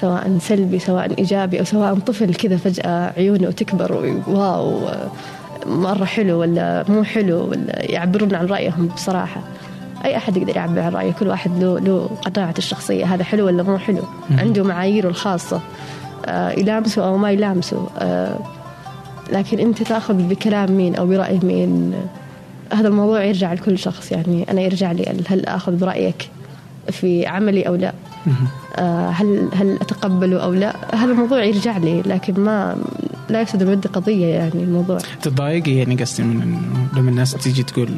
سواء 0.00 0.38
سلبي 0.40 0.78
سواء 0.78 1.18
إيجابي 1.18 1.60
أو 1.60 1.64
سواء 1.64 1.94
طفل 1.94 2.34
كذا 2.34 2.56
فجأة 2.56 3.12
عيونه 3.16 3.50
تكبر 3.50 4.20
واو 4.26 4.80
مرة 5.66 6.04
حلو 6.04 6.40
ولا 6.40 6.84
مو 6.88 7.04
حلو 7.04 7.50
ولا 7.50 7.92
يعبرون 7.92 8.34
عن 8.34 8.46
رأيهم 8.46 8.86
بصراحة. 8.86 9.40
أي 10.04 10.16
أحد 10.16 10.36
يقدر 10.36 10.56
يعبر 10.56 10.80
عن 10.80 10.92
رأيه؟ 10.92 11.12
كل 11.12 11.28
واحد 11.28 11.50
له 11.62 11.78
له 11.78 12.10
قناعته 12.34 12.58
الشخصية 12.58 13.14
هذا 13.14 13.24
حلو 13.24 13.46
ولا 13.46 13.62
مو 13.62 13.78
حلو؟ 13.78 14.02
عنده 14.30 14.64
معاييره 14.64 15.08
الخاصة. 15.08 15.60
آه 16.26 16.50
يلامسه 16.50 17.04
أو 17.06 17.16
ما 17.16 17.30
يلامسه. 17.30 17.86
آه 17.98 18.38
لكن 19.32 19.58
أنت 19.58 19.82
تأخذ 19.82 20.14
بكلام 20.14 20.72
مين 20.72 20.94
أو 20.94 21.06
برأي 21.06 21.40
مين؟ 21.42 21.94
هذا 22.72 22.88
الموضوع 22.88 23.24
يرجع 23.24 23.52
لكل 23.52 23.78
شخص 23.78 24.12
يعني. 24.12 24.46
أنا 24.50 24.60
يرجع 24.60 24.92
لي 24.92 25.24
هل 25.28 25.46
آخذ 25.46 25.76
برأيك؟ 25.76 26.30
في 26.90 27.26
عملي 27.26 27.62
أو 27.62 27.74
لا. 27.74 27.92
آه 28.76 29.08
هل 29.10 29.48
هل 29.54 29.74
أتقبله 29.80 30.38
أو 30.42 30.52
لا؟ 30.52 30.94
هذا 30.94 31.12
الموضوع 31.12 31.44
يرجع 31.44 31.78
لي 31.78 32.02
لكن 32.02 32.40
ما 32.40 32.76
لا 33.30 33.40
يفسد 33.40 33.62
الود 33.62 33.86
قضية 33.86 34.26
يعني 34.26 34.52
الموضوع. 34.54 34.98
تتضايقي 35.22 35.72
يعني 35.76 35.94
قصدي 35.96 36.22
من 36.22 36.56
لما 36.96 37.10
الناس 37.10 37.32
تيجي 37.32 37.62
تقول 37.62 37.88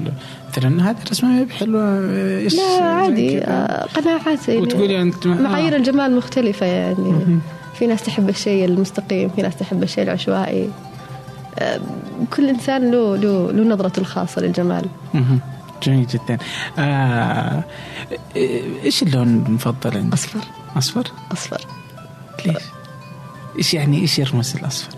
مثلا 0.50 0.90
هذه 0.90 0.96
الرسمة 1.06 1.28
ما 1.30 1.38
هي 1.38 1.44
بحلوة 1.44 2.10
إيش 2.38 2.56
لا 2.56 2.82
عادي؟ 2.84 3.38
آه 3.38 3.84
قناعات 3.84 4.48
يعني. 4.48 4.60
وتقولي 4.60 5.02
أنت 5.02 5.26
ما- 5.26 5.40
معايير 5.40 5.74
آه. 5.74 5.76
الجمال 5.76 6.16
مختلفة 6.16 6.66
يعني. 6.66 7.38
في 7.74 7.86
ناس 7.86 8.02
تحب 8.02 8.28
الشيء 8.28 8.64
المستقيم 8.64 9.28
في 9.28 9.42
ناس 9.42 9.56
تحب 9.56 9.82
الشيء 9.82 10.04
العشوائي. 10.04 10.68
كل 12.36 12.48
إنسان 12.48 12.90
له 12.90 13.16
له 13.16 13.52
له 13.52 13.64
نظرته 13.74 14.00
الخاصة 14.00 14.40
للجمال. 14.42 14.84
جميل 15.82 16.06
جدا 16.06 16.38
آه 16.78 17.64
إيش 18.84 19.02
اللون 19.02 19.44
المفضل 19.46 19.96
عندك؟ 19.96 20.12
أصفر 20.12 20.40
أصفر؟ 20.76 21.06
أصفر 21.32 21.60
ليش؟ 22.46 22.56
إيش 23.58 23.74
يعني 23.74 24.00
إيش 24.00 24.18
يرمز 24.18 24.56
الأصفر؟ 24.56 24.92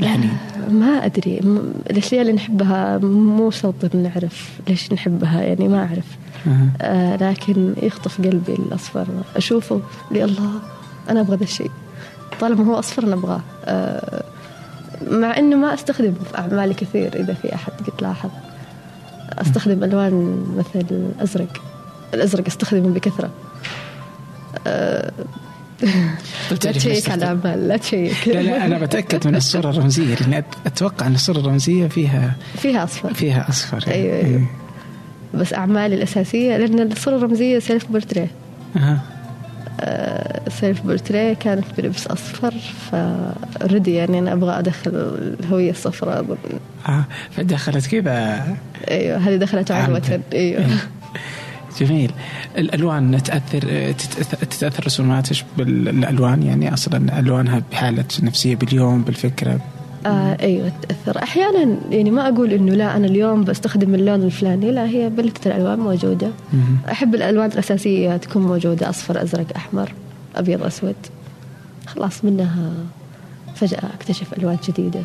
يعني 0.00 0.28
ما 0.70 1.04
أدري 1.04 1.40
م- 1.40 1.72
الأشياء 1.90 2.20
اللي 2.22 2.32
نحبها 2.32 2.98
مو 2.98 3.50
شرط 3.50 3.94
نعرف 3.94 4.50
ليش 4.68 4.92
نحبها 4.92 5.40
يعني 5.42 5.68
ما 5.68 5.78
أعرف 5.78 6.04
آه. 6.46 6.68
آه 6.82 7.16
لكن 7.30 7.74
يخطف 7.82 8.18
قلبي 8.20 8.52
الأصفر 8.54 9.06
أشوفه 9.36 9.80
لي 10.10 10.24
الله 10.24 10.50
أنا 11.10 11.20
أبغى 11.20 11.36
ذا 11.36 11.44
الشيء 11.44 11.70
طالما 12.40 12.64
هو 12.64 12.78
أصفر 12.78 13.02
أنا 13.04 13.14
أبغاه 13.14 13.40
آه 13.64 14.22
مع 15.10 15.38
إنه 15.38 15.56
ما 15.56 15.74
أستخدمه 15.74 16.14
في 16.32 16.38
أعمالي 16.38 16.74
كثير 16.74 17.16
إذا 17.20 17.34
في 17.34 17.54
أحد 17.54 17.72
قد 17.72 18.02
لاحظ 18.02 18.30
أستخدم 19.28 19.84
ألوان 19.84 20.44
مثل 20.58 20.86
الأزرق. 20.90 21.62
الأزرق 22.14 22.46
أستخدمه 22.46 22.88
بكثرة. 22.88 23.30
آه 24.66 25.12
لا 26.50 26.56
تعرف 26.56 26.76
تشيّك 26.76 27.10
على 27.10 27.18
الأعمال 27.32 27.68
لا 27.68 27.76
تشيك. 27.76 28.28
لا 28.28 28.42
لا 28.42 28.64
أنا 28.66 28.78
بتأكد 28.78 29.26
من 29.26 29.36
الصورة 29.36 29.70
الرمزية 29.70 30.14
لاني 30.14 30.40
أت- 30.42 30.56
أتوقع 30.66 31.06
أن 31.06 31.14
الصورة 31.14 31.38
الرمزية 31.38 31.86
فيها 31.86 32.36
فيها 32.56 32.84
أصفر. 32.84 33.14
فيها 33.14 33.48
أصفر 33.48 33.84
يعني. 33.88 34.02
أيوة، 34.02 34.26
أيوة. 34.26 34.46
بس 35.34 35.54
أعمالي 35.54 35.94
الأساسية 35.94 36.56
لأن 36.56 36.92
الصورة 36.92 37.16
الرمزية 37.16 37.58
self 37.58 37.86
portrait 37.90 38.30
أها. 38.76 39.00
self 40.48 40.80
portrait 40.80 41.34
كانت 41.34 41.64
بلبس 41.78 42.06
أصفر 42.06 42.54
فردي 42.90 43.94
يعني 43.94 44.18
أنا 44.18 44.32
أبغى 44.32 44.58
أدخل 44.58 44.90
الهوية 45.40 45.70
الصفراء 45.70 46.20
أظن 46.20 46.36
آه 46.88 47.04
فدخلت 47.30 47.86
كذا 47.86 48.44
أيوة 48.90 49.18
هذه 49.18 49.36
دخلت 49.36 49.70
عنوة 49.70 49.96
عمدا. 49.96 50.20
أيوة. 50.32 50.66
جميل. 51.80 52.12
الألوان 52.58 53.22
تأثر 53.22 53.92
تتأثر 54.50 54.86
رسوماتك 54.86 55.44
بالألوان؟ 55.58 56.42
يعني 56.42 56.74
أصلا 56.74 57.18
ألوانها 57.18 57.62
بحالة 57.70 58.04
نفسية 58.22 58.56
باليوم 58.56 59.02
بالفكرة 59.02 59.60
آه 60.06 60.36
أيوة 60.40 60.72
تأثر. 60.88 61.22
أحيانا 61.22 61.76
يعني 61.90 62.10
ما 62.10 62.28
أقول 62.28 62.52
إنه 62.52 62.74
لا 62.74 62.96
أنا 62.96 63.06
اليوم 63.06 63.44
بستخدم 63.44 63.94
اللون 63.94 64.22
الفلاني 64.22 64.70
لا 64.70 64.86
هي 64.86 65.08
بلتة 65.08 65.48
الألوان 65.48 65.78
موجودة. 65.78 66.30
مهم. 66.52 66.78
أحب 66.90 67.14
الألوان 67.14 67.50
الأساسية 67.52 68.16
تكون 68.16 68.42
موجودة 68.42 68.90
أصفر 68.90 69.22
أزرق 69.22 69.46
أحمر 69.56 69.92
أبيض 70.36 70.62
أسود. 70.62 70.96
خلاص 71.86 72.24
منها 72.24 72.72
فجأة 73.54 73.82
أكتشف 73.94 74.32
ألوان 74.38 74.58
جديدة. 74.68 75.02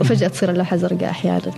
وفجأة 0.00 0.28
تصير 0.28 0.50
اللوحة 0.50 0.76
زرقاء 0.76 1.10
أحيانا. 1.10 1.52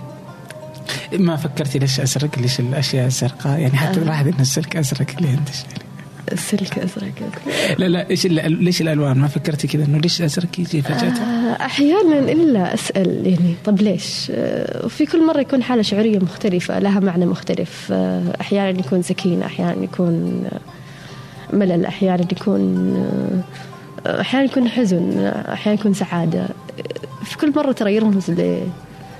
ما 1.13 1.35
فكرتي 1.35 1.79
ليش 1.79 1.99
أزرق؟ 1.99 2.39
ليش 2.39 2.59
الأشياء 2.59 3.05
الزرقاء؟ 3.05 3.59
يعني 3.59 3.77
حتى 3.77 3.99
آه. 3.99 4.03
لاحظ 4.03 4.27
إن 4.27 4.39
السلك 4.39 4.77
أزرق 4.77 5.07
اللي 5.17 5.29
عندك 5.29 5.53
يعني. 5.55 5.90
السلك 6.31 6.79
أزرق. 6.79 7.11
لا 7.77 7.85
لا 7.85 8.09
إيش 8.09 8.25
ليش 8.27 8.81
الألوان؟ 8.81 9.17
ما 9.17 9.27
فكرتي 9.27 9.67
كذا 9.67 9.85
إنه 9.85 9.97
ليش 9.97 10.19
الازرق 10.19 10.59
يجي 10.59 10.81
فجأة؟ 10.81 11.09
آه، 11.09 11.65
أحيانا 11.65 12.19
إلا 12.19 12.73
أسأل 12.73 13.27
يعني 13.27 13.55
طب 13.65 13.81
ليش؟ 13.81 14.31
آه، 14.35 14.85
وفي 14.85 15.05
كل 15.05 15.25
مرة 15.27 15.39
يكون 15.39 15.63
حالة 15.63 15.81
شعورية 15.81 16.19
مختلفة 16.19 16.79
لها 16.79 16.99
معنى 16.99 17.25
مختلف. 17.25 17.87
آه، 17.91 18.23
أحيانا 18.41 18.79
يكون 18.79 19.01
سكينة 19.01 19.45
أحيانا 19.45 19.83
يكون 19.83 20.43
آه، 20.53 21.55
ملل 21.55 21.85
أحيانا 21.85 22.25
يكون 22.31 22.93
آه، 24.05 24.21
أحيانا 24.21 24.45
يكون 24.45 24.67
حزن 24.69 25.19
آه، 25.19 25.53
أحيانا 25.53 25.79
يكون 25.79 25.93
سعادة. 25.93 26.39
آه، 26.41 26.49
في 27.25 27.37
كل 27.37 27.53
مرة 27.55 27.71
ترى 27.71 27.95
يرمز 27.95 28.31
ل- 28.31 28.67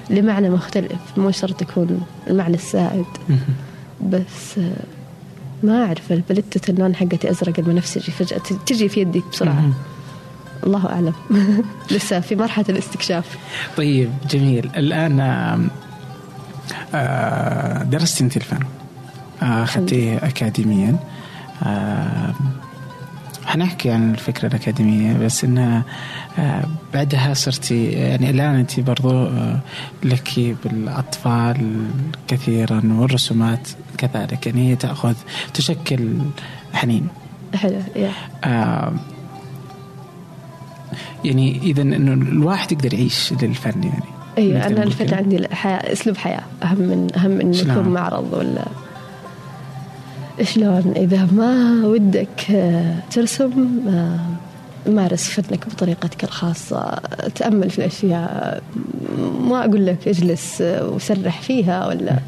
لمعنى 0.09 0.49
مختلف 0.49 0.91
مو 1.17 1.31
شرط 1.31 1.61
يكون 1.61 2.01
المعنى 2.27 2.55
السائد. 2.55 3.05
بس 4.01 4.57
آه، 4.57 4.71
ما 5.63 5.85
أعرف 5.85 6.11
البلتة 6.11 6.71
اللون 6.71 6.95
حقتي 6.95 7.29
أزرق 7.31 7.53
البنفسجي 7.59 8.11
فجأة 8.11 8.41
تجي 8.65 8.89
في 8.89 9.01
يدي 9.01 9.23
بسرعة. 9.31 9.71
الله 10.63 10.85
أعلم. 10.89 11.13
لسه 11.91 12.19
في 12.19 12.35
مرحلة 12.35 12.65
الاستكشاف. 12.69 13.37
طيب 13.77 14.09
جميل. 14.29 14.69
الآن 14.77 15.19
آم، 15.19 15.69
آه، 16.95 17.83
درست 17.83 18.21
انت 18.21 18.37
الفن 18.37 18.59
آه، 19.41 19.63
أخذتيه 19.63 20.17
اكاديميا. 20.17 20.95
آه، 21.63 22.33
حنحكي 23.51 23.91
عن 23.91 24.11
الفكرة 24.11 24.47
الأكاديمية 24.47 25.13
بس 25.13 25.43
إنها 25.43 25.83
آه، 26.39 26.63
بعدها 26.93 27.33
صرتي 27.33 27.91
يعني 27.91 28.29
الآن 28.29 28.55
أنت 28.55 28.79
برضو 28.79 29.09
آه، 29.09 29.59
لك 30.03 30.55
بالأطفال 30.63 31.85
كثيرا 32.27 32.81
والرسومات 32.85 33.67
كذلك 33.97 34.47
يعني 34.47 34.71
هي 34.71 34.75
تأخذ 34.75 35.15
تشكل 35.53 36.17
حنين 36.73 37.07
حلو 37.55 37.79
آه، 38.43 38.93
يعني 41.25 41.57
إذا 41.63 41.81
إنه 41.81 42.13
الواحد 42.13 42.71
يقدر 42.71 42.93
يعيش 42.93 43.33
للفن 43.41 43.83
يعني 43.83 44.03
أيوه 44.37 44.67
أنا 44.67 44.83
الفن. 44.83 45.13
عندي 45.13 45.37
الحياة 45.37 45.93
أسلوب 45.93 46.17
حياة 46.17 46.43
أهم 46.63 46.79
من 46.79 47.07
أهم 47.15 47.31
من؟ 47.31 47.53
يكون 47.53 47.89
معرض 47.89 48.33
ولا 48.33 48.65
شلون؟ 50.43 50.93
إذا 50.95 51.27
ما 51.31 51.81
ودك 51.85 52.51
آه، 52.51 52.95
ترسم 53.11 53.79
آه، 53.89 54.89
مارس 54.89 55.29
فنك 55.29 55.67
بطريقتك 55.67 56.23
الخاصة. 56.23 56.99
تأمل 57.35 57.69
في 57.69 57.79
الأشياء. 57.79 58.63
ما 59.41 59.65
أقول 59.65 59.85
لك 59.85 60.07
اجلس 60.07 60.61
آه، 60.61 60.89
وسرح 60.89 61.41
فيها 61.41 61.87
ولا 61.87 62.19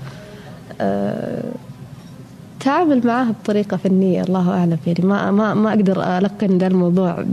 تعامل 2.59 3.07
معاها 3.07 3.35
بطريقة 3.43 3.77
فنية 3.77 4.21
الله 4.21 4.49
أعلم. 4.49 4.77
يعني 4.87 5.05
ما 5.05 5.31
ما 5.31 5.53
ما 5.53 5.69
أقدر 5.69 6.17
ألقن 6.17 6.57
ذا 6.57 6.67
الموضوع 6.67 7.25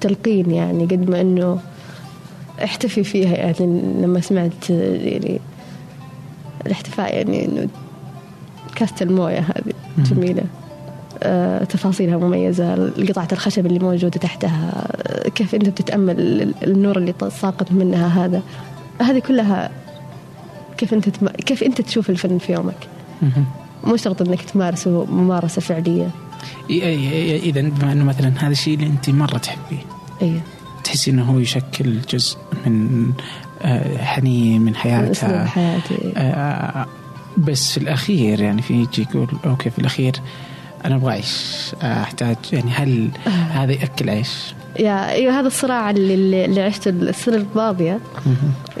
تلقين 0.00 0.50
يعني 0.50 0.84
قد 0.84 1.10
ما 1.10 1.20
إنه 1.20 1.58
أحتفي 2.64 3.04
فيها 3.04 3.36
يعني 3.36 3.82
لما 4.02 4.20
سمعت 4.20 4.70
يعني 4.70 5.40
الاحتفاء 6.66 7.14
يعني 7.14 7.44
إنه 7.44 7.68
كاسة 8.74 8.94
الموية 9.02 9.38
هذه. 9.38 9.72
مم. 9.98 10.04
جميلة. 10.04 10.42
آه، 11.22 11.64
تفاصيلها 11.64 12.16
مميزة. 12.16 12.90
قطعة 13.08 13.28
الخشب 13.32 13.66
اللي 13.66 13.78
موجودة 13.78 14.18
تحتها. 14.20 14.86
آه، 15.06 15.28
كيف 15.28 15.54
أنت 15.54 15.68
بتتأمل 15.68 16.20
ال- 16.20 16.54
النور 16.62 16.98
اللي 16.98 17.14
ساقط 17.40 17.72
منها 17.72 18.24
هذا. 18.24 18.42
هذه 19.00 19.18
كلها 19.18 19.70
كيف 20.78 20.94
أنت 20.94 21.08
تم... 21.08 21.28
كيف 21.28 21.62
أنت 21.62 21.80
تشوف 21.80 22.10
الفن 22.10 22.38
في 22.38 22.52
يومك. 22.52 22.76
مو 23.84 23.96
شرط 23.96 24.22
أنك 24.28 24.42
تمارسه 24.42 25.04
ممارسة 25.04 25.60
فعلية. 25.60 26.08
إذا 26.70 27.60
بما 27.60 27.92
أنه 27.92 28.04
مثلا 28.04 28.32
هذا 28.38 28.52
الشيء 28.52 28.74
اللي 28.74 28.86
أنت 28.86 29.10
مرة 29.10 29.38
تحبيه. 29.38 29.82
أيه 30.22 30.40
تحسي 30.84 31.10
إنه 31.10 31.24
هو 31.24 31.38
يشكل 31.38 32.00
جزء 32.10 32.36
من 32.66 33.10
آه، 33.62 34.04
حنين 34.04 34.62
من 34.62 34.74
حياتها. 34.74 35.44
حياتي. 35.46 36.12
آه، 36.16 36.86
بس 37.38 37.72
في 37.72 37.78
الأخير 37.78 38.40
يعني 38.40 38.62
في 38.62 38.74
يجي 38.74 39.02
يقول 39.02 39.28
أوكي 39.46 39.70
في 39.70 39.78
الأخير 39.78 40.12
أنا 40.84 40.94
أبغى 40.94 41.10
اعيش 41.10 41.72
آه، 41.82 42.02
أحتاج 42.02 42.36
يعني 42.52 42.70
هل 42.70 43.10
هذا 43.52 43.72
يأكل 43.72 44.10
عيش؟ 44.10 44.54
يا 44.78 45.10
أيوه 45.10 45.40
هذا 45.40 45.46
الصراع 45.46 45.90
اللي, 45.90 46.44
اللي 46.44 46.62
عشته 46.62 46.90
السنة 46.90 47.36
الماضية. 47.36 48.00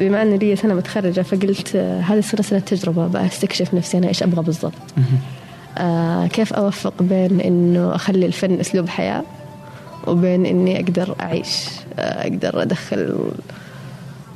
بما 0.00 0.22
أن 0.22 0.34
لي 0.34 0.56
سنة 0.56 0.74
متخرجة 0.74 1.20
فقلت 1.20 1.76
آه، 1.76 2.00
هذه 2.00 2.18
السنة 2.18 2.42
سنة 2.42 2.58
تجربة 2.58 3.06
بستكشف 3.06 3.74
نفسي 3.74 3.98
أنا 3.98 4.08
إيش 4.08 4.22
أبغى 4.22 4.42
بالضبط. 4.42 4.72
آه 5.78 6.26
كيف 6.26 6.52
أوفق 6.52 7.02
بين 7.02 7.40
إنه 7.40 7.94
أخلي 7.94 8.26
الفن 8.26 8.60
أسلوب 8.60 8.88
حياة 8.88 9.22
وبين 10.06 10.46
إني 10.46 10.80
أقدر 10.80 11.14
أعيش 11.20 11.66
آه 11.98 12.22
أقدر 12.22 12.62
أدخل. 12.62 13.14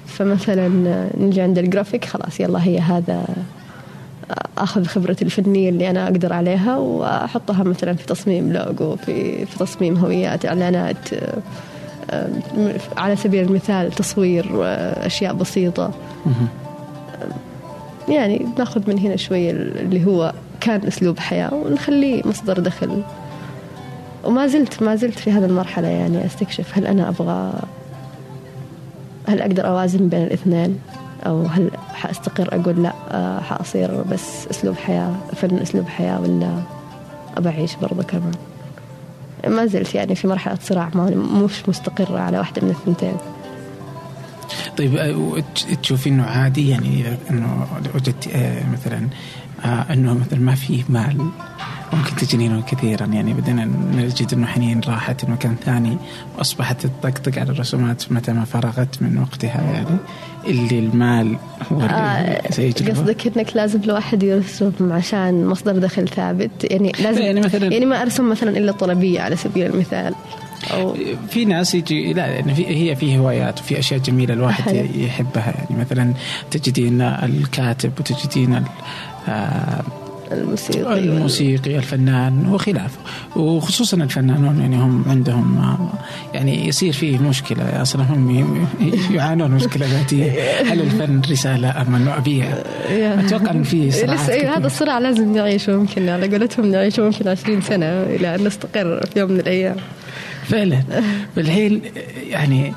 فمثلا 0.06 0.88
آه، 0.88 1.10
نجي 1.20 1.40
عند 1.40 1.58
الجرافيك 1.58 2.04
خلاص 2.04 2.40
يلا 2.40 2.64
هي 2.64 2.78
هذا 2.78 3.26
أخذ 4.58 4.84
خبرتي 4.84 5.24
الفنية 5.24 5.68
اللي 5.68 5.90
أنا 5.90 6.04
أقدر 6.04 6.32
عليها 6.32 6.76
وأحطها 6.76 7.62
مثلا 7.62 7.94
في 7.94 8.06
تصميم 8.06 8.52
لوجو 8.52 8.96
في 8.96 9.46
في 9.46 9.58
تصميم 9.58 9.96
هويات 9.96 10.46
إعلانات 10.46 11.14
آه، 12.10 12.28
على 12.96 13.16
سبيل 13.16 13.44
المثال 13.44 13.92
تصوير 13.92 14.50
آه، 14.64 15.06
أشياء 15.06 15.34
بسيطة. 15.34 15.90
يعني 18.08 18.46
ناخذ 18.58 18.90
من 18.90 18.98
هنا 18.98 19.16
شوية 19.16 19.50
اللي 19.50 20.06
هو 20.06 20.32
كان 20.60 20.86
أسلوب 20.86 21.18
حياة 21.18 21.54
ونخليه 21.54 22.22
مصدر 22.26 22.58
دخل. 22.58 23.02
وما 24.24 24.46
زلت 24.46 24.82
ما 24.82 24.96
زلت 24.96 25.18
في 25.18 25.30
هذه 25.30 25.44
المرحلة 25.44 25.88
يعني 25.88 26.26
أستكشف 26.26 26.78
هل 26.78 26.86
أنا 26.86 27.08
أبغى 27.08 27.52
هل 29.26 29.40
أقدر 29.40 29.68
أوازن 29.68 30.08
بين 30.08 30.22
الاثنين. 30.22 30.78
أو 31.26 31.46
هل 31.46 31.70
حأستقر 31.94 32.48
أقول 32.52 32.82
لا 32.82 32.92
آه، 33.10 33.40
حأصير 33.40 34.02
بس 34.02 34.46
أسلوب 34.50 34.76
حياة 34.76 35.14
فن 35.36 35.58
أسلوب 35.58 35.88
حياة 35.88 36.20
ولا 36.20 36.62
أبى 37.36 37.48
أعيش 37.48 37.76
برضه 37.76 38.02
كمان 38.02 38.32
ما 39.46 39.66
زلت 39.66 39.94
يعني 39.94 40.14
في 40.14 40.28
مرحلة 40.28 40.58
صراع 40.62 40.90
مش 41.44 41.68
مستقرة 41.68 42.18
على 42.18 42.38
واحدة 42.38 42.62
من 42.62 42.70
الثنتين 42.70 43.16
طيب 44.78 44.96
آه، 44.96 45.42
تشوفي 45.82 46.08
انه 46.08 46.24
عادي 46.24 46.68
يعني 46.68 47.04
انه 47.30 47.66
وجدت 47.94 48.28
آه، 48.34 48.62
مثلا 48.72 49.08
انه 49.64 50.14
مثلا 50.14 50.38
ما 50.38 50.54
في 50.54 50.84
مال 50.88 51.30
ممكن 51.92 52.16
تجنين 52.16 52.62
كثيرا. 52.62 53.06
يعني 53.06 53.34
بدنا 53.34 53.64
نجد 53.94 54.34
إنه 54.34 54.46
حنين 54.46 54.80
راحت 54.86 55.24
مكان 55.24 55.56
ثاني 55.64 55.96
وأصبحت 56.38 56.86
تطقطق 56.86 57.38
على 57.38 57.50
الرسومات 57.50 58.12
متى 58.12 58.32
ما 58.32 58.44
فرغت 58.44 59.02
من 59.02 59.18
وقتها 59.18 59.62
يعني. 59.62 59.98
اللي 60.46 60.78
المال 60.78 61.36
هو 61.72 61.80
اللي 61.80 61.90
آه 61.90 62.90
قصدك 62.90 63.26
إنك 63.26 63.56
لازم 63.56 63.80
الواحد 63.84 64.22
يرسم 64.22 64.72
عشان 64.92 65.46
مصدر 65.46 65.78
دخل 65.78 66.08
ثابت؟ 66.08 66.50
يعني 66.70 66.92
لازم 67.00 67.22
يعني 67.28 67.40
مثلا 67.40 67.72
يعني 67.72 67.86
ما 67.86 68.02
أرسم 68.02 68.28
مثلا 68.28 68.58
إلا 68.58 68.72
طلبية 68.72 69.20
على 69.20 69.36
سبيل 69.36 69.66
المثال. 69.66 70.14
أو 70.72 70.96
في 71.30 71.44
ناس 71.44 71.74
يجي 71.74 72.12
لا 72.12 72.26
يعني 72.26 72.54
في 72.54 72.66
هي 72.66 72.96
في 72.96 73.18
هوايات 73.18 73.60
وفي 73.60 73.78
أشياء 73.78 74.00
جميلة 74.00 74.34
الواحد 74.34 74.62
حلو. 74.64 74.88
يحبها. 74.94 75.54
يعني 75.58 75.80
مثلا 75.80 76.14
تجدين 76.50 77.00
الكاتب 77.02 77.92
وتجدين 77.98 78.64
آه 79.28 79.82
الموسيقي. 80.32 80.98
الموسيقي 80.98 81.76
الفنان 81.76 82.48
وخلافه. 82.52 82.98
وخصوصا 83.36 83.96
الفنانون 83.96 84.60
يعني 84.60 84.76
هم 84.76 85.04
عندهم 85.08 85.76
يعني 86.34 86.68
يصير 86.68 86.92
فيه 86.92 87.18
مشكلة. 87.18 87.82
أصلا 87.82 88.02
هم 88.02 88.66
يعانون 89.10 89.50
مشكلة 89.50 89.86
ذاتية. 89.86 90.32
هل 90.72 90.80
الفن 90.80 91.22
رسالة 91.30 91.82
أم 91.82 91.94
أنه 91.94 92.16
أبيع؟ 92.16 92.46
أتوقع 92.90 93.50
ان 93.50 93.62
في 93.62 93.90
صراعات 93.90 94.30
هذا 94.30 94.66
الصراع 94.66 94.98
لازم 94.98 95.32
نعيشه 95.32 95.76
ممكن 95.76 96.08
على 96.08 96.28
قولتهم 96.28 96.66
نعيشه 96.66 97.02
ممكن 97.02 97.28
20 97.28 97.60
سنة 97.60 97.86
إلى 97.86 98.34
أن 98.34 98.44
نستقر 98.44 99.06
في 99.06 99.20
يوم 99.20 99.32
من 99.32 99.40
الأيام. 99.40 99.76
فعلا. 100.44 100.82
فالحين 101.36 101.82
يعني 102.26 102.72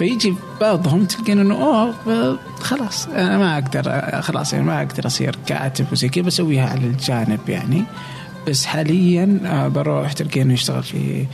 فيجي 0.00 0.34
بعضهم 0.60 1.04
تلقين 1.04 1.38
إنه 1.38 1.54
أوه 1.54 2.38
خلاص 2.60 3.06
أنا 3.06 3.38
ما 3.38 3.58
أقدر 3.58 4.00
خلاص 4.22 4.52
يعني 4.52 4.64
ما 4.64 4.78
أقدر 4.78 5.06
أصير 5.06 5.36
كاتب 5.46 5.86
وزي 5.92 6.08
كذا 6.08 6.24
بسويها 6.24 6.68
على 6.68 6.86
الجانب 6.86 7.48
يعني. 7.48 7.84
بس 8.48 8.66
حاليا 8.66 9.40
آه، 9.44 9.68
بروح 9.68 10.12
تلقينه 10.12 10.52
يشتغل 10.52 10.82
في 10.82 11.26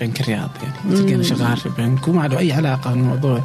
بنك 0.00 0.20
الرياض 0.20 0.50
يعني. 0.62 0.96
تلقينه 0.96 1.22
شغال 1.22 1.56
في 1.56 1.68
بنك 1.78 2.08
وما 2.08 2.28
له 2.28 2.38
أي 2.38 2.52
علاقة 2.52 2.90
بالموضوع. 2.90 3.42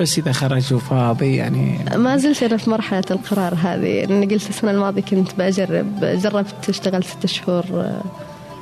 بس 0.00 0.18
إذا 0.18 0.32
خرج 0.32 0.74
وفاضي 0.74 1.36
يعني. 1.36 1.78
ما 1.96 2.16
زلت 2.16 2.42
أنا 2.42 2.56
في 2.56 2.70
مرحلة 2.70 3.04
القرار 3.10 3.54
هذه. 3.54 4.04
اني 4.04 4.26
قلت 4.26 4.48
السنة 4.48 4.70
الماضية 4.70 5.02
كنت 5.02 5.30
بجرب 5.38 6.00
جربت 6.00 6.68
أشتغل 6.68 7.04
ست 7.04 7.26
شهور 7.26 7.64
آه، 7.74 8.02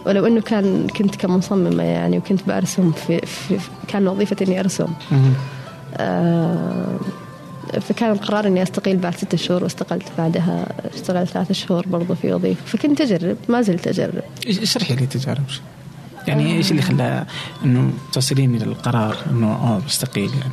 ولو 0.07 0.27
إنه 0.27 0.41
كان 0.41 0.87
كنت 0.87 1.17
كمصممة 1.17 1.83
يعني 1.83 2.19
وكنت 2.19 2.41
برسم 2.47 2.93
في, 2.93 3.27
في 3.27 3.59
كان 3.89 4.09
وظيفتي 4.09 4.45
إني 4.45 4.61
أرسم. 4.61 4.89
آه 5.97 6.99
فكان 7.81 8.11
القرار 8.13 8.47
إني 8.47 8.63
أستقيل 8.63 8.97
بعد 8.97 9.17
ستة 9.17 9.37
شهور 9.37 9.65
واستقلت 9.65 10.09
بعدها 10.19 10.67
اشتغلت 10.95 11.29
ثلاثة 11.31 11.55
شهور 11.55 11.87
برضو 11.87 12.15
في 12.15 12.33
وظيفة. 12.33 12.67
فكنت 12.67 13.01
أجرب 13.01 13.37
ما 13.49 13.63
زلت 13.63 13.87
أجرب. 13.89 14.23
اشرحي 14.47 14.95
لي 14.95 15.07
تجارب؟ 15.07 15.45
يعني 16.29 16.57
إيش 16.57 16.71
اللي 16.71 16.83
خلى 16.83 17.27
إنه 17.65 17.93
تصلين 18.13 18.55
إلى 18.55 18.65
القرار 18.65 19.17
إنه 19.31 19.53
آه 19.53 19.81
بستقيل 19.87 20.31
يعني؟ 20.41 20.53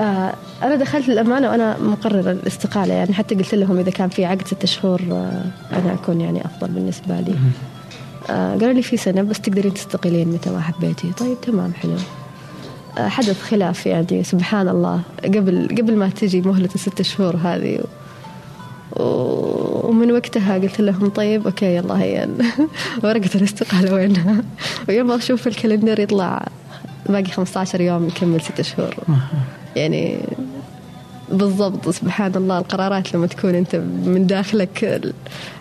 آه 0.00 0.34
أنا 0.62 0.76
دخلت 0.76 1.08
الأمانة 1.08 1.48
وأنا 1.48 1.78
مقررة 1.78 2.30
الاستقالة 2.30 2.94
يعني 2.94 3.14
حتى 3.14 3.34
قلت 3.34 3.54
لهم 3.54 3.78
إذا 3.78 3.90
كان 3.90 4.08
في 4.08 4.24
عقد 4.24 4.46
ستة 4.46 4.66
شهور 4.66 5.02
آه 5.12 5.44
أنا 5.72 5.92
أكون 5.94 6.20
يعني 6.20 6.44
أفضل 6.44 6.68
بالنسبة 6.68 7.20
لي. 7.20 7.34
قالوا 8.28 8.72
لي 8.72 8.82
في 8.82 8.96
سنة 8.96 9.22
بس 9.22 9.40
تقدرين 9.40 9.74
تستقيلين 9.74 10.28
متى 10.28 10.50
ما 10.50 10.60
حبيتي 10.60 11.12
طيب 11.12 11.40
تمام 11.40 11.72
حلو. 11.74 11.92
آه 12.98 13.08
حدث 13.08 13.42
خلاف 13.42 13.86
يعني 13.86 14.24
سبحان 14.24 14.68
الله. 14.68 15.00
قبل 15.24 15.68
قبل 15.78 15.96
ما 15.96 16.08
تجي 16.08 16.40
مهلة 16.40 16.68
الست 16.74 17.02
شهور 17.02 17.36
هذه 17.36 17.80
ومن 18.96 20.12
وقتها 20.12 20.54
قلت 20.54 20.80
لهم 20.80 21.08
طيب 21.08 21.46
okay 21.46 21.76
يلا 21.76 22.02
هي 22.02 22.28
ورقة 23.04 23.30
الاستقالة 23.34 23.94
وينها 23.94 24.42
ويوم 24.88 25.10
أشوف 25.12 25.46
ال 25.46 25.52
calendar 25.52 26.00
يطلع 26.00 26.46
باقي 27.08 27.24
15 27.24 27.80
يوم 27.80 28.06
نكمل 28.06 28.40
ست 28.40 28.60
شهور. 28.60 28.94
يعني 29.76 30.18
بالضبط 31.32 31.88
سبحان 31.88 32.34
الله 32.34 32.58
القرارات 32.58 33.14
لما 33.14 33.26
تكون 33.26 33.54
أنت 33.54 33.76
من 34.04 34.26
داخلك 34.26 35.02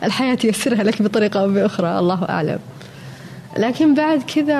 الحياة 0.04 0.36
تيسرها 0.36 0.84
لك 0.84 1.01
بطريقة 1.01 1.39
أو 1.39 1.49
بأخرى 1.49 1.99
الله 1.99 2.23
أعلم. 2.30 2.60
لكن 3.58 3.95
بعد 3.95 4.21
كذا 4.21 4.60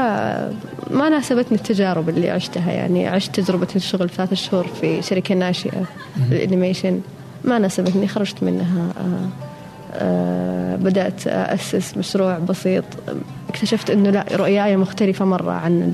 ما 0.92 1.10
ناسبتني 1.10 1.58
التجارب 1.58 2.10
اللي 2.10 2.30
عشتها. 2.30 2.72
يعني 2.72 3.08
عشت 3.08 3.40
تجربة 3.40 3.68
الشغل 3.76 4.10
ثلاث 4.10 4.34
شهور 4.34 4.68
في 4.68 5.02
شركة 5.02 5.36
ناشئة 5.36 5.86
الانيميشن 6.32 7.02
ما 7.44 7.60
ناسبتني 7.60 8.08
خرجت 8.08 8.44
منها 8.44 8.94
آه، 8.98 9.30
آه، 9.94 10.76
بدأت 10.76 11.28
أسس 11.28 11.98
مشروع 11.98 12.38
بسيط. 12.38 12.84
اكتشفت 13.50 13.90
أنه 13.90 14.10
لا 14.10 14.26
رؤياي 14.32 14.78
مختلفة 14.78 15.26
مرة 15.26 15.52
عن 15.52 15.92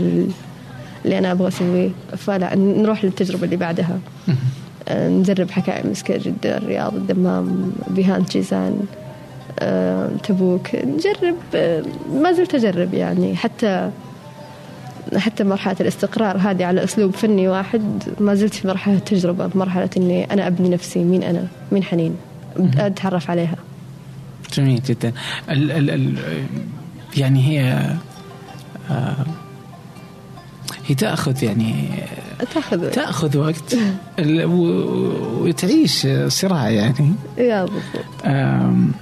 اللي 1.06 1.17
أنا 1.17 1.32
أبغى 1.32 1.47
أسويه. 1.47 1.89
فلا 2.17 2.56
نروح 2.56 3.06
للتجربة 3.06 3.43
اللي 3.43 3.56
بعدها. 3.58 4.00
نجرب 4.91 5.52
حكاية 5.52 5.88
مسكة 5.88 6.17
جدة 6.17 6.58
الرياض 6.58 6.96
الدمام 6.96 7.72
بيهان 7.88 8.24
جيزان 8.24 8.80
آه، 9.60 10.10
تبوك. 10.24 10.76
نجرب 10.76 11.36
ما 12.13 12.32
زلت 12.32 12.56
أجرب 12.56 12.94
يعني. 12.94 13.36
حتى 13.36 13.91
حتى 15.17 15.44
مرحلة 15.44 15.76
الاستقرار 15.82 16.38
هذه 16.38 16.65
على 16.65 16.84
أسلوب 16.84 17.12
فني 17.12 17.48
واحد 17.48 18.04
ما 18.20 18.36
زلت 18.36 18.54
في 18.54 18.67
مرحلة 18.67 19.00
تجربة 19.00 19.50
مرحلة 19.56 19.89
إني 19.98 20.34
أنا 20.34 20.48
أبني 20.48 20.70
نفسي 20.70 21.04
مين 21.04 21.24
أنا 21.24 21.48
مين 21.72 21.84
حنين. 21.84 22.15
أتعرف 22.78 23.30
عليها. 23.30 23.56
جميل 24.54 24.82
جدا. 24.84 25.13
ال 25.50 25.72
ال 25.72 25.89
ال 25.89 26.17
يعني 27.17 27.48
هي 27.48 27.89
آه 28.91 29.15
هي 30.88 30.96
تأخذ 30.96 31.44
يعني 31.44 31.86
تاخذ 32.54 32.89
تأخذ 32.89 33.38
وقت. 33.38 33.77
وتعيش 35.41 36.08
صراع 36.27 36.69
يعني. 36.69 37.13
يا 37.38 37.65
بالضبط. 37.65 38.95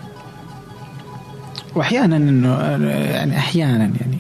وأحيانا 1.75 2.17
إنه 2.17 2.60
يعني 2.91 3.38
أحيانا 3.38 3.84
يعني. 3.84 4.17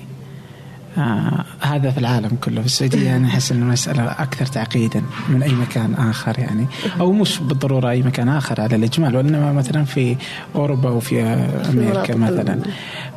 آه 0.97 1.45
هذا 1.61 1.91
في 1.91 1.97
العالم 1.97 2.37
كله. 2.43 2.61
في 2.61 2.67
السعودية 2.67 3.15
أنا 3.15 3.27
أحس 3.27 3.51
أن 3.51 3.61
المسألة 3.61 4.03
أكثر 4.03 4.45
تعقيدا 4.45 5.03
من 5.29 5.43
أي 5.43 5.53
مكان 5.53 5.93
آخر 5.93 6.39
يعني. 6.39 6.67
أو 6.99 7.11
مش 7.11 7.39
بالضرورة 7.39 7.89
أي 7.89 8.01
مكان 8.01 8.29
آخر 8.29 8.61
على 8.61 8.75
الإجمال 8.75 9.15
وإنما 9.15 9.53
مثلا 9.53 9.85
في 9.85 10.15
أوروبا 10.55 10.89
وفي 10.89 11.23
أمريكا 11.69 12.15
مثلا. 12.15 12.59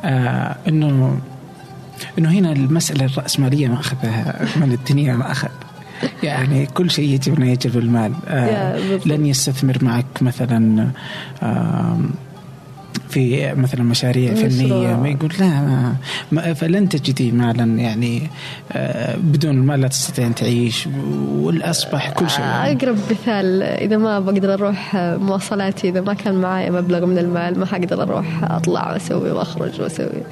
آه 0.03 0.55
أنه 0.67 1.17
إنه 2.19 2.29
هنا 2.29 2.51
المسألة 2.51 3.05
الرأسمالية 3.05 3.67
ما 3.67 3.79
أخذها 3.79 4.45
من 4.55 4.71
الدنيا 4.71 5.15
ما 5.15 5.31
أخذ. 5.31 5.49
يعني 6.23 6.65
كل 6.65 6.91
شيء 6.91 7.09
يجب 7.09 7.41
أن 7.41 7.47
يجلب 7.47 7.77
المال 7.77 8.11
آه. 8.27 8.97
لن 9.05 9.25
يستثمر 9.25 9.77
معك 9.81 10.05
مثلا 10.21 10.87
آم، 11.43 12.11
في 13.09 13.53
مثلا 13.55 13.83
مشاريع. 13.83 14.33
فنية 14.33 14.95
ما 14.95 15.09
يقول 15.09 15.31
لا 15.39 15.93
ما- 16.31 16.53
فلن 16.53 16.89
تجدي 16.89 17.31
مالا 17.31 17.63
يعني 17.63 18.29
آه، 18.71 19.15
بدون 19.15 19.57
المال 19.57 19.81
لا 19.81 19.87
تستطيع 19.87 20.27
أن 20.27 20.35
تعيش 20.35 20.87
والأصبح 21.31 22.09
كل 22.09 22.29
شيء. 22.29 22.45
أقرب 22.45 22.97
مثال 23.11 23.63
إذا 23.63 23.97
ما 23.97 24.19
بقدر 24.19 24.53
أروح 24.53 24.95
مواصلاتي 24.95 25.89
إذا 25.89 26.01
ما 26.01 26.13
كان 26.13 26.35
معايا 26.35 26.71
مبلغ 26.71 27.05
من 27.05 27.17
المال 27.17 27.59
ما 27.59 27.65
حقدر 27.65 28.01
أروح 28.03 28.25
أطلع 28.43 28.91
وأسوي 28.91 29.31
وأخرج 29.31 29.81
وأسوي 29.81 30.05
آه، 30.07 30.23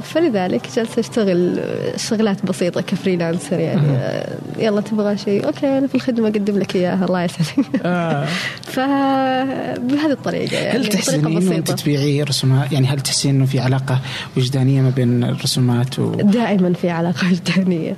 فلذلك 0.00 0.68
جالسة 0.76 1.00
أشتغل 1.00 1.60
شغلات 1.96 2.46
بسيطة 2.46 2.80
ك 2.80 2.87
freelancer 2.87 3.58
يعني. 3.58 3.88
آه، 3.90 4.38
يلا 4.58 4.80
تبغى 4.80 5.16
شيء؟ 5.18 5.46
okay 5.46 5.78
أنا 5.78 5.86
في 5.86 5.94
الخدمة 5.94 6.28
أقدم 6.28 6.58
لك 6.58 6.76
إياها 6.76 7.04
الله 7.04 7.22
يسعدك. 7.24 7.66
آه. 7.84 8.26
فبهذه 8.74 10.10
الطريقة 10.12 10.56
يعني 10.56 10.78
هل 10.78 10.86
تحسين 10.86 11.26
انت 11.26 11.36
بسيطة. 11.36 11.74
تبيعي 11.74 12.22
رسومات؟ 12.22 12.72
يعني 12.72 12.86
هل 12.86 13.00
تحسين 13.00 13.34
إنه 13.34 13.46
في 13.46 13.60
علاقة 13.60 14.00
وجدانية 14.36 14.80
ما 14.80 14.90
بين 14.90 15.24
الرسومات 15.24 15.98
و... 15.98 16.14
دائما 16.14 16.72
في 16.72 16.90
علاقة 16.90 17.26
وجدانية. 17.32 17.96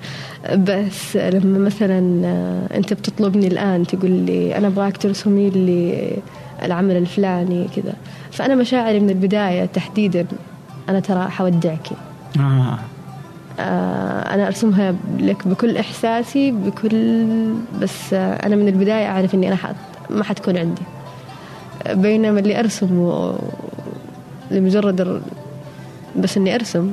بس 0.55 1.16
لما 1.16 1.59
مثلا 1.59 2.22
آه، 2.26 2.76
أنت 2.76 2.92
بتطلبني 2.92 3.46
الآن 3.46 3.87
تقول 3.87 4.11
لي 4.11 4.57
أنا 4.57 4.66
أبغاك 4.66 4.96
ترسمي 4.96 5.50
لي 5.50 6.11
العمل 6.62 6.96
الفلاني 6.96 7.66
كذا. 7.76 7.94
فأنا 8.33 8.55
مشاعري 8.55 9.00
من 9.00 9.11
البداية 9.11 9.64
تحديدا 9.64 10.26
أنا 10.90 11.00
ترى 11.00 11.29
حودعك 11.29 11.88
آه. 12.38 12.79
آه، 13.61 14.35
أنا 14.35 14.46
أرسمها 14.46 14.94
لك 15.18 15.48
بكل 15.48 15.76
إحساسي 15.76 16.50
بكل 16.50 17.24
بس 17.81 18.14
آه، 18.14 18.46
أنا 18.46 18.57
من 18.57 18.68
البداية 18.68 19.07
أعرف 19.07 19.35
إني 19.35 19.48
أنا 19.48 19.57
حت 19.57 19.74
ما 20.11 20.24
حتكون 20.24 20.57
عندي 20.57 20.83
بينما 21.90 22.40
اللي 22.40 22.61
أرسم 22.61 22.98
و... 22.98 23.35
لمجرد 24.50 25.22
بس 26.16 26.37
إني 26.37 26.55
أرسم 26.55 26.92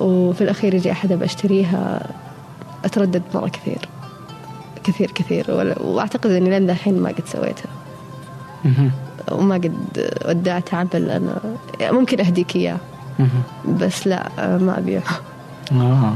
وفي 0.00 0.40
الأخير 0.40 0.74
يجي 0.74 0.92
أحد 0.92 1.12
بشتريها 1.12 2.06
أتردد 2.84 3.22
مرة 3.34 3.48
كثير 3.48 3.88
كثير 4.84 5.10
كثير 5.10 5.74
وأعتقد 5.80 6.30
إني 6.30 6.50
لين 6.50 6.70
الحين 6.70 7.02
ما 7.02 7.08
قد 7.08 7.26
سويتها. 7.26 7.70
وما 9.32 9.54
قد 9.54 10.12
ودعت 10.28 10.74
عمل 10.74 11.10
أنا. 11.10 11.40
ممكن 11.80 12.20
أهديك 12.20 12.56
إياه. 12.56 12.76
بس 13.68 14.06
لا 14.06 14.28
آه، 14.38 14.58
ما 14.58 14.78
أبيعه 14.78 15.02
آه. 15.72 16.14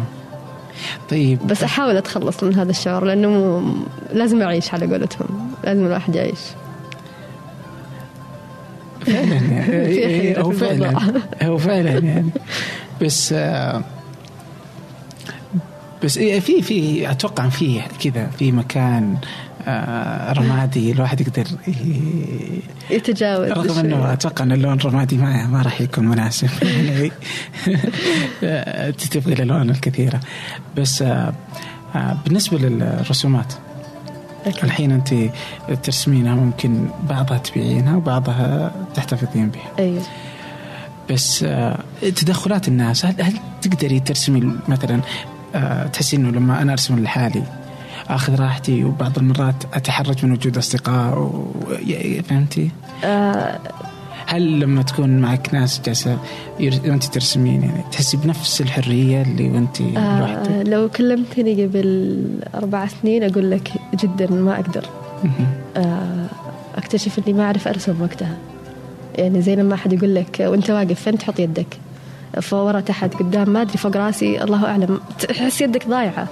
طيب. 1.10 1.46
بس 1.46 1.62
أحاول 1.62 1.96
أتخلص 1.96 2.42
من 2.44 2.54
هذا 2.54 2.70
الشعور 2.70 3.04
لأنه 3.04 3.28
مو 3.28 3.62
لازم 4.12 4.42
أعيش 4.42 4.74
على 4.74 4.86
قولتهم. 4.86 5.50
لازم 5.64 5.86
الواحد 5.86 6.14
يعيش. 6.14 6.40
فعلا 9.06 9.34
يعني. 9.34 10.36
هو 10.42 10.50
الموضوع. 10.50 10.52
فعلا. 10.52 11.22
هو 11.42 11.58
فعلا 11.58 11.90
يعني. 11.90 12.30
بس 13.02 13.32
آه، 13.32 13.82
بس 16.04 16.18
إيه، 16.18 16.40
في 16.40 16.62
في 16.62 17.10
أتوقع 17.10 17.48
في 17.48 17.80
كذا 18.04 18.26
في 18.26 18.52
مكان 18.52 19.16
آه، 19.16 19.53
رمادي 20.38 20.92
الواحد 20.92 21.20
يقدر 21.20 21.44
يتجاوز 22.90 23.50
رغم. 23.50 23.78
إنه 23.78 24.12
أتوقع 24.12 24.44
إن 24.44 24.52
اللون 24.52 24.74
الرمادي 24.74 25.16
ما 25.16 25.46
ما 25.46 25.62
راح 25.62 25.80
يكون 25.80 26.08
مناسب 26.08 26.48
يعني 26.62 27.10
آه، 28.44 28.90
تبغي 28.90 29.32
الالوان 29.32 29.70
الكثيرة 29.70 30.20
بس 30.76 31.02
آه، 31.02 31.34
آه، 31.94 32.16
بالنسبة 32.24 32.58
للرسومات 32.58 33.52
أكيد. 34.46 34.64
الحين 34.64 34.92
أنت 34.92 35.14
ترسمينها 35.82 36.34
ممكن 36.34 36.86
بعضها 37.08 37.38
تبيعينها 37.38 37.96
وبعضها 37.96 38.72
تحتفظين 38.94 39.48
بها 39.48 39.72
أيوه 39.78 40.02
بس 41.10 41.42
آه، 41.42 41.78
تدخلات 42.00 42.68
الناس 42.68 43.06
هل, 43.06 43.22
هل 43.22 43.34
تقدري 43.62 44.00
ترسمي 44.00 44.56
مثلا 44.68 45.00
آه، 45.54 45.86
تحسي 45.86 46.16
إنه 46.16 46.30
لما 46.30 46.62
أنا 46.62 46.72
أرسم 46.72 46.98
لحالي 46.98 47.42
آخذ 48.08 48.40
راحتي 48.40 48.84
وبعض 48.84 49.18
المرات 49.18 49.54
اتحرج 49.74 50.24
من 50.26 50.32
وجود 50.32 50.58
أصدقاء 50.58 51.18
و... 51.18 51.52
فهمتي؟ 52.28 52.70
آه 53.04 53.58
هل 54.26 54.60
لما 54.60 54.82
تكون 54.82 55.18
معك 55.20 55.54
ناس 55.54 55.80
جالسة 55.86 56.18
ير- 56.60 56.80
وأنت 56.86 57.04
ترسمين 57.04 57.62
يعني 57.62 57.84
تحسي 57.92 58.16
بنفس 58.16 58.60
الحرية 58.60 59.22
اللي 59.22 59.50
وأنت 59.50 59.80
آه 59.80 60.20
لوحدك؟ 60.20 60.68
لو 60.68 60.88
كلمتني 60.88 61.64
قبل 61.64 62.18
أربع 62.54 62.86
سنين 62.86 63.22
أقول 63.22 63.50
لك 63.50 63.72
جدا 64.02 64.30
ما 64.30 64.54
أقدر. 64.54 64.84
آه 65.76 66.26
أكتشف 66.76 67.18
إني 67.18 67.32
ما 67.38 67.44
أعرف 67.44 67.68
أرسم 67.68 68.02
وقتها 68.02 68.36
يعني 69.14 69.42
زي 69.42 69.56
لما 69.56 69.74
أحد 69.74 69.92
يقول 69.92 70.14
لك 70.14 70.36
وأنت 70.40 70.70
واقف 70.70 71.00
فين 71.00 71.18
تحط 71.18 71.38
يدك 71.40 71.66
فورا 72.42 72.80
تحت 72.80 73.14
قدام 73.14 73.50
ما 73.50 73.62
أدري 73.62 73.78
فوق 73.78 73.96
راسي 73.96 74.42
الله 74.44 74.64
أعلم 74.66 75.00
تحس 75.28 75.60
يدك 75.60 75.88
ضايعة 75.88 76.28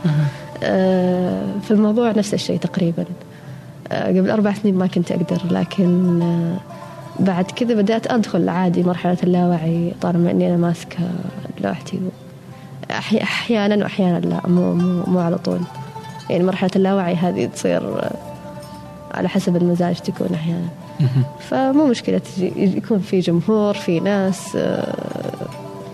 في 1.63 1.71
الموضوع 1.71 2.11
نفس 2.13 2.35
الشيء 2.35 2.59
تقريبا. 2.59 3.05
آه، 3.93 4.09
قبل 4.09 4.31
أربع 4.31 4.53
سنين 4.55 4.75
ما 4.75 4.87
كنت 4.87 5.13
أقدر 5.13 5.39
لكن 5.51 6.23
آه، 6.23 6.57
بعد 7.23 7.45
كذا 7.45 7.75
بدأت 7.75 8.13
أدخل 8.13 8.49
عادي 8.49 8.83
مرحلة 8.83 9.17
اللاوعي 9.23 9.93
طالما 10.01 10.31
إني 10.31 10.49
أنا 10.49 10.57
ماسكة 10.57 10.99
لوحتي. 11.61 12.01
أحي- 12.91 13.23
أحيانا 13.23 13.77
وأحيانا 13.85 14.19
لا 14.19 14.41
مو, 14.49 14.75
مو, 14.75 15.03
مو 15.07 15.19
على 15.21 15.39
طول. 15.39 15.61
يعني 16.31 16.45
مرحلة 16.45 16.71
اللاوعي 16.77 17.15
هذه 17.15 17.47
تصير 17.47 17.99
آه، 18.03 18.11
على 19.15 19.29
حسب 19.29 19.57
المزاج 19.57 19.97
تكون 19.97 20.29
أحيانا. 20.35 20.69
فمو 21.41 21.87
مشكلة 21.87 22.21
يكون 22.57 22.99
في 22.99 23.21
جمهور 23.21 23.75
في 23.75 24.01
ناس 24.01 24.57
آه، 24.57 24.95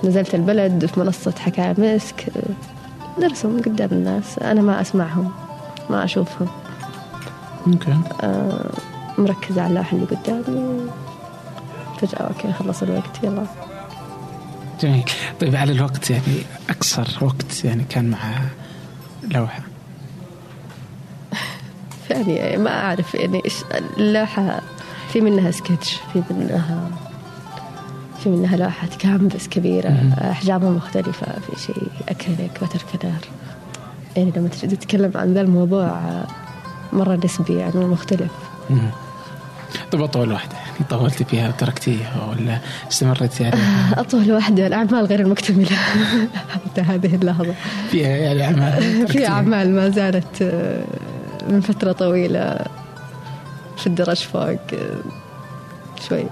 نزلت 0.05 0.35
البلد 0.35 0.87
في 0.87 1.01
منصة 1.01 1.33
حكاية 1.39 1.75
مسك 1.79 2.25
آه، 2.37 2.43
نرسم 3.21 3.61
قدام 3.63 3.89
الناس. 3.93 4.39
أنا 4.39 4.61
ما 4.61 4.81
أسمعهم 4.81 5.33
ما 5.91 6.05
أشوفهم. 6.05 6.49
أوكي 7.67 7.97
آه، 8.23 8.71
مركزة 9.19 9.63
على 9.63 9.71
اللوحة 9.71 9.97
اللي 9.97 10.07
قدامي. 10.07 10.91
فجأة 12.01 12.19
okay 12.19 12.53
خلص 12.53 12.83
الوقت 12.83 13.23
يلا. 13.25 13.47
جميل. 14.81 15.05
طيب 15.41 15.57
على 15.57 15.73
الوقت 15.73 16.11
يعني 16.11 16.43
أقصر 16.71 17.09
وقت 17.21 17.65
يعني 17.65 17.85
كان 17.91 18.11
مع 18.11 18.19
لوحة. 19.31 19.63
يعني 22.11 22.57
ما 22.57 22.71
أعرف 22.85 23.15
يعني 23.15 23.43
إيش 23.45 23.55
اللوحة 23.99 24.61
في 25.13 25.21
منها 25.21 25.51
سكتش 25.51 25.99
في 26.13 26.23
منها 26.31 26.91
في 28.25 28.29
منها 28.29 28.57
لوحة 28.57 28.89
كانفاس 28.99 29.49
كبيرة. 29.49 29.89
أحجامها 30.21 30.71
مختلفة 30.71 31.27
في 31.27 31.61
شيء 31.67 31.89
acrylic 32.09 32.51
water 32.63 32.83
color 32.93 33.13
يعني 34.17 34.33
لما 34.37 34.49
تجي 34.49 34.77
تتكلم 34.77 35.11
عن 35.15 35.35
ذا 35.35 35.41
الموضوع 35.41 36.01
مرة 36.93 37.21
نسبي 37.25 37.55
يعني 37.55 37.77
مختلف. 37.77 38.31
مهم. 38.71 38.91
طيب 39.93 40.03
أطول 40.03 40.33
واحدة. 40.33 40.55
يعني 40.57 40.85
طولتي 40.91 41.25
فيها 41.25 41.49
وتركتيها 41.49 42.27
ولا 42.31 42.59
استمرتي 42.91 43.45
عليها؟ 43.47 44.01
أطول 44.01 44.33
واحدة. 44.33 44.67
الأعمال 44.67 45.05
غير 45.07 45.21
المكتملة. 45.21 45.69
حتى 46.55 46.81
هذه 46.81 47.15
اللحظة. 47.15 47.55
فيها 47.91 48.09
يعني 48.09 48.45
أعمال 48.45 49.09
في. 49.13 49.27
أعمال 49.29 49.75
ما 49.75 49.89
زالت 49.89 50.43
آه، 50.43 50.85
من 51.49 51.61
فترة 51.61 51.93
طويلة 51.93 52.59
في 53.77 53.87
الدرج 53.87 54.17
فوق 54.17 54.43
آه، 54.43 54.59
شوي. 56.09 56.25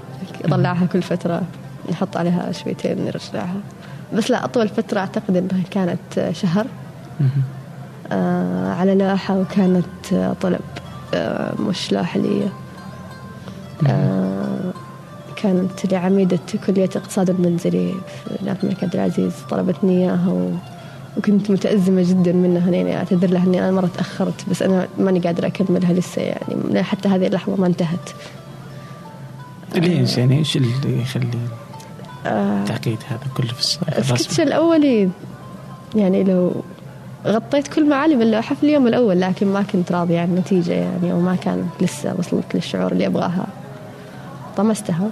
نطلعها 0.44 0.86
كل 0.86 1.02
فترة. 1.02 1.42
نحط 1.90 2.16
عليها 2.16 2.52
شويتين 2.52 3.04
نرجعها. 3.04 3.60
بس 4.14 4.30
لا 4.30 4.44
أطول 4.44 4.68
فترة 4.68 4.98
أعتقد 4.98 5.36
أنها 5.36 5.62
كانت 5.70 6.30
شهر. 6.32 6.66
آه، 8.12 8.72
على 8.72 8.94
لوحة 8.94 9.38
وكانت 9.38 10.34
طلب 10.40 10.60
آه، 11.14 11.54
مش 11.60 11.92
لوحة 11.92 12.20
لي 12.20 12.48
آه، 13.86 14.72
كانت 15.36 15.92
لعميدة 15.92 16.38
كلية 16.66 16.84
الاقتصاد 16.84 17.30
المنزلي 17.30 17.94
في 18.16 18.62
الملك 18.62 18.84
عبد 18.84 18.94
العزيز 18.94 19.32
طلبتني 19.50 20.04
إياها 20.04 20.28
و... 20.28 20.50
وكنت 21.16 21.50
متأزمة 21.50 22.02
جدا 22.02 22.32
منها 22.32 22.70
يعني 22.70 22.96
أعتذر 22.96 23.30
لها 23.30 23.46
إني 23.46 23.58
أنا 23.58 23.70
مرة 23.70 23.90
تأخرت 23.96 24.48
بس 24.50 24.62
أنا 24.62 24.88
ماني 24.98 25.20
قادرة 25.20 25.46
أكملها 25.46 25.92
لسه 25.92 26.22
يعني. 26.22 26.82
حتى 26.82 27.08
هذه 27.08 27.26
اللحظة 27.26 27.56
ما 27.56 27.66
انتهت. 27.66 28.10
ليش؟ 29.74 30.18
يعني 30.18 30.38
إيش 30.38 30.56
اللي 30.56 31.00
يخلي 31.02 31.38
التعقيد 32.26 32.98
هذا 33.08 33.20
كله 33.36 33.46
في 33.46 33.60
السكتش؟ 33.98 34.40
الأولي 34.40 35.08
يعني 35.94 36.24
لو 36.24 36.52
غطيت 37.26 37.68
كل 37.68 37.88
معالم 37.88 38.22
اللوحة 38.22 38.54
في 38.54 38.62
اليوم 38.62 38.86
الأول 38.86 39.20
لكن 39.20 39.46
ما 39.46 39.62
كنت 39.62 39.92
راضية 39.92 40.20
عن 40.20 40.28
النتيجة 40.28 40.72
يعني 40.72 41.12
وما 41.12 41.36
كانت 41.36 41.66
لسه 41.80 42.14
وصلت 42.18 42.54
للشعور 42.54 42.92
اللي 42.92 43.06
أبغاها. 43.06 43.46
طمستها. 44.56 45.08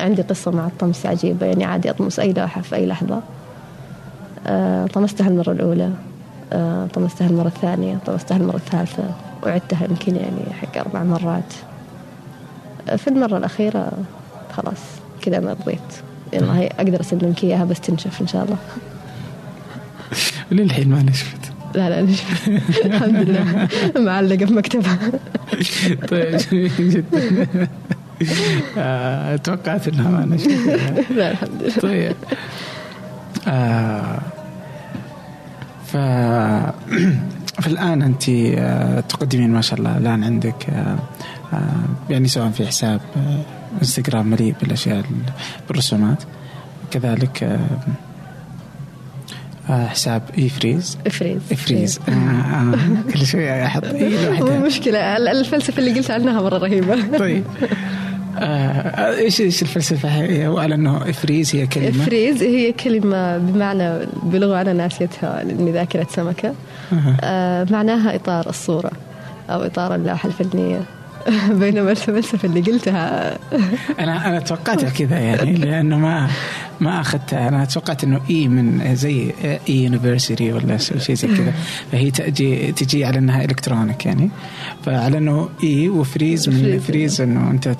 عندي 0.00 0.22
قصة 0.22 0.50
مع 0.50 0.66
الطمس 0.66 1.06
عجيبة 1.06 1.46
يعني 1.46 1.64
عادي 1.64 1.90
أطمس 1.90 2.20
أي 2.20 2.32
لوحة 2.32 2.60
في 2.60 2.76
أي 2.76 2.86
لحظة. 2.86 3.20
آه، 4.46 4.86
طمستها 4.86 5.28
المرة 5.28 5.52
الأولى. 5.52 5.90
آه، 6.52 6.86
طمستها 6.86 7.26
المرة 7.26 7.46
الثانية 7.46 7.98
طمستها 8.06 8.36
المرة 8.36 8.56
الثالثة. 8.56 9.04
وعدتها 9.42 9.84
يمكن 9.84 10.16
يعني 10.16 10.52
حق 10.60 10.78
أربع 10.78 11.02
مرات. 11.02 11.54
آه، 12.88 12.96
في 12.96 13.08
المرة 13.08 13.36
الأخيرة 13.36 13.92
خلاص 14.52 14.80
كذا 15.22 15.38
أنا 15.38 15.52
رضيت 15.52 16.07
يلا 16.32 16.58
هي 16.58 16.66
أقدر 16.66 17.00
أسلمك 17.00 17.44
إياها 17.44 17.64
بس 17.64 17.80
تنشف 17.80 18.20
إن 18.20 18.26
شاء 18.26 18.44
الله. 18.44 18.56
للحين 20.62 20.88
ما 20.88 21.02
نشفت. 21.02 21.38
لا 21.74 21.90
لا 21.90 22.02
نشف 22.02 22.48
الحمد 22.84 23.16
لله. 23.16 23.68
معلقة 23.96 24.46
في 24.46 24.52
مكتبها. 24.52 24.98
طيب 26.10 26.36
جميل 26.36 26.90
جدا. 26.90 27.68
آه، 28.78 29.36
توقعت 29.36 29.88
إنها 29.88 30.10
ما 30.10 30.24
نشفت. 30.34 31.10
لا 31.10 31.30
الحمد 31.30 31.62
لله. 31.62 31.74
طيب. 31.80 32.16
آه 33.48 34.18
ف 35.86 35.96
فالآن 37.62 38.02
أنت 38.02 38.28
آه، 38.28 39.00
تقدمين 39.00 39.50
ما 39.50 39.60
شاء 39.60 39.78
الله 39.78 39.98
الآن 39.98 40.24
عندك 40.24 40.66
يعني 42.10 42.28
سواء 42.28 42.50
في 42.50 42.66
حساب 42.66 43.00
انستغرام 43.78 44.26
مليء 44.26 44.54
بالأشياء 44.62 44.98
ال- 44.98 45.04
بالرسومات. 45.68 46.22
كذلك 46.90 47.42
آه، 47.44 47.58
آه، 49.70 49.86
حساب 49.86 50.22
e 50.38 50.48
فريز 50.48 50.98
إفريز. 51.06 51.40
إفريز. 51.52 52.00
آه 52.08 52.12
آه 52.12 52.74
كل 53.12 53.26
شوي 53.26 53.64
أحط 53.66 53.84
أي 53.84 54.08
مو 54.08 54.30
لوحدها 54.30 54.58
مشكلة. 54.58 55.16
ال- 55.16 55.28
الفلسفة 55.28 55.78
اللي 55.78 55.92
قلت 55.98 56.10
عنها 56.10 56.42
مرة 56.42 56.58
رهيبة. 56.58 57.18
طيب. 57.18 57.44
آه، 58.38 59.16
إيش 59.16 59.40
إيش 59.40 59.62
الفلسفة؟ 59.62 60.08
هي 60.08 60.48
وعلى 60.48 60.74
أنه 60.74 61.10
إفريز 61.10 61.56
هي 61.56 61.66
كلمة. 61.66 62.04
فريز 62.04 62.42
هي 62.42 62.72
كلمة 62.72 63.38
بمعنى 63.38 64.06
بلغة 64.22 64.60
أنا 64.60 64.72
ناسيتها 64.72 65.44
لأني 65.44 65.72
ذاكرة 65.72 66.06
سمكة. 66.16 66.54
أها. 66.92 67.16
آه 67.22 67.66
معناها 67.70 68.14
إطار 68.14 68.48
الصورة 68.48 68.90
أو 69.50 69.62
إطار 69.62 69.94
اللوحة 69.94 70.28
الفنية. 70.28 70.80
بينما 71.60 71.90
الفلسفة 71.90 72.48
اللي 72.48 72.60
قلتها. 72.60 73.38
أنا 74.00 74.28
أنا 74.28 74.40
توقعتها 74.40 74.90
كذا 74.90 75.18
يعني 75.18 75.52
لأنه 75.52 75.98
ما 75.98 76.28
ما 76.80 77.00
اخذتها 77.00 77.48
أنا 77.48 77.64
توقعت 77.64 78.04
إنه 78.04 78.20
e 78.30 78.48
من 78.48 78.94
زي 78.96 79.32
e 79.68 79.84
university 79.84 80.52
ولا 80.52 80.76
شيء 80.76 81.16
زي 81.16 81.28
كذا. 81.28 81.52
فهي 81.92 82.10
تجي 82.10 82.72
تجي 82.72 83.04
على 83.04 83.18
إنها 83.18 83.44
electronic 83.44 84.06
يعني. 84.06 84.30
فعلى 84.84 85.18
إنه 85.18 85.48
e 85.64 85.88
وفريز 85.88 86.48
من 86.48 86.60
freeze. 86.60 86.82
freeze 86.82 87.20
إنه 87.20 87.50
أنت 87.50 87.76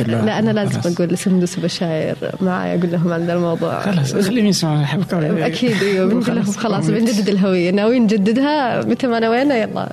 اللوحه 0.00 0.24
لا 0.24 0.38
أنا 0.38 0.50
لازم 0.50 0.80
خلاص. 0.80 0.86
أقول 0.94 1.08
لسندس 1.08 1.58
وبشاير 1.58 2.16
معي 2.40 2.78
أقول 2.78 2.92
لهم 2.92 3.12
عن 3.12 3.26
ذا 3.26 3.34
الموضوع. 3.34 3.80
خلاص 3.80 4.14
خليهم 4.14 4.46
يسمعوا 4.46 4.80
الحلقة 4.80 5.46
أكيد 5.46 5.82
أيوه 5.82 6.08
بنقول 6.08 6.36
لهم 6.36 6.52
خلاص 6.52 6.86
بنجدد 6.86 7.28
الهوية. 7.28 7.70
ناويين 7.70 8.02
نجددها 8.02 8.84
متى 8.84 9.06
ما 9.06 9.20
نوينا 9.20 9.56
يلا. 9.56 9.88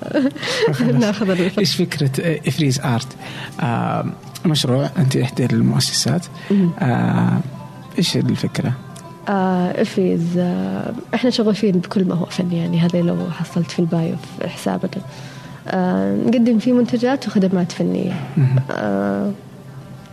ناخذ 0.99 1.29
الفرق 1.29 1.59
إيش 1.59 1.75
فكرة 1.75 2.39
إفريز 2.47 2.79
آرت؟ 2.79 3.07
آه 3.61 4.05
مشروع 4.45 4.89
أنت 4.97 5.17
إحدى 5.17 5.45
المؤسسات. 5.45 6.25
آه 6.79 7.39
إيش 7.97 8.17
الفكرة؟ 8.17 8.73
آه 9.29 9.81
إفريز 9.81 10.21
آه 10.37 10.93
إحنا 11.13 11.29
شغوفين 11.29 11.71
بكل 11.71 12.05
ما 12.05 12.15
هو 12.15 12.25
فن 12.25 12.51
يعني 12.51 12.79
هذا 12.79 13.01
لو 13.01 13.17
حصلت 13.31 13.71
في 13.71 13.79
ال 13.79 13.88
bio 13.88 14.15
في 14.39 14.49
حسابنا. 14.49 15.01
نقدم 16.27 16.59
فيه 16.59 16.73
منتجات 16.73 17.27
وخدمات 17.27 17.71
فنية. 17.71 18.13
آه 18.71 19.31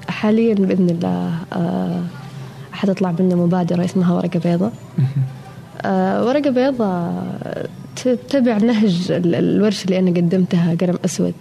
حاليا 0.09 0.55
بإذن 0.55 0.91
الله 0.91 1.35
آه 1.53 2.03
حتطلع 2.73 3.15
منا 3.19 3.35
مبادرة 3.35 3.85
اسمها 3.85 4.15
ورقة 4.15 4.41
بيضاء. 4.45 4.73
آه 5.83 6.25
ورقة 6.25 6.51
بيضاء 6.51 7.27
تتبع 7.97 8.57
نهج 8.57 9.13
ال- 9.13 9.35
الورشة 9.35 9.85
اللي 9.85 9.99
أنا 9.99 10.11
قدمتها 10.11 10.75
قلم 10.81 10.99
أسود. 11.05 11.35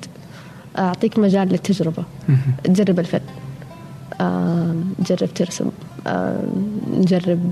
أعطيك 0.78 1.20
مجال 1.20 1.48
للتجربة. 1.48 2.04
تجرب 2.64 3.00
الفن. 3.00 3.20
نجرب 5.00 5.34
ترسم. 5.36 5.70
نجرب 6.98 7.52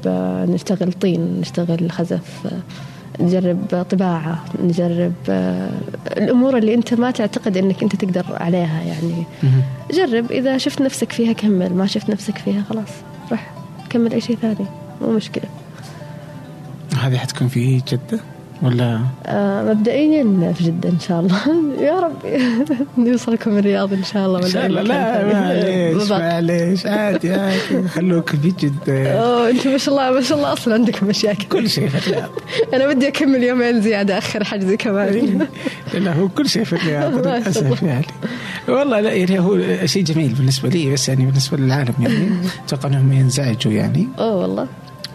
نشتغل 0.49 0.93
طين 0.93 1.39
نشتغل 1.41 1.91
خزف. 1.91 2.53
نجرب 3.20 3.86
طباعة 3.89 4.45
نجرب 4.64 5.14
آه، 5.30 5.72
الأمور 6.18 6.57
اللي 6.57 6.74
أنت 6.74 6.93
ما 6.93 7.12
تعتقد 7.12 7.57
أنك 7.57 7.84
أنت 7.84 7.95
تقدر 7.95 8.26
عليها 8.30 8.82
يعني. 8.82 9.24
جرب 9.91 10.32
إذا 10.32 10.57
شفت 10.57 10.82
نفسك 10.82 11.12
فيها 11.12 11.34
كمل 11.34 11.74
ما 11.74 11.88
شفت 11.88 12.09
نفسك 12.09 12.38
فيها 12.38 12.64
خلاص 12.70 12.89
روح 13.32 13.51
كمل 13.89 14.14
أي 14.14 14.22
شيء 14.22 14.38
ثاني 14.41 14.66
مو 15.01 15.12
مشكلة. 15.12 15.43
هذه 17.01 17.18
حتكون 17.18 17.47
في 17.47 17.78
جدة؟ 17.78 18.20
ولا؟ 18.62 18.99
آه 19.26 19.64
مبدئيا 19.74 20.53
في 20.57 20.64
جدة 20.64 20.89
إن 20.89 20.99
شاء 20.99 21.20
الله. 21.20 21.38
يا 21.88 21.99
رب 21.99 22.14
نوصلكم 22.97 23.57
الرياض 23.57 23.93
إن 23.93 24.03
شاء 24.03 24.26
الله 24.26 24.38
إن 24.38 24.43
ولا 24.43 24.51
شاء 24.53 24.62
أي 24.62 24.68
الله. 24.68 24.82
لا. 24.82 25.34
معليش. 25.34 26.12
معليش 26.12 26.86
عادي 26.86 27.34
عادي. 27.34 27.88
خلوك 27.88 28.30
في 28.30 28.53
جدة. 28.59 29.12
أوه 29.12 29.49
أنت 29.49 29.68
ما 29.68 29.78
شاء 29.78 29.93
الله 29.95 30.12
ما 30.12 30.22
شاء 30.22 30.38
الله. 30.38 30.53
أصلا 30.53 30.74
عندكم 30.74 31.07
مشاكل. 31.07 31.43
كل 31.45 31.70
شيء 31.70 31.88
في 31.88 32.07
الرياض. 32.07 32.30
أنا 32.74 32.93
بدي 32.93 33.07
أكمل 33.07 33.43
يومين 33.43 33.82
زيادة 33.82 34.18
آخر 34.18 34.43
حجزي 34.43 34.78
كمان. 34.78 35.47
لا 35.93 36.14
هو 36.14 36.28
كل 36.30 36.49
شيء 36.49 36.64
في 36.64 36.74
الرياض. 36.74 37.14
شاء 37.14 37.38
للأسف 37.38 37.84
يعني. 37.84 38.05
والله 38.68 38.99
لا 38.99 39.14
يعني 39.14 39.39
هو 39.39 39.57
شيء 39.86 40.03
جميل 40.03 40.34
بالنسبة 40.34 40.70
لي 40.70 40.93
بس 40.93 41.09
يعني 41.09 41.26
بالنسبة 41.26 41.57
للعالم 41.57 41.93
يعني. 41.99 42.30
أتوقع 42.68 42.89
إنهم 42.89 43.14
ينزعجوا 43.14 43.72
يعني. 43.74 44.07
أوه 44.20 44.36
والله. 44.36 44.68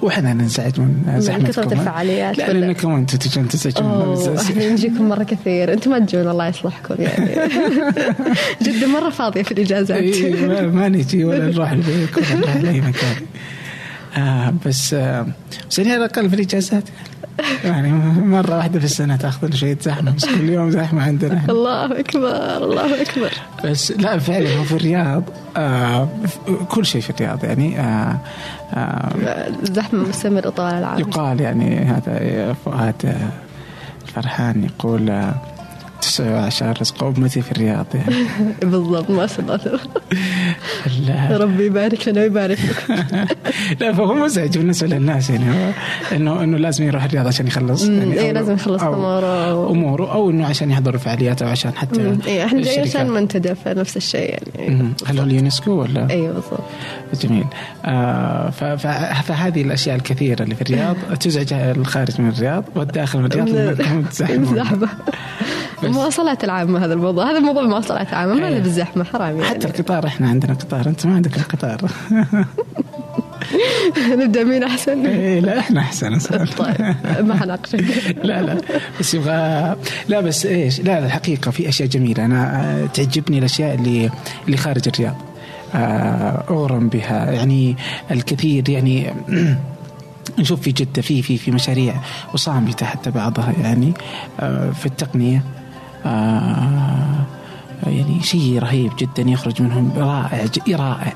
وإحنا 0.03 0.33
ننزعج 0.35 0.81
من 0.81 1.15
زحمتكم 1.21 1.49
كثرة 1.49 1.73
الفعاليات 1.73 2.39
لا 2.39 2.51
ولا- 2.51 2.59
لأنكم 2.59 2.91
أنتم 2.95 3.19
تجون 3.19 3.49
تزعجون 3.49 3.87
أوه 3.87 4.41
إحنا 4.41 4.69
نجيكم 4.73 5.09
مرة 5.09 5.23
كثير. 5.25 5.73
أنتم 5.73 5.91
ما 5.91 5.99
تجون 5.99 6.29
الله 6.31 6.49
يصلحكم 6.49 6.95
يعني. 6.99 7.31
جده 8.63 8.87
مرة 8.87 9.11
فاضية 9.11 9.43
في 9.43 9.53
الإجازات. 9.53 9.97
إيه، 9.99 10.47
ما- 10.47 10.61
ما 10.67 10.89
نجي 10.89 11.25
ولا 11.25 11.47
نروح 11.47 11.73
ولا 11.73 12.35
نروح 12.35 12.57
لاي 12.57 12.81
مكان. 12.81 13.17
آه 14.17 14.55
بس 14.67 14.95
آه 14.95 15.27
بس 15.71 15.79
يعني 15.79 15.93
على 15.93 16.05
الاقل 16.05 16.29
في 16.31 16.37
الإجازات. 16.37 16.85
يعني 17.65 17.93
مرة 18.21 18.57
واحدة 18.57 18.79
في 18.79 18.85
السنة 18.85 19.17
تأخذ 19.17 19.55
شوية 19.55 19.79
زحمة 19.83 20.11
بس 20.11 20.25
كل 20.25 20.49
يوم 20.49 20.71
زحمة 20.71 21.03
عندنا. 21.03 21.43
الله 21.49 22.01
أكبر 22.01 22.57
الله 22.57 23.03
أكبر. 23.03 23.31
بس 23.65 23.93
لا 23.93 24.19
فعلا 24.19 24.57
هو 24.59 24.65
في 24.65 24.73
الرياض 24.73 25.23
آه 25.57 26.09
كل 26.69 26.87
شيء 26.87 27.01
في 27.01 27.11
الرياض 27.11 27.45
يعني 27.45 27.81
آه 27.81 28.19
آه 28.75 29.13
زحمة 29.63 30.09
مستمرة 30.09 30.51
طوال 30.51 30.75
العام. 30.75 30.99
يقال 30.99 31.41
يعني 31.41 31.79
هذا 31.79 32.53
فؤاد 32.65 32.95
آه، 33.05 33.29
الفرحان 34.09 34.65
يقول 34.65 35.11
آه، 35.11 35.35
وعشر 36.21 36.75
رزق 36.81 37.05
أمتي 37.05 37.43
في 37.43 37.53
الرياض 37.53 37.87
يعني. 37.95 38.25
بالضبط 38.71 39.11
ما 39.11 39.27
شاء 39.27 39.41
الله. 39.41 41.37
ربي 41.37 41.67
يبارك 41.67 42.09
لنا 42.09 42.21
ويبارك 42.21 42.59
لكم. 42.89 43.03
لا 43.81 43.93
فهو 43.93 44.15
مزعج 44.15 44.59
بالنسبة 44.59 44.89
للناس 44.89 45.31
يعني. 45.31 45.45
هو 45.51 45.71
انه 46.17 46.43
إنه 46.45 46.57
لازم 46.59 46.85
يروح 46.85 47.05
الرياض 47.05 47.27
عشان 47.27 47.47
يخلص. 47.47 47.85
يعني 47.85 48.15
إيه، 48.21 48.31
أو- 48.31 48.35
لازم 48.35 48.55
يخلص 48.55 48.81
أو- 48.83 48.85
أموره. 48.85 50.13
أو 50.13 50.31
إنه 50.31 50.47
عشان 50.47 50.71
يحضر 50.71 50.99
فعاليات 50.99 51.43
أو 51.43 51.49
عشان 51.49 51.73
حتى 51.77 52.01
أمم، 52.01 52.19
إيه 52.27 52.45
إحنا 52.45 52.63
جايين. 52.63 52.81
عشان 52.81 53.11
منتدى 53.11 53.55
فنفس 53.55 53.97
الشيء 53.97 54.39
يعني. 54.59 54.93
هل 55.07 55.19
هو 55.19 55.25
اليونسكو 55.25 55.71
ولا؟ 55.71 56.11
أيوه 56.11 56.33
بالضبط. 56.33 56.61
جميل. 57.27 57.45
آه 57.85 58.51
فهذه 59.23 59.63
الأشياء 59.63 59.97
الكثيرة 59.97 60.43
اللي 60.43 60.55
في 60.55 60.63
الرياض. 60.63 60.97
تزعج 61.21 61.53
الخارج 61.53 62.21
من 62.21 62.29
الرياض 62.29 62.65
والداخل 62.77 63.19
من 63.19 63.27
الرياض. 63.27 63.77
زحمة. 64.13 64.89
المواصلات 65.97 66.45
العامة 66.45 66.85
هذا 66.85 66.95
الموضوع. 66.95 67.31
هذا 67.31 67.39
موضوع 67.39 67.63
المواصلات 67.63 68.09
العامة 68.09 68.35
ما 68.35 68.47
إيه. 68.47 68.55
له 68.55 68.59
بالزحمة 68.59 69.05
حرام 69.05 69.37
يعني. 69.41 69.45
حتى 69.45 69.67
القطار 69.67 70.07
إحنا 70.07 70.29
عندنا 70.29 70.55
قطار 70.55 70.87
أنت 70.87 71.07
ما 71.07 71.15
عندك 71.15 71.37
القطار. 71.37 71.91
نبدأ 74.11 74.45
مين 74.45 74.63
أحسن؟ 74.63 75.07
إيه 75.07 75.41
لا 75.41 75.59
إحنا 75.59 75.81
أحسن. 75.81 76.19
طيب 76.59 76.97
ما 77.21 77.37
حناقشك. 77.37 77.85
لا 78.29 78.43
لا 78.43 78.61
بس 79.01 79.15
يبغى 79.15 79.77
لا 80.09 80.21
بس 80.21 80.47
إيش 80.47 80.81
لا 80.81 81.01
لا 81.01 81.07
الحقيقة 81.07 81.51
في 81.51 81.69
أشياء 81.69 81.89
جميلة. 81.89 82.25
أنا 82.25 82.63
آه، 82.63 82.87
تعجبني 82.87 83.39
الأشياء 83.39 83.75
اللي 83.75 84.11
اللي 84.47 84.57
خارج 84.57 84.89
الرياض. 84.89 85.17
آه، 85.75 86.45
اغرم 86.51 86.89
بها. 86.89 87.31
يعني 87.33 87.77
الكثير 88.11 88.69
يعني 88.69 89.15
نشوف 90.39 90.61
في 90.61 90.73
جدة 90.73 91.03
في 91.03 91.23
في 91.23 91.39
في 91.39 91.51
مشاريع 91.51 91.95
وصامتة 92.35 92.87
حتى 92.87 93.11
بعضها 93.11 93.53
يعني 93.63 93.93
آه، 94.41 94.71
في 94.71 94.87
التقنية. 94.87 95.37
آه، 95.37 95.66
يعني 97.87 98.23
شيء 98.23 98.59
رهيب 98.59 98.93
جدا 98.99 99.23
يخرج 99.31 99.63
منهم 99.63 99.93
رائع 99.97 100.45
رائع. 100.77 101.13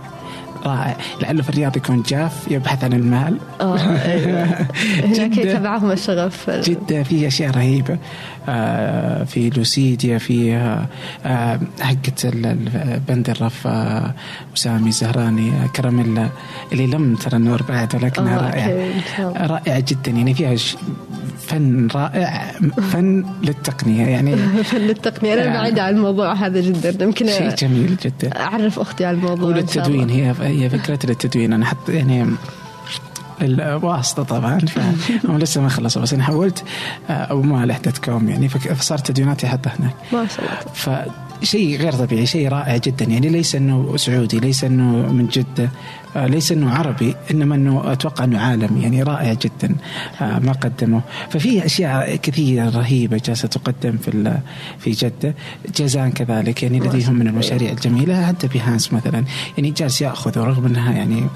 رائع 0.66 0.96
لعله 1.22 1.42
في 1.42 1.48
الرياض 1.48 1.76
يكون 1.76 2.02
جاف 2.02 2.32
يبحث 2.50 2.84
عن 2.84 2.92
المال. 2.92 3.38
آه 3.60 3.78
أيوه 4.12 4.44
هناك. 5.04 5.36
يتبعهم 5.36 5.90
الشغف. 5.90 6.50
جدة 6.50 7.02
في 7.02 7.26
أشياء 7.26 7.50
رهيبة. 7.50 7.98
آه، 8.48 9.24
في 9.24 9.50
لوسيديا 9.50 10.18
في 10.18 10.54
آه، 10.56 10.86
آه، 11.26 11.60
ال- 12.24 13.00
بند 13.08 13.30
الرف 13.30 13.66
آه، 13.66 14.14
وسامي 14.54 14.90
زهراني 14.92 15.50
آه، 15.50 15.66
كراميلا 15.66 16.28
اللي 16.72 16.86
لم 16.86 17.14
ترى 17.14 17.36
النور 17.36 17.62
بعد 17.62 17.94
ولكنها 17.94 18.38
آه، 18.38 18.74
الله. 19.18 19.46
رائعة 19.46 19.84
جدا. 19.88 20.10
يعني 20.10 20.34
فيها 20.34 20.56
ش- 20.56 20.76
فن 21.46 21.88
رائع 21.94 22.52
فن 22.92 23.24
للتقنية. 23.42 24.06
يعني 24.06 24.36
فن 24.70 24.78
للتقنية. 24.78 25.34
أنا 25.34 25.46
بعيدة 25.60 25.82
عن 25.82 25.96
الموضوع 25.96 26.32
هذا 26.32 26.60
جدا. 26.60 27.04
يمكن 27.04 27.26
شيء 27.26 27.54
جميل 27.54 27.96
جدا. 28.04 28.40
أعرف 28.40 28.78
أختي 28.78 29.04
على 29.04 29.16
الموضوع 29.16 29.48
وللتدوين 29.48 30.10
هي 30.10 30.34
هي 30.50 30.70
فكرة 30.70 30.98
للتدوين 31.04 31.52
أنا 31.52 31.66
حط 31.66 31.88
يعني 31.88 32.26
الواسطة 33.42 34.22
طبعا 34.22 34.58
فهم 34.58 35.38
لسه 35.38 35.60
ما 35.60 35.68
خلصوا 35.68 36.02
بس 36.02 36.12
أنا 36.14 36.22
حولت 36.22 36.64
ابو 37.08 37.42
مال 37.42 37.70
احدى 37.70 37.92
كوم 38.04 38.28
يعني 38.28 38.48
فصارت 38.48 39.10
تدويناتي 39.10 39.46
احطها 39.46 39.72
هناك. 39.80 39.94
ما 40.12 40.26
شاء 40.26 40.44
الله. 40.44 41.12
فشيء 41.40 41.78
غير 41.78 41.92
طبيعي 41.92 42.26
شيء 42.26 42.48
رائع 42.48 42.76
جدا. 42.76 43.04
يعني 43.04 43.28
ليس 43.28 43.54
إنه 43.54 43.96
سعودي 43.96 44.40
ليس 44.40 44.64
إنه 44.64 45.12
من 45.12 45.26
جدة 45.26 45.70
ليس 46.16 46.52
إنه 46.52 46.70
عربي 46.70 47.14
إنما 47.30 47.54
إنه 47.54 47.92
أتوقع 47.92 48.24
إنه 48.24 48.40
عالمي 48.40 48.82
يعني 48.82 49.02
رائع 49.02 49.32
جدا 49.32 49.74
ما 50.20 50.52
قدمه. 50.52 51.00
ففي 51.30 51.64
أشياء 51.66 52.16
كثيرة 52.16 52.70
رهيبة 52.70 53.20
جالسة 53.24 53.48
تقدم 53.48 53.96
في 53.96 54.38
في 54.78 54.90
جدة. 54.90 55.34
جازان 55.76 56.12
كذلك 56.12 56.62
يعني 56.62 56.80
لديهم 56.80 57.14
من 57.14 57.28
المشاريع 57.28 57.70
الجميلة. 57.70 58.26
حتى 58.26 58.46
بيهانس 58.48 58.92
مثلا 58.92 59.24
يعني 59.58 59.70
جالس 59.70 60.02
يأخذ 60.02 60.38
رغم 60.38 60.66
إنها 60.66 60.92
يعني 60.92 61.26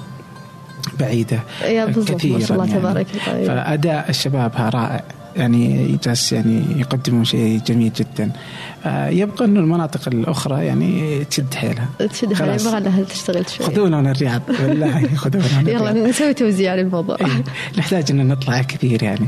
بعيدة 0.99 1.39
يا 1.61 1.85
كثيرا 1.85 2.37
ما 2.37 2.45
شاء 2.45 2.57
الله 2.57 2.67
يعني. 2.67 2.79
تبارك 2.79 3.07
الله. 3.27 3.47
فأداء 3.47 4.09
الشباب 4.09 4.51
رائع. 4.55 5.03
يعني 5.35 5.97
جالس 6.03 6.33
يعني 6.33 6.63
يقدمون 6.79 7.25
شيء 7.25 7.61
جميل 7.67 7.91
جدا. 7.93 8.25
آه 8.25 8.74
يبقى 9.09 9.45
إنه 9.45 9.59
المناطق 9.59 10.01
الأخرى 10.07 10.65
يعني 10.65 11.23
تشد 11.25 11.53
حيلها. 11.53 11.89
تشد 12.09 12.33
حيلها 12.33 12.55
يبغى 12.55 12.79
لها 12.79 13.03
تشتغل 13.03 13.49
شوي 13.49 13.65
خذونا 13.67 14.01
من 14.01 14.07
الرياض 14.07 14.41
بالله 14.59 15.07
خذونا 15.15 15.61
من 15.61 15.67
يلا 15.67 15.93
نسوي 15.93 16.33
توزيع 16.33 16.75
للموضوع. 16.75 17.17
إيه 17.21 17.43
نحتاج 17.77 18.11
ان 18.11 18.27
نطلع 18.27 18.61
كثير 18.61 19.03
يعني. 19.03 19.27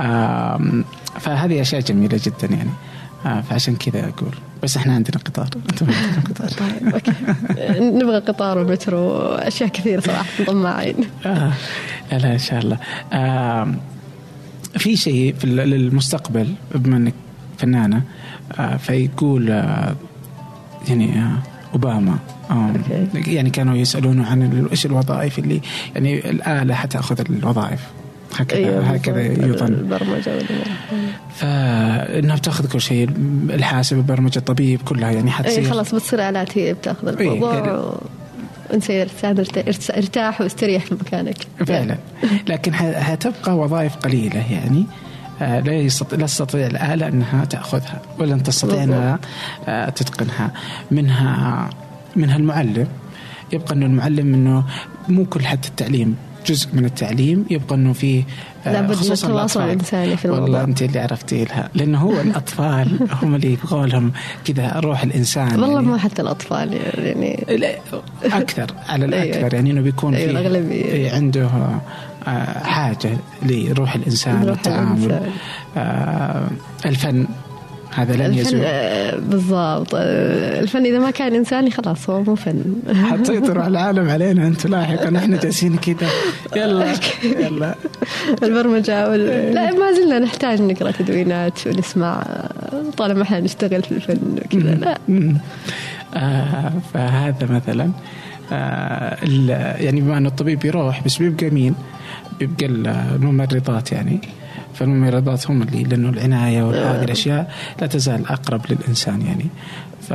آه 0.00 0.60
فهذه 1.20 1.60
أشياء 1.60 1.80
جميلة 1.80 2.20
جدا 2.24 2.54
يعني. 2.56 2.70
آه 3.26 3.40
فعشان 3.40 3.76
كذا 3.76 4.00
أقول. 4.08 4.34
بس 4.62 4.76
إحنا 4.76 4.94
عندنا 4.94 5.16
قطار. 5.18 5.48
أنتم 5.70 5.86
عندنا 5.86 6.22
قطار. 6.34 6.48
طيب 6.48 6.94
أوكي. 6.94 7.12
نبغى 7.80 8.18
قطار 8.18 8.58
ومترو 8.58 8.98
وأشياء 8.98 9.68
كثيرة 9.68 10.00
صراحة 10.00 10.24
طماعين. 10.46 10.96
آه 11.26 11.52
لا 12.12 12.18
لا 12.18 12.32
إن 12.32 12.38
شاء 12.38 12.58
الله. 12.58 12.78
آه 13.12 13.74
في 14.78 14.96
شيء 14.96 15.34
في 15.34 15.46
للمستقبل 15.46 16.54
بما 16.74 16.96
إنك 16.96 17.14
فنانة 17.58 17.96
آه 17.96 18.02
فيقول 18.78 19.50
آه 19.50 19.94
يعني 20.88 21.18
آه 21.18 21.38
أوباما 21.72 22.18
يعني 23.26 23.50
كانوا 23.50 23.76
يسالونه 23.76 24.26
عن 24.26 24.66
إيش 24.70 24.86
الوظائف 24.86 25.38
اللي 25.38 25.60
يعني 25.94 26.30
الآلة 26.30 26.74
حتأخذ 26.74 27.20
الوظائف. 27.30 27.80
هكذا 28.36 28.58
أيوة 28.58 28.80
هكذا 28.80 29.22
يظن. 29.22 29.66
البرمجة 29.66 30.38
فإنها 31.34 32.36
بتأخذ 32.36 32.68
كل 32.72 32.80
شيء 32.80 33.08
الحاسب 33.50 33.96
البرمجة 33.96 34.38
الطبيب 34.38 34.82
كلها 34.82 35.10
يعني 35.10 35.30
حتصير. 35.30 35.58
اي 35.58 35.70
خلاص 35.70 35.94
بتصير 35.94 36.28
آلات 36.28 36.58
هي 36.58 36.74
بتأخذ 36.74 37.08
الموضوع 37.08 37.54
أيه 37.54 37.72
و... 37.72 37.96
ارتاح 39.90 40.40
واستريح 40.40 40.84
في 40.84 40.94
مكانك. 40.94 41.36
فعلا. 41.66 41.98
لكن 42.48 42.74
حتبقى 42.74 43.58
وظائف 43.58 43.96
قليلة 43.96 44.52
يعني. 44.52 44.86
لا 45.40 45.72
يستطيع 45.72 46.18
لا 46.18 46.26
تستطيع 46.26 46.66
الآلة 46.66 47.08
أنها 47.08 47.44
تأخذها 47.44 48.02
ولن 48.18 48.42
تستطيع 48.42 48.82
أنها 48.82 49.18
تتقنها. 49.90 50.50
منها 50.90 51.70
منها 52.16 52.36
المعلم. 52.36 52.88
يبقى 53.52 53.74
أنه 53.74 53.86
المعلم 53.86 54.34
أنه 54.34 54.64
مو 55.08 55.24
كل 55.24 55.46
حد 55.46 55.64
التعليم. 55.64 56.16
جزء 56.46 56.68
من 56.72 56.84
التعليم 56.84 57.44
يبقى 57.50 57.74
إنه 57.74 57.92
فيه 57.92 58.24
لابد 58.66 59.04
من 59.04 59.12
التواصل 59.12 59.64
الانساني 59.64 60.16
في 60.16 60.24
الموضوع 60.24 60.44
والله 60.44 60.64
أنت 60.64 60.82
اللي 60.82 60.98
عرفتي 60.98 61.44
لها 61.44 61.68
لأنه 61.74 61.98
هو 61.98 62.20
الأطفال 62.20 62.98
هم 63.22 63.34
اللي 63.34 63.52
يبغوا 63.52 63.86
لهم 63.86 64.12
كذا 64.44 64.80
روح 64.80 65.02
الإنسان 65.02 65.60
والله 65.60 65.74
يعني. 65.74 65.86
ما 65.86 65.98
حتى 65.98 66.22
الأطفال 66.22 66.72
يعني. 66.98 67.44
أكثر 68.24 68.66
على 68.88 69.04
الأكثر 69.04 69.54
يعني 69.54 69.70
إنه 69.70 69.80
بيكون 69.80 70.14
أيوة 70.14 70.68
في 70.68 71.08
عنده 71.08 71.50
حاجة 72.64 73.18
لروح 73.42 73.94
الإنسان 73.94 74.48
والتعامل 74.48 75.20
آه 75.76 76.48
الفن. 76.86 77.26
هذا 77.94 78.16
لن 78.16 78.34
يزول. 78.34 78.60
بالضبط. 79.20 79.94
الفن 79.94 80.86
إذا 80.86 80.98
ما 80.98 81.10
كان 81.10 81.34
إنساني 81.34 81.70
خلاص 81.70 82.10
هو 82.10 82.22
مو 82.22 82.34
فن. 82.34 82.64
حتسيطروا 83.10 83.62
على 83.62 83.70
العالم 83.70 84.08
علينا 84.08 84.46
أنتم 84.46 84.70
لاحقا 84.70 85.16
إحنا 85.18 85.36
جالسين 85.36 85.76
كذا. 85.76 86.08
يلا 86.56 86.94
يلا. 87.24 87.74
البرمجة 88.42 89.10
وال... 89.10 89.54
لا 89.54 89.72
ما 89.72 89.92
زلنا 89.92 90.18
نحتاج 90.18 90.62
نقرأ 90.62 90.90
تدوينات 90.90 91.66
ونسمع 91.66 92.22
طالما 92.96 93.22
إحنا 93.22 93.40
نشتغل 93.40 93.82
في 93.82 93.92
الفن 93.92 94.38
وكذا 94.44 94.74
لا. 94.74 94.98
آه 96.14 96.72
فهذا 96.94 97.46
مثلا. 97.50 97.90
آه 98.52 99.16
يعني 99.80 100.00
بما 100.00 100.18
انه 100.18 100.28
الطبيب 100.28 100.58
بيروح 100.58 101.02
بس 101.04 101.16
بيبقى 101.16 101.50
مين؟ 101.50 101.74
بيبقى 102.38 102.66
الممرضات 102.66 103.92
يعني. 103.92 104.20
فالممرضات 104.74 105.50
هم 105.50 105.62
اللي 105.62 105.84
لأنه 105.84 106.08
العناية 106.08 106.62
وهذه 106.62 107.04
الأشياء 107.04 107.52
لا 107.80 107.86
تزال 107.86 108.26
أقرب 108.26 108.60
للإنسان 108.70 109.22
يعني. 109.22 109.46
ف 110.08 110.12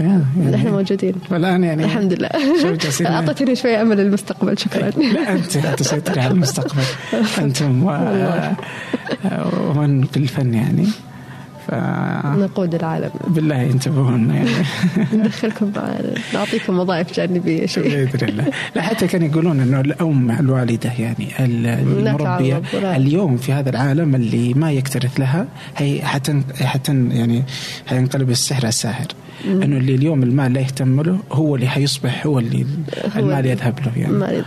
يعني 0.00 0.54
إحنا 0.54 0.70
موجودين. 0.70 1.14
والان 1.30 1.64
يعني 1.64 1.84
الحمد 1.84 2.12
لله. 2.12 2.30
أعطيتني 3.06 3.56
شوي 3.56 3.82
أمل 3.82 3.96
للمستقبل 3.96 4.58
شكرا. 4.58 4.90
لا 4.90 5.32
أنت 5.32 5.58
تسيطري 5.58 6.20
على 6.20 6.30
المستقبل. 6.30 6.82
أنتم 7.44 7.82
ومن 9.62 10.04
في 10.04 10.16
الفن 10.16 10.54
يعني. 10.54 10.88
ف... 11.68 11.74
نقود 12.26 12.74
العالم. 12.74 13.10
بالله 13.26 13.56
ينتبهون 13.56 14.30
يعني. 14.30 14.50
ندخلكم 15.24 15.72
نعطيكم 16.34 16.78
وظائف 16.78 17.12
جانبية 17.12 17.66
شيء 17.66 17.88
باذن 17.88 18.28
الله. 18.28 18.44
لا 18.76 18.82
حتى 18.82 19.06
كانوا 19.06 19.28
يقولون 19.28 19.60
إنه 19.60 19.80
الأم 19.80 20.30
الوالدة 20.30 20.92
يعني 20.98 21.28
المربية. 21.38 22.62
اليوم 22.74 23.36
في 23.36 23.52
هذا 23.52 23.70
العالم 23.70 24.14
اللي 24.14 24.54
ما 24.54 24.72
يكترث 24.72 25.20
لها 25.20 25.46
هي 25.76 26.02
حتى 26.02 26.42
حتى 26.60 27.08
يعني 27.10 27.42
حينقلب 27.86 28.30
السحر 28.30 28.66
الساحر. 28.66 29.06
إنه 29.46 29.76
اللي 29.76 29.94
اليوم 29.94 30.22
المال 30.22 30.52
لا 30.52 30.60
يهتم 30.60 31.00
له 31.00 31.18
هو 31.32 31.56
اللي 31.56 31.68
حيصبح 31.68 32.26
هو 32.26 32.38
اللي 32.38 32.66
هو 33.16 33.18
المال 33.18 33.46
يذهب 33.46 33.78
له 33.80 33.92
يعني. 33.96 34.42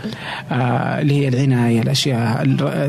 آه 0.50 1.00
اللي 1.00 1.14
هي 1.14 1.28
العناية 1.28 1.82
الأشياء 1.82 2.44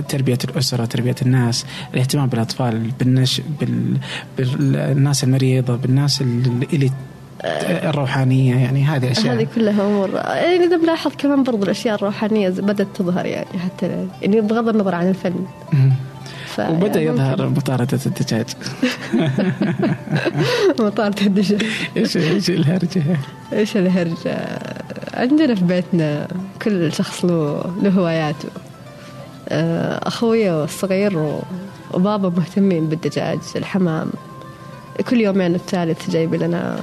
تربية 0.10 0.38
الأسرة 0.44 0.86
تربية 0.86 1.16
الناس 1.22 1.66
الاهتمام 1.94 2.30
بالأطفال 2.30 2.92
بالنش 3.00 3.42
بال... 3.60 3.98
بالناس 4.38 5.24
المريضة 5.24 5.76
بالناس 5.76 6.22
اللي 6.22 6.92
الروحانية 7.90 8.56
يعني 8.56 8.84
هذه 8.84 9.12
أشياء. 9.12 9.36
هذه 9.36 9.48
كلها 9.56 9.86
أمور. 9.86 10.10
يعني 10.14 10.66
إذا 10.66 10.78
بلاحظ 10.78 11.12
كمان 11.18 11.44
برضو 11.44 11.64
الأشياء 11.64 11.96
الروحانية 11.96 12.50
بدأت 12.50 12.88
تظهر 12.96 13.26
يعني 13.26 13.60
حتى 13.60 14.08
يعني 14.22 14.42
بغض 14.42 14.70
النظر 14.70 14.96
عن 14.96 15.10
الفن. 15.10 15.46
وبدأ 16.60 17.02
يظهر 17.02 17.50
مطاردة 17.50 18.00
الدجاج. 18.06 18.46
مطاردة 20.80 21.26
الدجاج. 21.26 21.66
إيش 21.98 22.18
إيش 22.18 22.50
الهرجة؟ 22.50 23.04
إيش 23.54 23.78
الهرجة؟ 23.78 24.60
عندنا 25.14 25.56
في 25.56 25.64
بيتنا 25.64 26.28
كل 26.62 26.94
شخص 26.94 27.26
له 27.26 27.66
له 27.82 27.90
هواياته. 27.90 28.50
أخوي 30.08 30.52
الصغير 30.52 31.40
وبابا 31.94 32.30
مهتمين 32.30 32.88
بالدجاج 32.88 33.40
الحمام. 33.56 34.10
كل 35.10 35.22
يومين 35.22 35.56
الثالث 35.56 36.10
جايب 36.10 36.36
لنا 36.36 36.80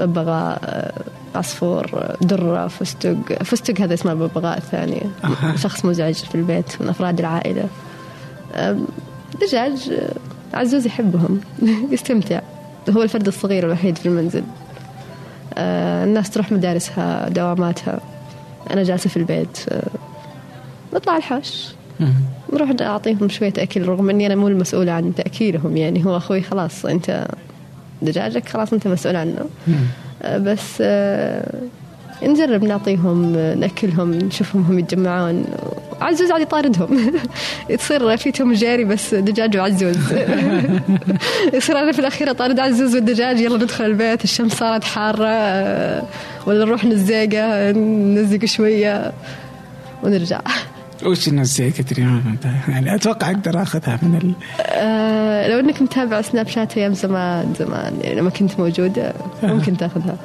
ببغاء 0.00 0.94
عصفور 1.34 2.14
درة 2.20 2.66
فستق. 2.66 3.42
فستق 3.42 3.80
هذا 3.80 3.94
اسمه 3.94 4.12
الببغاء 4.12 4.58
الثاني. 4.58 5.02
شخص 5.56 5.84
مزعج 5.84 6.14
في 6.14 6.34
البيت 6.34 6.82
من 6.82 6.88
أفراد 6.88 7.18
العائلة. 7.18 7.68
دجاج 9.40 9.92
عزوز 10.54 10.86
يحبهم. 10.86 11.40
يستمتع. 11.92 12.40
هو 12.90 13.02
الفرد 13.02 13.26
الصغير 13.26 13.66
الوحيد 13.66 13.98
في 13.98 14.06
المنزل. 14.06 14.44
الناس 15.58 16.30
تروح 16.30 16.52
مدارسها 16.52 17.28
دواماتها. 17.28 18.00
أنا 18.70 18.82
جالسة 18.82 19.10
في 19.10 19.16
البيت. 19.16 19.58
نطلع 20.94 21.16
الحوش. 21.16 21.68
نروح 22.52 22.72
أعطيهم 22.80 23.28
شوية 23.28 23.52
أكل 23.58 23.82
رغم 23.86 24.10
أني 24.10 24.26
أنا 24.26 24.34
مو 24.34 24.48
المسؤولة 24.48 24.92
عن 24.92 25.14
تأكيلهم 25.14 25.76
يعني 25.76 26.04
هو 26.04 26.16
أخوي 26.16 26.42
خلاص 26.42 26.86
أنت 26.86 27.26
دجاجك 28.02 28.48
خلاص 28.48 28.72
أنت 28.72 28.88
مسؤول 28.88 29.16
عنه. 29.16 29.44
بس 30.36 30.82
نجرب 32.22 32.64
نعطيهم 32.64 33.32
نأكلهم 33.36 34.14
نشوفهم 34.14 34.62
هم 34.62 34.78
يتجمعون. 34.78 35.44
عزوز 36.00 36.30
عاد 36.30 36.40
يطاردهم. 36.40 37.12
تصير 37.78 38.16
في 38.16 38.32
توم 38.32 38.52
جاري 38.52 38.84
بس 38.84 39.14
دجاج 39.14 39.56
وعزوز 39.56 39.96
يصير 41.54 41.78
أنا 41.78 41.92
في 41.92 41.98
الأخير 41.98 42.30
أطارد 42.30 42.60
عزوز 42.60 42.94
والدجاج 42.94 43.40
يلا 43.40 43.56
ندخل 43.56 43.84
البيت 43.84 44.24
الشمس 44.24 44.52
صارت 44.52 44.84
حارة 44.84 45.28
ولا 46.46 46.64
نروح 46.64 46.84
نزيقه 46.84 47.70
ننزق 47.70 48.44
شوية 48.44 49.12
ونرجع. 50.02 50.40
وش 51.06 51.28
اليوم 51.92 52.22
انت؟ 52.26 52.44
يعني 52.68 52.94
أتوقع 52.94 53.30
أقدر 53.30 53.62
أخذها 53.62 53.98
من 54.02 54.18
ال... 54.22 54.32
آه 54.60 55.48
لو 55.48 55.58
إنك 55.60 55.82
متابع 55.82 56.20
سناب 56.22 56.48
شات 56.48 56.78
أيام 56.78 56.94
زمان 56.94 57.54
زمان 57.58 57.92
يعني 58.02 58.20
لما 58.20 58.30
كنت 58.30 58.60
موجودة 58.60 59.12
ممكن 59.42 59.76
تأخذها. 59.76 60.16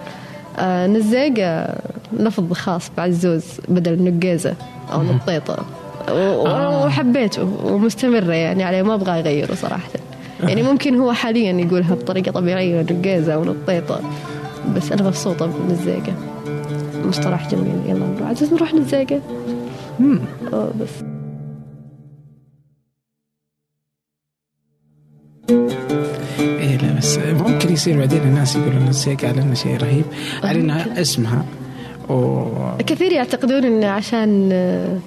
آه 0.57 0.87
نزيقة 0.87 1.75
لفظ 2.13 2.53
خاص 2.53 2.91
بعزوز 2.97 3.45
بدل 3.67 4.03
نقيزة 4.03 4.53
أو 4.93 5.03
نطيطة. 5.03 5.65
آه. 6.09 6.85
وحبيته 6.85 7.43
ومستمرة 7.63 8.33
يعني 8.33 8.63
عليه 8.63 8.81
ما 8.81 8.93
أبغى 8.93 9.19
أغيره 9.19 9.53
صراحة. 9.53 9.89
يعني 10.43 10.63
ممكن 10.63 10.95
هو 10.95 11.13
حاليا 11.13 11.51
يقولها 11.51 11.95
بطريقة 11.95 12.31
طبيعية 12.31 12.81
نقيزة 12.81 13.33
أو 13.33 13.43
نطيطة. 13.43 14.01
بس 14.75 14.91
أنا 14.91 15.03
مبسوطة 15.03 15.45
بالنزيقة 15.45 16.13
مصطلح 17.05 17.49
جميل. 17.49 17.75
يلا 17.85 18.05
نروح 18.05 18.29
عزوز 18.29 18.53
نروح 18.53 18.73
نزيقة. 18.73 19.21
بس 20.81 20.89
إيه 26.39 26.77
لا 26.77 26.97
بس 26.97 27.17
ممكن 27.17 27.73
يصير 27.73 27.99
بعدين 27.99 28.21
الناس 28.21 28.55
يقولون 28.55 28.77
النزيكة 28.77 29.27
على 29.27 29.41
إنه 29.41 29.53
شيء 29.53 29.77
رهيب 29.77 30.05
على 30.43 30.59
انها 30.59 31.01
اسمها. 31.01 31.45
و 32.09 32.45
كثير 32.87 33.11
يعتقدون 33.11 33.63
إن 33.63 33.83
عشان 33.83 34.49
آه، 34.51 34.97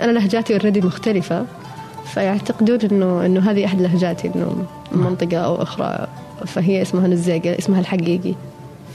أنا 0.00 0.12
لهجاتي 0.12 0.52
اوريدي 0.52 0.80
مختلفة 0.80 1.46
فيعتقدون 2.14 2.78
إنه 2.80 3.26
إنه 3.26 3.50
هذه 3.50 3.64
أحد 3.64 3.80
لهجاتي 3.80 4.28
إنه 4.28 4.66
من 4.92 5.02
منطقة 5.02 5.36
أو 5.36 5.62
أخرى 5.62 6.06
فهي 6.46 6.82
اسمها 6.82 7.08
نزاقه 7.08 7.58
اسمها 7.58 7.80
الحقيقي. 7.80 8.34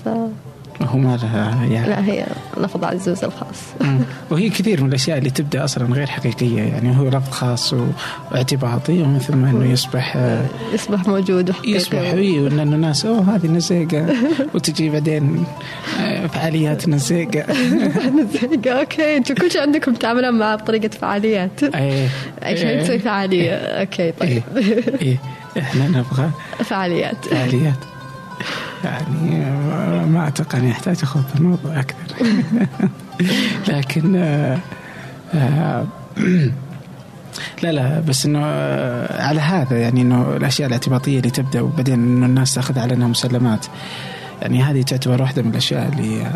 فلا 0.06 0.30
هو 0.82 0.98
ما 0.98 1.18
لها 1.18 1.66
يعني. 1.66 2.12
هي 2.12 2.26
لفظ 2.58 2.84
عزوز 2.84 3.24
الخاص. 3.24 3.64
وهي 4.32 4.50
كثير 4.50 4.84
من 4.84 4.90
الأشياء 4.90 5.18
اللي 5.18 5.30
تبدأ 5.30 5.64
أصلا 5.64 5.94
غير 5.94 6.08
حقيقية 6.08 6.62
يعني 6.62 6.98
هو 6.98 7.08
لفظ 7.08 7.32
خاص 7.32 7.74
واعتباطي 8.32 9.02
ومن 9.02 9.20
ثم 9.20 9.46
إنه 9.46 9.72
يصبح 9.72 10.14
آه، 10.18 10.46
يصبح 10.74 11.08
موجود 11.08 11.50
وحقيقي. 11.50 11.78
يصبح 11.78 12.00
إي 12.00 12.40
وان 12.40 12.60
الناس 12.60 13.06
أوه 13.06 13.36
هذه 13.36 13.48
نزيقة. 13.48 14.16
وتجي 14.56 14.90
بعدين 14.90 15.44
آه، 16.00 16.28
فعاليات 16.28 16.90
نزيقة. 16.90 17.46
نزاقه 18.20 18.80
okay. 18.80 19.18
أنتم 19.18 19.36
كل 19.36 19.52
شيء 19.52 19.62
عندكم 19.62 19.94
تعاملون 19.94 20.40
معه 20.40 20.56
بطريقة 20.56 20.88
فعاليات. 20.88 21.64
إيه 21.64 22.08
عشان 22.42 22.84
تسوي 22.84 23.00
فعالية. 23.00 23.52
okay 23.56 24.12
طيب. 24.12 24.44
إيه. 25.02 25.18
إحنا 25.58 25.88
نبغى 25.88 26.30
فعاليات. 26.64 27.26
فعاليات. 27.26 27.97
يعني 28.84 29.46
ما 30.06 30.28
أتوقع 30.28 30.58
اني 30.58 30.72
احتاج 30.72 30.98
اخوض 31.04 31.24
في 31.24 31.36
الموضوع 31.36 31.80
أكثر. 31.80 32.26
لكن 33.74 34.16
آه، 34.16 34.60
آه، 35.34 35.86
لا 37.64 37.72
لا 37.72 38.00
بس 38.00 38.26
إنه 38.26 38.42
آه، 38.44 39.28
على 39.28 39.42
هذا 39.42 39.80
يعني 39.80 40.02
إنه 40.02 40.36
الأشياء 40.36 40.68
الاعتباطية 40.68 41.18
اللي 41.18 41.30
تبدأ 41.30 41.62
وبعدين 41.62 41.94
إنه 41.94 42.26
الناس 42.26 42.54
تأخذ 42.54 42.80
على 42.80 42.94
إنها 42.94 43.08
مسلمات. 43.08 43.66
يعني 44.42 44.64
هذه 44.64 44.82
تعتبر 44.82 45.22
واحدة 45.22 45.42
من 45.42 45.50
الأشياء 45.50 45.90
اللي 45.94 46.32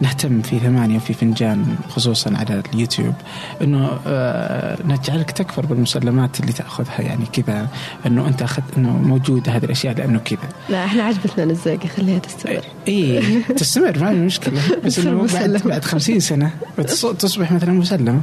نهتم 0.00 0.42
في 0.42 0.58
ثمانية 0.58 0.96
وفي 0.96 1.14
فنجان 1.14 1.76
خصوصا 1.88 2.36
على 2.36 2.62
اليوتيوب. 2.74 3.14
إنه 3.62 3.90
آه، 4.06 4.78
نجعلك 4.84 5.30
تكفر 5.30 5.66
بالمسلمات 5.66 6.40
اللي 6.40 6.52
تأخذها 6.52 7.00
يعني 7.00 7.24
كذا 7.32 7.68
إنه 8.06 8.28
أنت 8.28 8.42
أخذت 8.42 8.64
إنه 8.76 8.90
موجودة 8.90 9.52
هذه 9.52 9.64
الأشياء 9.64 9.94
لأنه 9.94 10.18
كذا. 10.18 10.38
لا 10.68 10.84
إحنا 10.84 11.02
عجبتنا 11.02 11.44
نزاقه 11.44 11.88
خليها 11.96 12.18
تستمر. 12.18 12.60
اي 12.88 13.20
تستمر 13.42 13.98
ما 13.98 14.10
في 14.10 14.16
مشكلة. 14.20 14.60
بس 14.84 14.98
إنه 14.98 15.10
بعد 15.16 15.24
مسلمة. 15.24 15.60
بعد 15.64 15.84
50 15.84 16.20
سنة 16.20 16.50
بتص- 16.80 17.16
تصبح 17.18 17.52
مثلا 17.52 17.72
مسلمة. 17.72 18.20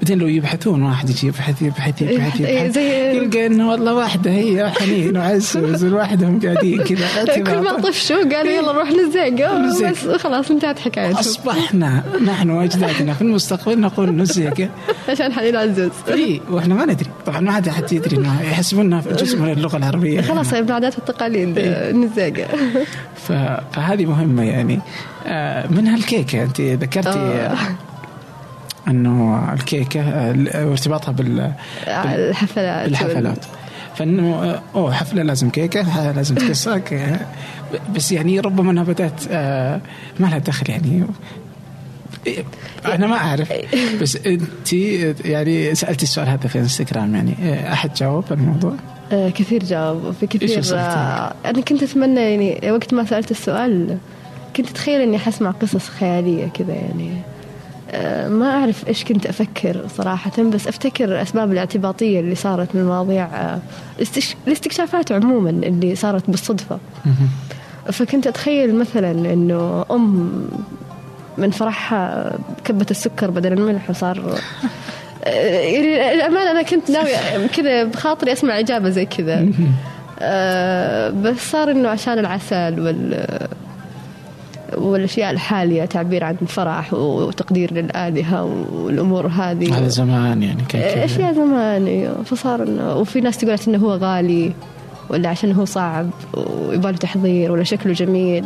بعدين 0.00 0.18
لو 0.18 0.26
يبحثون 0.26 0.82
واحد 0.82 1.10
يجي 1.10 1.26
يبحث 1.26 1.62
يبحث 1.62 2.02
يبحث, 2.02 2.40
إيه، 2.40 2.60
يبحث. 2.60 2.76
يلقى 2.76 3.46
إنه 3.46 3.70
والله 3.70 3.94
واحدة 3.94 4.30
هي 4.30 4.70
حنين 4.70 5.16
وعزوز 5.16 5.84
لوحدهم 5.84 6.40
قاعدين 6.40 6.82
كذا 6.82 7.06
كل 7.46 7.58
ما 7.58 7.80
طفشوا 7.80 8.16
قالوا 8.16 8.52
يلا 8.52 8.72
نروح 8.72 8.88
نزاق. 8.92 9.60
بس 9.90 10.08
خلاص 10.08 10.50
انتهت 10.50 10.78
حكايتهم 10.78 11.18
أصبحنا 11.18 12.02
نحن 12.26 12.50
وأجدادنا 12.50 13.14
في 13.14 13.22
المستقبل 13.22 13.80
نقول 13.80 14.16
نزيقه 14.16 14.68
عشان 15.08 15.32
حنين 15.32 15.56
عزوز. 15.56 15.90
إي 16.08 16.40
وإحنا 16.50 16.74
ما 16.74 16.84
ندري. 16.84 17.10
طبعا 17.26 17.40
ما 17.40 17.52
حد 17.52 17.68
حد 17.68 17.92
يدري 17.92 18.16
إنه 18.16 18.42
يحسبونها 18.42 19.00
جزء 19.00 19.38
من 19.38 19.52
اللغة 19.52 19.76
العربية. 19.76 20.20
خلاص 20.20 20.54
ابن 20.54 20.72
عادات 20.72 20.94
والتقاليد. 20.96 21.58
نزاقه 21.94 22.46
ف... 23.16 23.32
فهذه 23.72 24.06
مهمة 24.06 24.42
يعني. 24.42 24.80
آه، 25.26 25.66
منها 25.66 25.96
الكيكة 25.96 26.42
أنت 26.42 26.60
ذكرتي 26.60 27.50
أنه 28.88 29.52
الكيكة 29.52 30.00
آه، 30.00 30.66
وارتباطها 30.66 31.12
بال... 31.12 31.52
الحفلات. 31.88 32.84
بالحفلات. 32.88 33.44
فإنه 33.96 34.60
أوه 34.74 34.92
حفلة 34.92 35.22
لازم 35.22 35.50
كيكة 35.50 35.84
ح- 35.84 35.98
لازم 36.16 36.34
ب- 37.72 37.94
بس 37.96 38.12
يعني 38.12 38.40
ربما 38.40 38.70
أنها 38.70 38.82
بدأت 38.84 39.20
آه، 39.30 39.80
ما 40.20 40.26
لها 40.26 40.38
دخل 40.38 40.70
يعني. 40.70 41.04
أنا 42.86 43.06
ما 43.06 43.16
أعرف. 43.16 43.52
بس 44.00 44.16
أنت 44.16 44.72
يعني 45.24 45.74
سالتي 45.74 46.02
السؤال 46.02 46.28
هذا 46.28 46.48
في 46.48 46.58
إنستغرام 46.58 47.14
يعني. 47.14 47.34
آه، 47.42 47.72
أحد 47.72 47.94
جاوب 47.94 48.24
الموضوع؟ 48.30 48.74
آه 49.12 49.28
كثير 49.30 49.64
جاوب. 49.64 50.14
في 50.20 50.26
كثير 50.26 50.62
أنا 51.46 51.60
كنت 51.68 51.82
أتمنى 51.82 52.20
يعني 52.20 52.70
وقت 52.72 52.94
ما 52.94 53.04
سألت 53.04 53.30
السؤال 53.30 53.98
كنت 54.56 54.70
اتخيل 54.70 55.00
إني 55.00 55.18
حسمع 55.18 55.50
قصص 55.50 55.88
خيالية 55.88 56.46
كذا 56.46 56.72
يعني. 56.74 57.10
ما 58.28 58.50
أعرف 58.60 58.88
إيش 58.88 59.04
كنت 59.04 59.26
أفكر 59.26 59.84
صراحة 59.96 60.42
بس 60.42 60.68
أفتكر 60.68 61.04
الأسباب 61.04 61.52
الاعتباطية 61.52 62.20
اللي 62.20 62.34
صارت 62.34 62.74
من 62.74 62.84
مواضيع 62.84 63.28
الاستش- 63.98 64.34
الاستكشافات 64.46 65.12
عموما 65.12 65.50
اللي 65.50 65.94
صارت 65.96 66.30
بالصدفة. 66.30 66.78
فكنت 67.92 68.26
أتخيل 68.26 68.74
مثلا 68.74 69.10
إنه 69.10 69.84
أم 69.90 70.30
من 71.38 71.50
فرحها 71.50 72.32
كبت 72.64 72.90
السكر 72.90 73.30
بدل 73.30 73.52
الملح 73.52 73.90
وصار 73.90 74.38
يعني 75.26 76.14
الأمانة 76.14 76.50
أنا 76.50 76.62
كنت 76.62 76.90
ناوية 76.90 77.46
كذا 77.56 77.84
بخاطري 77.84 78.32
أسمع 78.32 78.58
إجابة 78.58 78.90
زي 78.90 79.06
كذا. 79.06 79.46
بس 81.10 81.50
صار 81.50 81.70
إنه 81.70 81.88
عشان 81.88 82.18
العسل 82.18 82.80
وال 82.80 83.26
والأشياء 84.76 85.30
الحالية 85.30 85.84
تعبير 85.84 86.24
عن 86.24 86.34
فرح 86.34 86.94
وتقدير 86.94 87.74
للآلهة 87.74 88.44
والأمور 88.72 89.26
هذه. 89.26 89.78
هذا 89.78 89.88
زمان 89.88 90.42
يعني 90.42 90.62
كان. 90.68 90.98
أشياء 90.98 91.34
زمان 91.34 91.86
أيوه 91.86 92.22
فصار 92.22 92.62
انه 92.62 92.96
وفي 92.96 93.20
ناس 93.20 93.38
تقول 93.38 93.56
إنه 93.68 93.78
هو 93.78 93.92
غالي 93.94 94.52
ولا 95.08 95.28
عشان 95.28 95.52
هو 95.52 95.64
صعب 95.64 96.10
ويبغى 96.34 96.92
تحضير 96.92 97.52
ولا 97.52 97.64
شكله 97.64 97.92
جميل. 97.92 98.44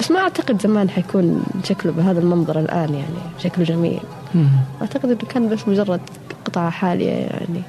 بس 0.00 0.10
ما 0.10 0.18
أعتقد 0.18 0.62
زمان 0.62 0.90
حيكون 0.90 1.42
شكله 1.64 1.92
بهذا 1.92 2.20
المنظر 2.20 2.60
الآن 2.60 2.94
يعني 2.94 3.20
شكله 3.42 3.64
جميل. 3.64 4.00
أعتقد 4.82 5.04
إنه 5.04 5.18
كان 5.28 5.48
بس 5.48 5.68
مجرد 5.68 6.00
قطعة 6.44 6.70
حالية 6.70 7.10
يعني. 7.10 7.62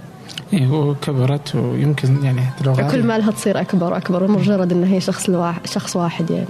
إيه 0.53 0.71
وكبرت 0.71 1.55
ويمكن 1.55 2.23
يعني 2.23 2.41
كل 2.63 2.69
غالية. 2.69 3.01
ما 3.03 3.17
لها 3.17 3.31
تصير 3.31 3.61
أكبر 3.61 3.93
وأكبر 3.93 4.27
مجرد 4.27 4.71
إنه 4.71 4.87
هي 4.87 5.01
شخص 5.01 5.31
شخص 5.65 5.95
واحد 5.95 6.31
يعني. 6.31 6.45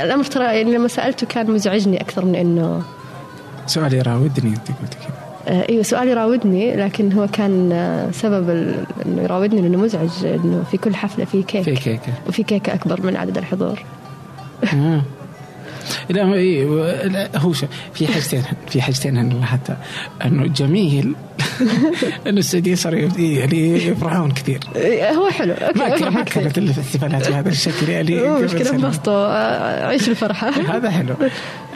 الأمر 0.00 0.24
ترى 0.24 0.44
يعني 0.44 0.74
لما 0.74 0.88
سألته 0.88 1.26
كان 1.26 1.50
مزعجني 1.50 2.00
أكثر 2.00 2.24
من 2.24 2.34
إنه 2.34 2.82
سؤال 3.66 3.94
يراودني 3.94 4.50
أنت 4.50 4.68
قلت 4.68 4.94
كذا. 4.94 5.26
آه، 5.48 5.68
إيوه 5.68 5.82
سؤال 5.82 6.08
يراودني 6.08 6.76
لكن 6.76 7.12
هو 7.12 7.26
كان 7.26 8.10
سبب 8.12 8.50
إنه 9.06 9.22
يراودني 9.22 9.60
لأنه 9.60 9.78
مزعج 9.78 10.24
إنه 10.24 10.64
في 10.70 10.76
كل 10.76 10.94
حفلة 10.94 11.24
في 11.24 11.42
كيك. 11.42 11.62
في 11.62 11.74
كيكة. 11.74 12.12
وفي 12.28 12.42
كيكة 12.42 12.74
أكبر 12.74 13.02
من 13.02 13.16
عدد 13.16 13.38
الحضور. 13.38 13.82
آه. 14.74 15.02
لا 16.08 16.34
إيه 16.34 16.64
لا، 17.06 17.28
هو 17.38 17.52
في 17.94 18.06
حاجتين 18.06 18.42
في 18.68 18.82
حاجتين 18.82 19.16
أنا 19.16 19.46
حتى 19.46 19.76
أنه 20.24 20.46
جميل 20.46 21.14
أنه 22.26 22.38
السعوديين 22.38 22.76
صاروا 22.76 22.98
يعني 23.18 23.86
يفرحون 23.86 24.30
كثير. 24.32 24.60
إيه، 24.76 25.10
هو 25.10 25.30
حلو. 25.30 25.52
أوكي 25.52 26.04
ما 26.10 26.22
كانت 26.22 26.58
الاحتفالات 26.58 27.28
بهذا 27.28 27.48
الشكل 27.48 27.88
يعني. 27.88 28.38
سنة. 28.48 28.70
انبسطوا 28.70 29.12
آه، 29.14 29.86
عيشوا 29.86 30.08
الفرحه 30.08 30.48
هذا 30.76 30.90
حلو. 30.90 31.14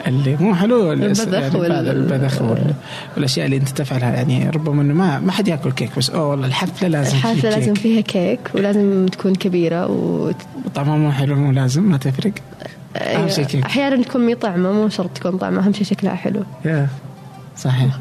اللي 0.07 0.35
مو 0.39 0.55
حلو 0.55 0.91
البذخ 0.93 1.27
يعني 1.33 1.55
وال- 1.59 1.69
بعد 1.69 1.87
البذخ 1.87 2.41
وال- 2.41 2.73
والأشياء 3.15 3.45
اللي 3.45 3.57
أنت 3.57 3.69
تفعلها. 3.69 4.09
يعني 4.13 4.49
ربما 4.49 4.81
إنه 4.81 4.93
ما 4.93 5.19
ما 5.19 5.31
حد 5.31 5.47
يأكل 5.47 5.71
كيك 5.71 5.89
بس 5.97 6.09
أوه 6.09 6.27
والله 6.27 6.47
الحفله 6.47 6.87
لازم 6.89 7.17
الحفله 7.17 7.41
في 7.41 7.49
لازم 7.49 7.73
فيها 7.73 8.01
كيك 8.01 8.39
ولازم 8.55 9.05
تكون 9.11 9.35
كبيرة 9.35 9.87
و 9.87 10.31
طعمه 10.75 10.97
مو 10.97 11.11
حلو 11.11 11.35
مو 11.35 11.51
لازم 11.51 11.83
ما 11.83 11.97
تفرق. 11.97 12.31
أحيانا 13.65 14.03
تكون 14.03 14.25
مي 14.25 14.35
طعمه 14.35 14.71
مو 14.71 14.89
شرط 14.89 15.09
تكون 15.09 15.37
طعمه 15.37 15.65
أهم 15.65 15.73
شيء 15.73 15.83
شكلها 15.83 16.15
حلو. 16.15 16.43
يا. 16.65 16.87
صحيح. 17.57 17.93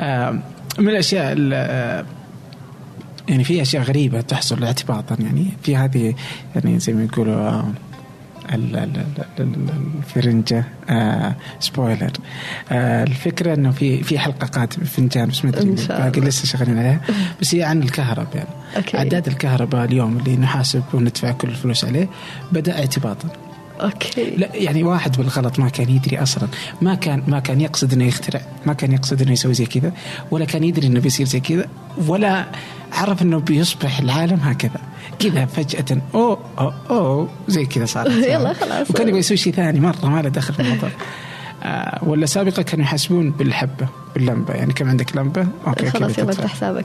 آه، 0.00 0.30
من 0.78 0.88
الأشياء 0.88 1.32
ال- 1.32 1.50
آه، 1.54 2.04
يعني 3.28 3.44
في 3.44 3.62
أشياء 3.62 3.82
غريبة 3.82 4.20
تحصل 4.20 4.64
اعتباطا 4.64 5.16
يعني 5.20 5.46
في 5.62 5.76
هذه 5.76 6.14
يعني 6.54 6.78
زي 6.78 6.92
ما 6.92 7.04
يقولوا 7.04 7.34
آه، 7.36 7.64
ال- 8.54 8.76
ال- 8.76 9.06
ال- 9.40 9.68
الفرنجة 9.98 10.64
آه 10.90 11.34
spoiler 11.60 12.10
آه 12.72 13.02
الفكرة 13.04 13.54
إنه 13.54 13.70
في 13.70 14.02
في 14.02 14.18
حلقة 14.18 14.46
قادمة 14.46 14.84
فنجان 14.84 15.28
بس 15.28 15.44
ما 15.44 15.50
أدري. 15.50 15.70
باقي 15.88 16.20
لسه 16.20 16.44
شغالين 16.46 16.78
عليها. 16.78 17.00
بس 17.40 17.54
هي 17.54 17.62
عن 17.62 17.82
الكهرباء 17.82 18.36
يعني. 18.36 18.48
okay. 18.76 18.96
عداد 18.96 19.26
الكهرباء 19.26 19.84
اليوم 19.84 20.16
اللي 20.16 20.36
نحاسب 20.36 20.82
وندفع 20.92 21.30
كل 21.32 21.48
الفلوس 21.48 21.84
عليه 21.84 22.08
بدأ 22.52 22.78
اعتباطا. 22.78 23.28
okay. 23.80 24.30
لا 24.36 24.48
يعني 24.54 24.82
واحد 24.82 25.16
بالغلط 25.16 25.58
ما 25.58 25.68
كان 25.68 25.90
يدري 25.90 26.18
أصلا. 26.18 26.48
ما 26.82 26.94
كان 26.94 27.22
ما 27.28 27.40
كان 27.40 27.60
يقصد 27.60 27.92
إنه 27.92 28.04
يخترع 28.04 28.40
ما 28.66 28.72
كان 28.72 28.92
يقصد 28.92 29.22
إنه 29.22 29.32
يسوي 29.32 29.54
زي 29.54 29.66
كذا 29.66 29.92
ولا 30.30 30.44
كان 30.44 30.64
يدري 30.64 30.86
إنه 30.86 31.00
بيصير 31.00 31.26
زي 31.26 31.40
كذا 31.40 31.68
ولا 32.06 32.46
عرف 32.92 33.22
إنه 33.22 33.38
بيصبح 33.38 33.98
العالم 33.98 34.40
هكذا. 34.40 34.80
كذا 35.18 35.46
فجأة 35.46 36.00
أوه 36.14 36.38
أوه, 36.58 36.74
أوه 36.90 37.28
زي 37.48 37.66
كذا 37.66 37.84
صار 37.84 38.10
يلا 38.32 38.52
خلاص. 38.52 38.90
وكان 38.90 39.08
يبغى 39.08 39.20
يسوي 39.20 39.36
شيء 39.36 39.52
ثاني 39.52 39.80
مرة 39.80 40.06
ما 40.06 40.22
له 40.22 40.28
دخل 40.28 40.54
في 40.54 40.60
الموضوع. 40.60 40.90
آه 41.62 41.98
ولا 42.02 42.26
سابقا 42.26 42.62
كانوا 42.62 42.84
يحاسبون 42.84 43.30
بالحبة 43.30 43.88
باللمبة. 44.14 44.54
يعني 44.54 44.72
كم 44.72 44.88
عندك 44.88 45.16
لمبة؟ 45.16 45.46
أوكي 45.66 45.90
خلاص 45.90 46.18
يلا. 46.18 46.32
انت 46.32 46.46
حسابك. 46.46 46.84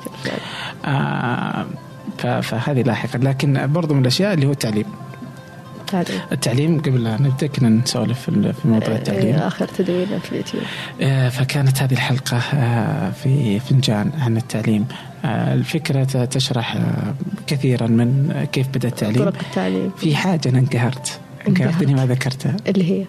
آه 0.85 1.65
فهذه 2.41 2.81
لاحقا. 2.81 3.19
لكن 3.19 3.71
برضو 3.73 3.93
من 3.93 4.01
الأشياء 4.01 4.33
اللي 4.33 4.45
هو 4.45 4.51
التعليم. 4.51 4.85
تعليم 5.91 6.21
التعليم 6.31 6.81
قبل 6.81 7.03
لا 7.03 7.21
نبدأ 7.21 7.47
كنا 7.47 7.69
نسولف 7.69 8.19
في 8.29 8.51
موضوع 8.65 8.95
التعليم. 8.95 9.35
آخر 9.35 9.67
تدوين 9.67 10.19
في 10.19 10.31
اليوتيوب. 10.31 10.63
آه، 11.01 11.29
فكانت 11.29 11.81
هذه 11.81 11.93
الحلقة 11.93 12.37
آه، 12.37 13.11
في 13.11 13.59
فنجان 13.59 14.11
عن 14.19 14.37
التعليم. 14.37 14.85
آه، 15.25 15.53
الفكرة 15.53 16.03
تشرح 16.25 16.77
كثيرا 17.47 17.87
من 17.87 18.33
كيف 18.51 18.67
بدأ 18.67 18.87
التعليم. 18.87 19.23
طرق 19.23 19.39
التعليم. 19.41 19.91
في 19.97 20.15
حاجة 20.15 20.49
أنا 20.49 20.59
انقهرت. 20.59 21.19
انقهرت. 21.47 21.81
إني 21.81 21.93
ما 21.93 22.05
ذكرتها. 22.05 22.57
اللي 22.67 22.91
هي؟ 22.91 23.05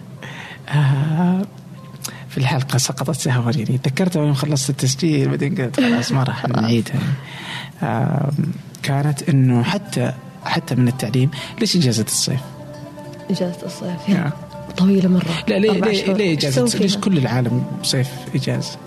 في 2.29 2.37
الحلقة 2.37 2.77
سقطت 2.77 3.15
سهوا 3.15 3.51
يعني 3.51 3.79
ذكرتها 3.85 4.21
يوم 4.21 4.33
خلصت 4.33 4.69
التسجيل 4.69 5.29
بعدين 5.29 5.55
قلت 5.55 5.79
خلاص 5.79 6.11
ما 6.11 6.23
راح 6.23 6.47
نعيدها. 6.47 6.99
كانت 8.83 9.29
إنه 9.29 9.63
حتى 9.63 10.13
حتى 10.45 10.75
من 10.75 10.87
التعليم 10.87 11.31
ليش 11.59 11.75
إجازة 11.75 12.03
الصيف؟ 12.03 12.39
إجازة 13.33 13.65
الصيف 13.65 14.09
يا. 14.09 14.31
طويلة 14.77 15.09
مرة 15.09 15.23
لا 15.47 15.59
ليه 15.59 15.71
ليه. 15.71 16.13
ليه 16.13 16.37
تسوي 16.37 16.79
ليش؟ 16.81 16.97
كل 16.97 17.17
العالم 17.17 17.63
صيف 17.83 18.09
إجازة؟ 18.35 18.77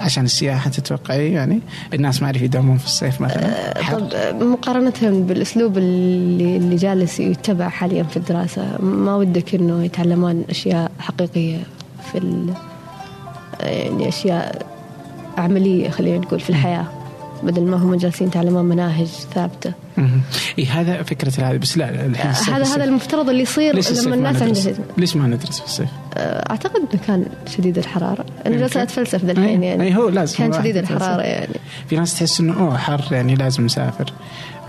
عشان 0.00 0.24
السياحة 0.24 0.70
تتوقعي 0.70 1.32
يعني 1.32 1.60
الناس 1.94 2.22
ما 2.22 2.28
يعرف 2.28 2.42
يداومون 2.42 2.78
في 2.78 2.86
الصيف 2.86 3.20
مثلا 3.20 3.82
حر. 3.82 4.00
طب 4.00 4.42
مقارنة 4.42 4.92
بالأسلوب 5.02 5.78
اللي, 5.78 6.56
اللي 6.56 6.76
جالس 6.76 7.20
يتبع 7.20 7.68
حاليا 7.68 8.02
في 8.02 8.16
الدراسة 8.16 8.82
ما 8.82 9.16
ودك 9.16 9.54
إنه 9.54 9.84
يتعلمون 9.84 10.44
أشياء 10.50 10.90
حقيقية 10.98 11.58
في 12.12 12.18
ال 12.18 12.54
يعني 13.60 14.08
أشياء 14.08 14.66
عملية 15.38 15.90
خلينا 15.90 16.18
نقول 16.18 16.40
في 16.40 16.50
الحياة 16.50 16.86
بدل 17.42 17.62
ما 17.62 17.76
هم 17.76 17.94
جالسين 17.94 18.26
يتعلمون 18.28 18.64
مناهج 18.64 19.06
ثابتة 19.06 19.72
مهم. 19.96 20.20
إي 20.58 20.66
هذا 20.66 21.02
فكرة 21.02 21.32
هذه 21.50 21.56
بس 21.56 21.78
لا 21.78 22.06
الحين 22.06 22.30
هذا. 22.54 22.64
هذا 22.74 22.84
المفترض 22.84 23.28
اللي 23.28 23.42
يصير 23.42 23.74
لما 24.06 24.16
ما 24.16 24.30
الناس؟ 24.30 24.42
عندها 24.42 24.84
ليش 24.98 25.16
ما 25.16 25.26
ندرس 25.26 25.60
في 25.60 25.66
الصيف؟ 25.66 25.88
أعتقد 26.16 26.76
إنه 26.76 27.00
كان 27.06 27.26
شديد 27.56 27.78
يمكن. 28.46 28.60
جالسة 28.60 28.82
أتفلسف 28.82 29.24
ذا 29.24 29.32
الحين 29.32 29.60
أي- 29.60 29.64
يعني 29.64 29.82
أي 29.84 29.96
هو 29.96 30.08
لازم 30.08 30.36
كان 30.38 30.52
شديد. 30.52 30.76
الحرارة 30.76 31.22
يعني 31.22 31.54
في 31.88 31.96
ناس 31.96 32.14
تحس 32.18 32.40
إنه 32.40 32.60
أوه 32.60 32.76
حر 32.78 33.04
يعني 33.10 33.34
لازم 33.34 33.64
نسافر 33.64 34.12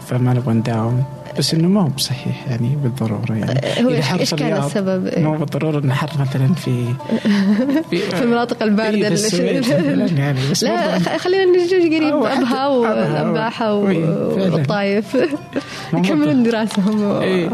فما 0.07 0.33
نبغى 0.33 0.53
نداوم 0.53 1.03
بس 1.37 1.53
إنه 1.53 1.67
ما 1.67 1.81
هو 1.81 1.87
بصحيح 1.87 2.47
يعني 2.49 2.77
بالضرورة 2.83 3.33
يعني. 3.33 3.59
هو 3.97 4.01
حر 4.01 4.19
إيش 4.19 4.29
في 4.29 4.35
كان 4.35 4.63
السبب؟ 4.63 5.09
مو 5.17 5.37
بالضرورة 5.37 5.79
إنه 5.79 5.93
حر 5.93 6.09
مثلا 6.19 6.53
في 6.53 6.85
في, 7.89 7.97
في 7.97 8.23
المناطق 8.23 8.63
الباردة 8.63 9.07
إيه، 9.07 10.17
يعني 10.17 10.39
بس 10.51 10.63
لا 10.63 11.17
خلينا 11.17 11.45
نجي 11.63 11.97
قريب 11.97 12.15
أبها 12.15 12.67
و- 12.67 12.81
والاباحه. 12.81 13.73
والطايف. 13.73 15.17
يكملون 15.93 16.43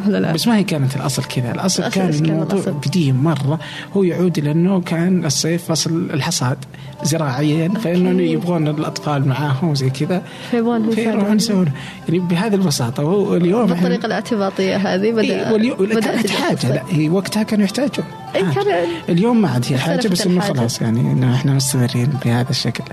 ولا 0.07 0.17
لا؟ 0.17 0.31
بس 0.31 0.47
ما 0.47 0.57
هي 0.57 0.63
كانت 0.63 0.95
الأصل 0.95 1.23
كذا. 1.23 1.51
الأصل 1.51 1.83
الأصل 1.83 1.95
كان 1.95 2.09
الموضوع؟ 2.09 2.61
قديم 2.85 3.23
مرة. 3.23 3.59
هو 3.97 4.03
يعود 4.03 4.37
إلى 4.37 4.51
إنه 4.51 4.81
كان 4.81 5.25
الصيف 5.25 5.63
فصل 5.65 6.09
الحصاد 6.13 6.57
زراعيا 7.03 7.69
فإنه 7.69 8.21
يبغون 8.23 8.67
الأطفال 8.67 9.27
معاهم 9.27 9.75
زي 9.75 9.89
كذا. 9.89 10.21
فيبغون 10.51 10.89
فيروحون 10.91 11.35
يسوون. 11.35 11.67
يعني 12.07 12.19
بهذه 12.19 12.55
البساطة 12.55 13.03
وهو 13.03 13.35
اليوم 13.65 13.79
بالطريقة 13.79 14.05
الاعتباطية 14.05 14.75
هذه 14.77 15.11
بدا 15.11 15.21
إيه 15.21 15.55
الدراسة. 15.81 16.33
حاجة 16.33 16.73
لا 16.73 16.81
هي 16.89 17.09
وقتها 17.09 17.43
كانوا 17.43 17.65
يحتاجون 17.65 18.05
إيه 18.35 18.43
حاجة. 18.45 18.63
كان- 18.63 18.87
اليوم 19.09 19.41
ما 19.41 19.49
عاد 19.49 19.65
هي 19.69 19.77
حاجة 19.77 20.07
بس 20.07 20.25
إنه. 20.27 20.41
خلاص 20.41 20.81
يعني 20.81 20.99
إنه 20.99 21.35
إحنا 21.35 21.53
مستمرين 21.53 22.09
بهذا 22.25 22.49
الشكل. 22.49 22.83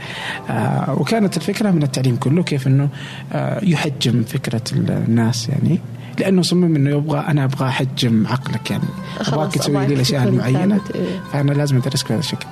آه 0.51 0.95
وكانت 1.01 1.37
الفكرة 1.37 1.71
من 1.71 1.83
التعليم 1.83 2.17
كله 2.17 2.43
كيف 2.43 2.67
إنه 2.67 2.89
آه 3.33 3.65
يحجم 3.65 4.23
فكرة 4.23 4.63
الناس 4.73 5.49
يعني. 5.49 5.81
لأنه 6.19 6.43
صمم 6.43 6.77
إنه 6.77 6.91
يبغى 6.91 7.19
أنا 7.29 7.45
أبغى 7.45 7.69
أحجم 7.69 8.27
عقلك 8.27 8.71
يعني. 8.71 8.85
أبغاك 9.21 9.53
تسوي 9.55 9.87
لي 9.87 9.95
الأشياء 9.95 10.25
المعينة. 10.29 10.81
إيه. 10.95 11.21
فأنا 11.33 11.53
لازم 11.53 11.77
أدرسك 11.77 12.09
بهذا 12.09 12.21
الشكل. 12.21 12.47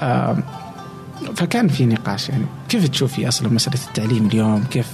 آه 0.00 0.36
فكان 1.36 1.68
في 1.68 1.86
نقاش 1.86 2.28
يعني. 2.28 2.44
كيف 2.68 2.88
تشوفي 2.88 3.28
أصلا 3.28 3.48
مسألة 3.48 3.78
التعليم 3.88 4.26
اليوم؟ 4.26 4.64
كيف 4.70 4.86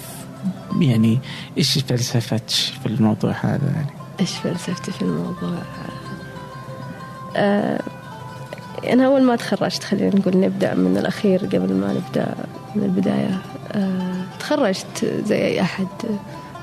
يعني 0.80 1.18
إيش 1.58 1.78
فلسفتك 1.78 2.50
في 2.50 2.86
الموضوع 2.86 3.32
هذا 3.40 3.72
يعني؟ 3.74 3.90
إيش 4.20 4.30
فلسفتي 4.30 4.92
في 4.92 5.02
الموضوع؟ 5.02 5.58
آه 7.36 7.80
أنا 8.92 9.06
أول 9.06 9.22
ما 9.22 9.36
تخرجت 9.36 9.84
خلينا 9.84 10.16
نقول 10.16 10.40
نبدأ 10.40 10.74
من 10.74 10.96
الأخير 10.96 11.40
قبل 11.46 11.74
ما 11.74 11.92
نبدأ 11.92 12.34
من 12.74 12.82
البداية 12.82 13.38
آه 13.72 14.14
تخرجت 14.40 15.22
زي 15.26 15.44
أي 15.44 15.60
أحد. 15.60 15.86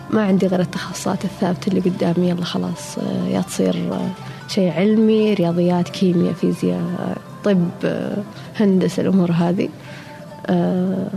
ما 0.09 0.21
عندي 0.25 0.47
غير 0.47 0.59
التخصصات 0.59 1.25
الثابتة 1.25 1.69
اللي 1.69 1.79
قدامي 1.81 2.29
يلا 2.29 2.45
خلاص 2.45 2.97
آه 2.97 3.27
يا 3.27 3.41
تصير 3.41 3.93
آه 3.93 4.09
شيء 4.47 4.71
علمي 4.71 5.33
رياضيات 5.33 5.89
كيمياء 5.89 6.33
فيزياء 6.33 7.17
طب 7.43 7.69
آه 7.83 8.17
هندسة 8.59 9.01
الأمور 9.01 9.31
هذه. 9.31 9.69
آه 10.47 11.07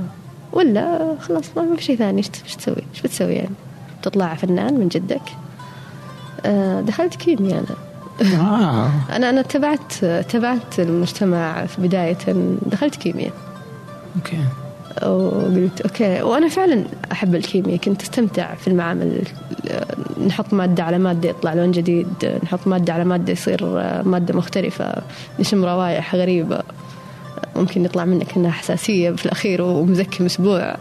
ولا 0.55 1.17
خلاص 1.21 1.45
ما 1.57 1.77
في 1.77 1.83
شيء 1.83 1.97
ثاني. 1.97 2.19
إيش 2.19 2.57
تسوي؟ 2.57 2.83
إيش 2.95 3.03
بتسوي 3.03 3.35
يعني؟ 3.35 3.55
تطلع 4.03 4.35
فنان 4.35 4.75
من 4.75 4.89
جدك؟ 4.89 5.23
آه، 6.47 6.81
دخلت 6.81 7.15
كيمياء 7.15 7.59
أنا. 7.59 7.77
آه. 8.41 8.91
أنا 9.17 9.31
أنا 9.31 9.43
تبعت 9.43 10.05
تبعت 10.05 10.79
المجتمع 10.81 11.67
في 11.67 11.83
بداية. 11.83 12.19
دخلت 12.67 12.97
كيمياء. 12.97 13.33
okay. 14.17 14.39
وقلت 15.03 15.81
okay. 15.81 16.23
وأنا 16.23 16.49
فعلا 16.49 16.85
أحب 17.13 17.35
الكيمياء. 17.35 17.77
كنت 17.77 18.03
أستمتع 18.03 18.55
في 18.55 18.69
المعامل. 18.69 19.23
نحط 20.27 20.53
مادة 20.55 20.83
على 20.83 20.99
مادة 20.99 21.29
يطلع 21.29 21.55
لون 21.55 21.71
جديد. 21.71 22.41
نحط 22.45 22.67
مادة 22.67 22.93
على 22.93 23.05
مادة 23.05 23.33
يصير 23.33 23.65
مادة 24.05 24.35
مختلفة. 24.35 24.95
نشم 25.41 25.65
روائح 25.65 26.15
غريبة. 26.15 26.63
ممكن 27.57 27.85
يطلع 27.85 28.05
منك 28.05 28.37
إنها 28.37 28.51
حساسية 28.51 29.11
في 29.11 29.27
الأخير 29.27 29.63
ومزكم 29.63 30.25
أسبوع. 30.25 30.77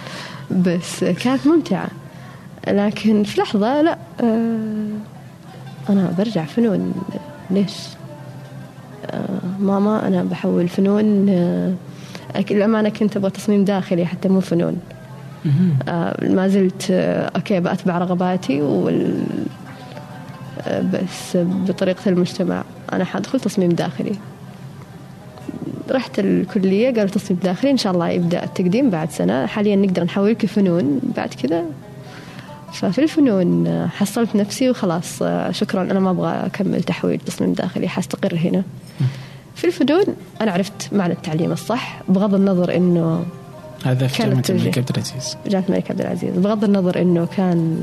بس 0.66 1.04
كانت 1.04 1.46
ممتعة. 1.46 1.88
لكن 2.68 3.24
في 3.24 3.40
لحظة 3.40 3.82
لا 3.82 3.98
آه، 4.20 4.88
أنا 5.88 6.14
برجع 6.18 6.44
فنون. 6.44 6.94
ليش؟ 7.50 7.72
آه، 9.06 9.38
ماما 9.60 10.08
أنا 10.08 10.22
بحول 10.22 10.68
فنون 10.68 11.28
آه، 11.28 11.74
الأمانة 12.50 12.88
كنت 12.88 13.16
أبغى 13.16 13.30
تصميم 13.30 13.64
داخلي 13.64 14.06
حتى 14.06 14.28
مو 14.28 14.40
فنون. 14.40 14.78
ما 16.22 16.48
زلت 16.48 16.90
أوكي 17.36 17.60
بأتبع 17.60 17.98
رغباتي 17.98 18.62
وال 18.62 19.24
بس 20.68 21.36
بطريقة 21.36 22.08
المجتمع. 22.08 22.64
أنا 22.92 23.04
حادخل 23.04 23.40
تصميم 23.40 23.68
داخلي. 23.68 24.12
رحت 25.90 26.18
الكلية 26.18 26.86
قالوا 26.86 27.10
تصميم 27.10 27.40
داخلي 27.42 27.70
إن 27.70 27.76
شاء 27.76 27.92
الله 27.92 28.08
يبدأ 28.08 28.44
التقديم 28.44 28.90
بعد 28.90 29.10
سنة. 29.10 29.46
حاليا 29.46 29.76
نقدر 29.76 30.04
نحولك 30.04 30.46
فنون 30.46 31.00
بعد 31.16 31.34
كذا. 31.34 31.64
ففي 32.72 33.02
الفنون 33.02 33.68
حصلت 33.88 34.36
نفسي 34.36 34.70
وخلاص 34.70 35.22
شكرا 35.50 35.82
أنا 35.82 36.00
ما 36.00 36.10
أبغى 36.10 36.46
أكمل 36.46 36.82
تحويل 36.82 37.18
تصميم 37.18 37.52
داخلي 37.52 37.88
حستقر 37.88 38.36
هنا. 38.36 38.62
في 39.54 39.66
الفنون 39.66 40.04
أنا 40.40 40.52
عرفت 40.52 40.92
معنى 40.92 41.12
التعليم 41.12 41.52
الصح 41.52 42.02
بغض 42.08 42.34
النظر 42.34 42.76
إنه 42.76 43.24
هذا 43.84 44.06
في 44.06 44.22
جامعة 44.22 44.40
توجيه. 44.40 44.60
الملك 44.62 44.78
عبد 44.78 44.90
العزيز. 44.90 45.36
جامعة 45.46 45.66
الملك 45.68 45.90
عبد 45.90 46.00
العزيز. 46.00 46.38
بغض 46.38 46.64
النظر 46.64 47.02
إنه 47.02 47.28
كان 47.36 47.82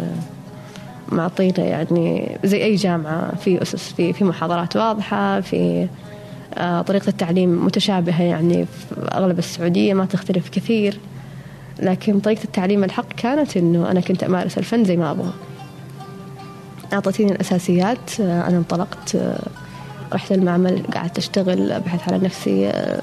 معطينا 1.09 1.59
يعني 1.59 2.37
زي 2.43 2.63
أي 2.63 2.75
جامعة 2.75 3.35
في 3.35 3.61
أسس 3.61 3.93
في 3.93 4.13
في 4.13 4.23
محاضرات 4.23 4.75
واضحة 4.75 5.41
في 5.41 5.87
طريقة 6.87 7.07
التعليم 7.07 7.65
متشابهة 7.65 8.23
يعني 8.23 8.65
في 8.65 8.95
أغلب 9.13 9.39
السعودية 9.39 9.93
ما 9.93 10.05
تختلف 10.05 10.49
كثير. 10.49 10.99
لكن 11.79 12.19
طريقة 12.19 12.43
التعليم 12.43 12.83
الحق 12.83 13.13
كانت 13.13 13.57
إنه 13.57 13.91
أنا 13.91 13.99
كنت 13.99 14.23
أمارس 14.23 14.57
الفن 14.57 14.83
زي 14.83 14.97
ما 14.97 15.11
أبغى. 15.11 15.31
أعطتيني 16.93 17.31
الأساسيات 17.31 18.19
آه، 18.19 18.47
أنا 18.47 18.57
انطلقت 18.57 19.15
آه، 19.15 19.39
رحت 20.13 20.31
المعمل 20.31 20.83
قعدت 20.93 21.17
أشتغل 21.17 21.71
أبحث 21.71 22.09
على 22.09 22.25
نفسي 22.25 22.67
آه، 22.67 23.01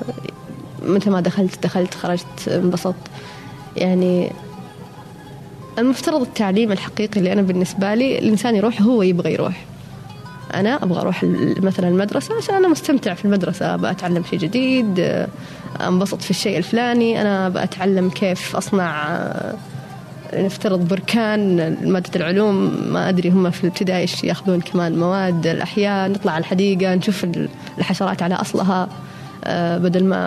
متى 0.82 1.10
ما 1.10 1.20
دخلت 1.20 1.62
دخلت 1.62 1.94
خرجت 1.94 2.48
انبسطت. 2.48 2.94
يعني 3.76 4.32
المفترض 5.78 6.20
التعليم 6.20 6.72
الحقيقي 6.72 7.20
اللي 7.20 7.32
أنا 7.32 7.42
بالنسبة 7.42 7.94
لي 7.94 8.18
الإنسان 8.18 8.56
يروح 8.56 8.82
هو 8.82 9.02
يبغى 9.02 9.32
يروح. 9.32 9.64
أنا 10.54 10.82
أبغى 10.82 11.00
أروح 11.00 11.24
مثلا 11.62 11.88
المدرسة 11.88 12.36
عشان 12.36 12.54
أنا 12.54 12.68
مستمتع 12.68 13.14
في 13.14 13.24
المدرسة. 13.24 13.76
بأتعلم 13.76 14.24
شيء 14.30 14.38
جديد 14.38 15.26
أنبسط 15.80 16.22
في 16.22 16.30
الشيء 16.30 16.58
الفلاني. 16.58 17.20
أنا 17.20 17.48
بأتعلم 17.48 18.10
كيف 18.10 18.56
أصنع 18.56 19.18
نفترض 20.34 20.88
بركان 20.88 21.76
مادة 21.92 22.10
العلوم. 22.16 22.72
ما 22.92 23.08
أدري 23.08 23.30
هم 23.30 23.50
في 23.50 23.64
الابتدائي 23.64 24.00
إيش 24.00 24.24
يأخذون 24.24 24.60
كمان؟ 24.60 24.98
مواد 24.98 25.46
الأحياء 25.46 26.10
نطلع 26.10 26.32
على 26.32 26.40
الحديقة 26.40 26.94
نشوف 26.94 27.26
الحشرات 27.78 28.22
على 28.22 28.34
أصلها 28.34 28.88
آه، 29.44 29.78
بدل 29.78 30.04
ما 30.04 30.18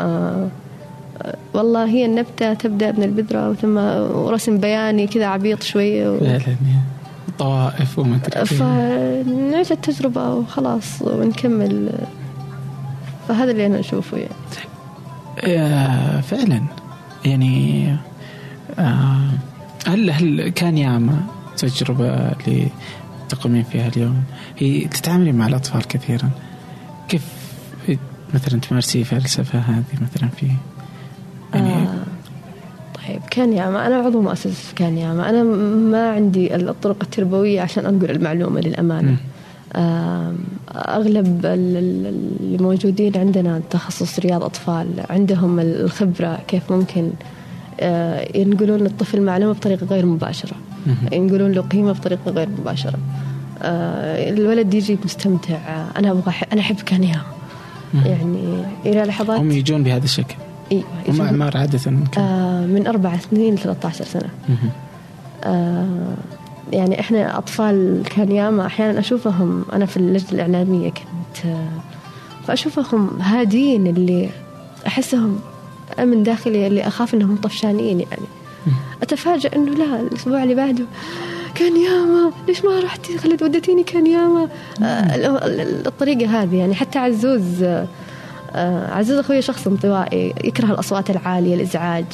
آه، 1.21 1.35
والله 1.53 1.85
هي 1.85 2.05
النبتة 2.05 2.53
تبدأ 2.53 2.91
من 2.91 3.03
البذرة 3.03 3.53
ثم 3.53 3.77
ورسم 4.17 4.57
بياني 4.57 5.07
كذا 5.07 5.25
عبيط 5.25 5.63
شوية 5.63 6.09
و... 6.09 6.17
طوائف 7.39 7.99
وما 7.99 8.17
فنعيش 8.17 9.71
التجربة 9.71 10.33
وخلاص 10.33 11.01
ونكمل. 11.01 11.91
فهذا 13.27 13.51
اللي 13.51 13.65
أنا 13.65 13.79
أشوفه 13.79 14.17
يعني. 14.17 14.31
آه، 15.39 16.21
فعلا. 16.21 16.61
يعني 17.25 17.87
آه 18.79 19.29
هل 19.87 20.09
هل 20.09 20.49
كان 20.49 20.77
ياما 20.77 21.19
تجربة 21.57 22.07
اللي 22.07 22.67
تقومين 23.29 23.63
فيها 23.63 23.87
اليوم؟ 23.87 24.23
هي 24.57 24.87
تتعاملي 24.87 25.31
مع 25.31 25.47
الأطفال 25.47 25.87
كثيرا. 25.87 26.29
كيف 27.07 27.23
مثلا 28.33 28.59
تمارسي 28.59 29.03
فلسفة 29.03 29.59
هذه 29.59 29.83
مثلا 30.01 30.29
في 30.29 30.51
يعني 31.53 31.73
آه. 31.73 32.00
طيب 33.07 33.21
كان 33.31 33.53
ياما 33.53 33.87
أنا 33.87 33.95
عضو 33.95 34.21
مؤسسة 34.21 34.73
كان 34.75 34.97
ياما 34.97 35.29
أنا 35.29 35.43
ما 35.93 36.09
عندي 36.11 36.55
الطرق 36.55 36.97
التربوية 37.03 37.61
عشان 37.61 37.85
أنقل 37.85 38.11
المعلومة 38.11 38.61
للأمانة. 38.61 39.15
آه 39.75 40.33
أغلب 40.75 41.41
اللي 41.45 42.57
موجودين 42.57 43.17
عندنا 43.17 43.61
تخصص 43.69 44.19
رياض 44.19 44.43
أطفال 44.43 44.87
عندهم 45.09 45.59
الخبرة 45.59 46.39
كيف 46.47 46.71
ممكن 46.71 47.09
آه، 47.79 48.37
ينقلون 48.37 48.79
للطفل 48.79 49.21
معلومة 49.21 49.53
بطريقة 49.53 49.85
غير 49.85 50.05
مباشرة. 50.05 50.55
ينقلون 51.11 51.51
له 51.51 51.61
قيمة 51.61 51.91
بطريقة 51.91 52.31
غير 52.31 52.49
مباشرة. 52.49 52.99
آه، 53.61 54.29
الولد 54.29 54.73
يجي 54.73 54.97
مستمتع. 55.05 55.57
أنا 55.97 56.11
أبغى 56.11 56.33
أنا 56.53 56.61
أحب 56.61 56.75
كانيا 56.75 57.21
يعني 58.05 58.63
إلى 58.85 59.03
لحظات 59.03 59.39
هم 59.39 59.51
يجون 59.51 59.83
بهذا 59.83 60.03
الشكل. 60.03 60.35
أيوه 60.71 60.83
هم 61.07 61.21
أعمار 61.21 61.57
عادة 61.57 61.79
آه 62.17 62.65
من 62.65 62.87
أربع 62.87 63.17
سنين 63.17 63.55
ل 63.55 63.57
13 63.57 64.05
سنة. 64.05 64.29
آه 65.43 66.15
يعني 66.71 66.99
إحنا 66.99 67.37
أطفال 67.37 68.03
كان 68.15 68.31
ياما 68.31 68.65
أحيانا 68.65 68.99
أشوفهم 68.99 69.65
أنا 69.73 69.85
في 69.85 69.97
اللجنة 69.97 70.31
الإعلامية 70.31 70.89
كنت 70.89 71.45
آه 71.45 71.67
فأشوفهم 72.47 73.21
هادين 73.21 73.87
اللي 73.87 74.29
أحسهم 74.87 75.39
من 75.99 76.23
داخلي 76.23 76.67
اللي 76.67 76.87
أخاف 76.87 77.13
أنهم 77.13 77.35
طفشانين 77.35 77.99
يعني. 77.99 78.25
أتفاجأ 79.01 79.49
أنه 79.55 79.71
لا 79.71 80.01
الأسبوع 80.01 80.43
اللي 80.43 80.55
بعده 80.55 80.85
كان 81.55 81.77
ياما 81.77 82.31
ليش 82.47 82.65
ما 82.65 82.79
رحتي؟ 82.79 83.17
خليت 83.17 83.43
ودتيني 83.43 83.83
كان 83.83 84.07
ياما 84.07 84.47
آه، 84.83 85.15
الطريقة 85.87 86.41
هذه 86.41 86.55
يعني 86.55 86.75
حتى 86.75 86.99
عزوز 86.99 87.63
آه، 88.55 88.93
عزوز 88.93 89.17
أخوي 89.17 89.41
شخص 89.41 89.67
انطوائي 89.67 90.33
يكره 90.43 90.65
الأصوات 90.65 91.09
العالية 91.09 91.55
الإزعاج. 91.55 92.05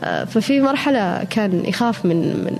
آه، 0.00 0.24
ففي 0.24 0.60
مرحلة 0.60 1.24
كان 1.24 1.64
يخاف 1.64 2.04
من 2.04 2.16
من 2.44 2.56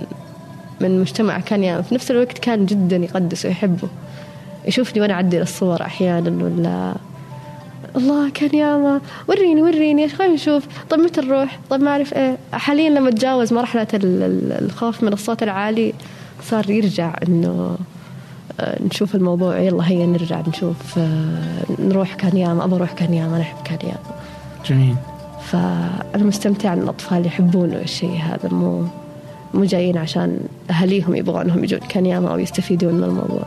من 0.80 1.00
مجتمع 1.00 1.40
كان 1.40 1.64
يعني 1.64 1.82
في 1.82 1.94
نفس 1.94 2.10
الوقت 2.10 2.38
كان 2.38 2.66
جدا 2.66 2.96
يقدسه 2.96 3.48
ويحبه. 3.48 3.88
يشوفني 4.66 5.00
وأنا 5.00 5.14
أعدل 5.14 5.40
الصور 5.40 5.82
أحيانا 5.82 6.44
ولا 6.44 6.94
الله 7.96 8.30
كان 8.30 8.58
ياما 8.58 9.00
وريني 9.28 9.62
وريني 9.62 10.02
إيش 10.02 10.14
خلينا 10.14 10.34
نشوف؟ 10.34 10.66
طيب 10.90 11.00
متى 11.00 11.20
نروح؟ 11.20 11.58
طيب 11.70 11.80
ما 11.80 11.90
أعرف 11.90 12.14
إيه. 12.14 12.36
حاليا 12.52 12.90
لما 12.90 13.10
تجاوز 13.10 13.52
مرحلة 13.52 13.86
الخوف 13.94 15.02
من 15.02 15.12
الصوت 15.12 15.42
العالي 15.42 15.94
صار 16.42 16.70
يرجع 16.70 17.14
إنه 17.28 17.76
نشوف 18.60 19.14
الموضوع. 19.14 19.58
يلا 19.58 19.88
هيا 19.88 20.06
نرجع 20.06 20.42
نشوف 20.48 20.98
آه، 20.98 21.64
نروح 21.78 22.14
كان 22.14 22.36
ياما 22.36 22.64
ابى 22.64 22.74
أروح 22.74 22.92
كان 22.92 23.14
ياما 23.14 23.36
أنا 23.36 23.42
أحب 23.42 23.56
كان 23.64 23.78
ياما 23.82 24.18
جميل. 24.66 24.96
فأنا 25.46 26.24
مستمتعة 26.24 26.72
إن 26.72 26.82
الأطفال 26.82 27.26
يحبون 27.26 27.72
الشيء 27.72 28.20
هذا. 28.20 28.48
مو 28.48 28.84
مو 29.54 29.64
جايين 29.64 29.98
عشان 29.98 30.40
أهاليهم 30.70 31.14
يبغونهم 31.14 31.64
يجون 31.64 31.80
كان 31.80 32.06
ياما 32.06 32.32
أو 32.32 32.38
يستفيدون 32.38 32.94
من 32.94 33.04
الموضوع. 33.04 33.46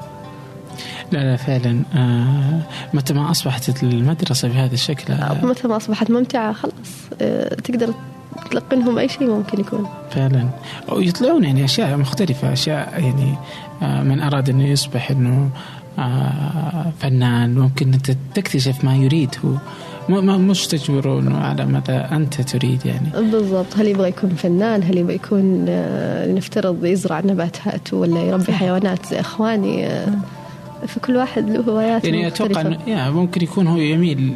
لا 1.12 1.20
لا 1.20 1.36
فعلا. 1.36 1.82
آه 1.96 2.62
متى 2.94 3.14
ما 3.14 3.32
أصبحت 3.32 3.84
المدرسة 3.84 4.48
بهذا 4.48 4.74
الشكل 4.74 5.14
آه 5.14 5.46
متى 5.46 5.68
ما 5.68 5.78
أصبحت 5.78 6.12
ممتعة 6.12 6.54
خلاص 6.54 6.74
آه 7.22 7.56
تقدر 7.56 7.94
تلقنهم 8.52 8.98
أي 8.98 9.10
شيء 9.10 9.30
ممكن 9.30 9.60
يكون. 9.60 9.88
فعلا. 10.12 10.48
ويطلعون 10.90 11.44
يعني 11.44 11.66
أشياء 11.66 11.98
مختلفة 11.98 12.54
أشياء 12.54 13.04
يعني 13.04 13.36
آه 13.82 14.04
من 14.04 14.20
أراد 14.22 14.50
انه 14.50 14.68
يصبح 14.68 15.12
إنه 15.12 15.50
آه 16.00 16.92
فنان 17.00 17.56
ممكن 17.56 17.94
أنت 17.94 18.12
تكتشف 18.36 18.84
ما 18.84 18.96
يريد 18.96 19.36
هو. 19.46 19.52
ما 20.10 20.38
مش 20.38 20.68
تجبرون 20.68 21.36
على 21.36 21.66
مدى 21.66 21.92
أنت 21.92 22.42
تريد 22.42 22.86
يعني. 22.86 23.32
بالضبط. 23.32 23.78
هل 23.78 23.88
يبغى 23.88 24.10
يكون 24.10 24.30
فنان؟ 24.30 24.84
هل 24.84 24.98
يبغى 24.98 25.16
يكون 25.16 25.66
آه، 25.70 26.34
نفترض 26.34 26.86
يزرع 26.86 27.20
نباتات 27.20 27.94
ولا 27.94 28.20
يربي 28.20 28.54
حيوانات؟ 28.54 29.06
زي 29.06 29.20
إخواني 29.20 29.88
آه، 29.88 30.14
فكل 30.88 31.16
واحد 31.16 31.50
له 31.50 31.62
هوايات 31.62 32.06
يعني 32.06 32.28
أتوقع 32.28 32.62
انه 32.62 33.12
ممكن 33.12 33.44
يكون 33.44 33.68
هو 33.68 33.78
يميل 33.78 34.34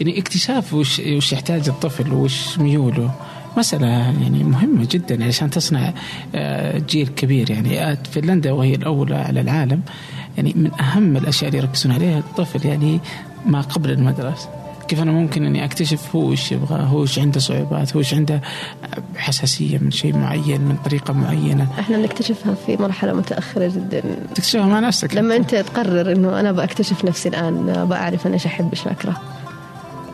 يعني 0.00 0.18
اكتشاف 0.18 0.74
وش 0.74 1.00
وش 1.00 1.32
يحتاج 1.32 1.68
الطفل 1.68 2.12
وش 2.12 2.58
ميوله. 2.58 3.14
مسألة 3.56 3.86
يعني 3.86 4.44
مهمة 4.44 4.88
جدا 4.90 5.24
عشان 5.24 5.50
تصنع 5.50 5.92
آه، 6.34 6.78
جيل 6.78 7.08
كبير. 7.08 7.50
يعني 7.50 7.96
فنلندا 7.96 8.52
وهي 8.52 8.74
الأولى 8.74 9.16
على 9.16 9.40
العالم 9.40 9.80
يعني 10.36 10.52
من 10.56 10.70
أهم 10.80 11.16
الأشياء 11.16 11.50
اللي 11.50 11.58
يركزون 11.62 11.92
عليها 11.92 12.18
الطفل 12.18 12.66
يعني 12.66 13.00
ما 13.46 13.60
قبل 13.60 13.90
المدرسة. 13.90 14.59
كيف 14.90 15.02
أنا 15.02 15.12
ممكن 15.12 15.46
إني 15.46 15.64
أكتشف 15.64 16.16
هو 16.16 16.30
إيش 16.30 16.52
يبغى 16.52 16.82
هو 16.82 17.02
إيش 17.02 17.18
عنده 17.18 17.40
صعوبات 17.40 17.92
هو 17.92 17.98
إيش 18.00 18.14
عنده 18.14 18.40
حساسية 19.16 19.78
من 19.78 19.90
شيء 19.90 20.16
معين 20.16 20.60
من 20.60 20.76
طريقة 20.84 21.14
معينة. 21.14 21.68
إحنا 21.78 21.96
نكتشفها 21.96 22.54
في 22.66 22.76
مرحلة 22.76 23.12
متأخرة 23.12 23.68
جدا. 23.68 24.02
تكتشفها 24.34 24.66
مع 24.66 24.80
نفسك 24.80 25.14
لما 25.14 25.36
أنت. 25.36 25.54
تقرر 25.54 26.12
إنه 26.12 26.40
أنا 26.40 26.52
بكتشف 26.52 27.04
نفسي 27.04 27.28
الآن 27.28 27.84
بعرف 27.84 28.26
أنا 28.26 28.34
إيش 28.34 28.46
أحب 28.46 28.70
إيش 28.70 28.86
أكره. 28.86 29.20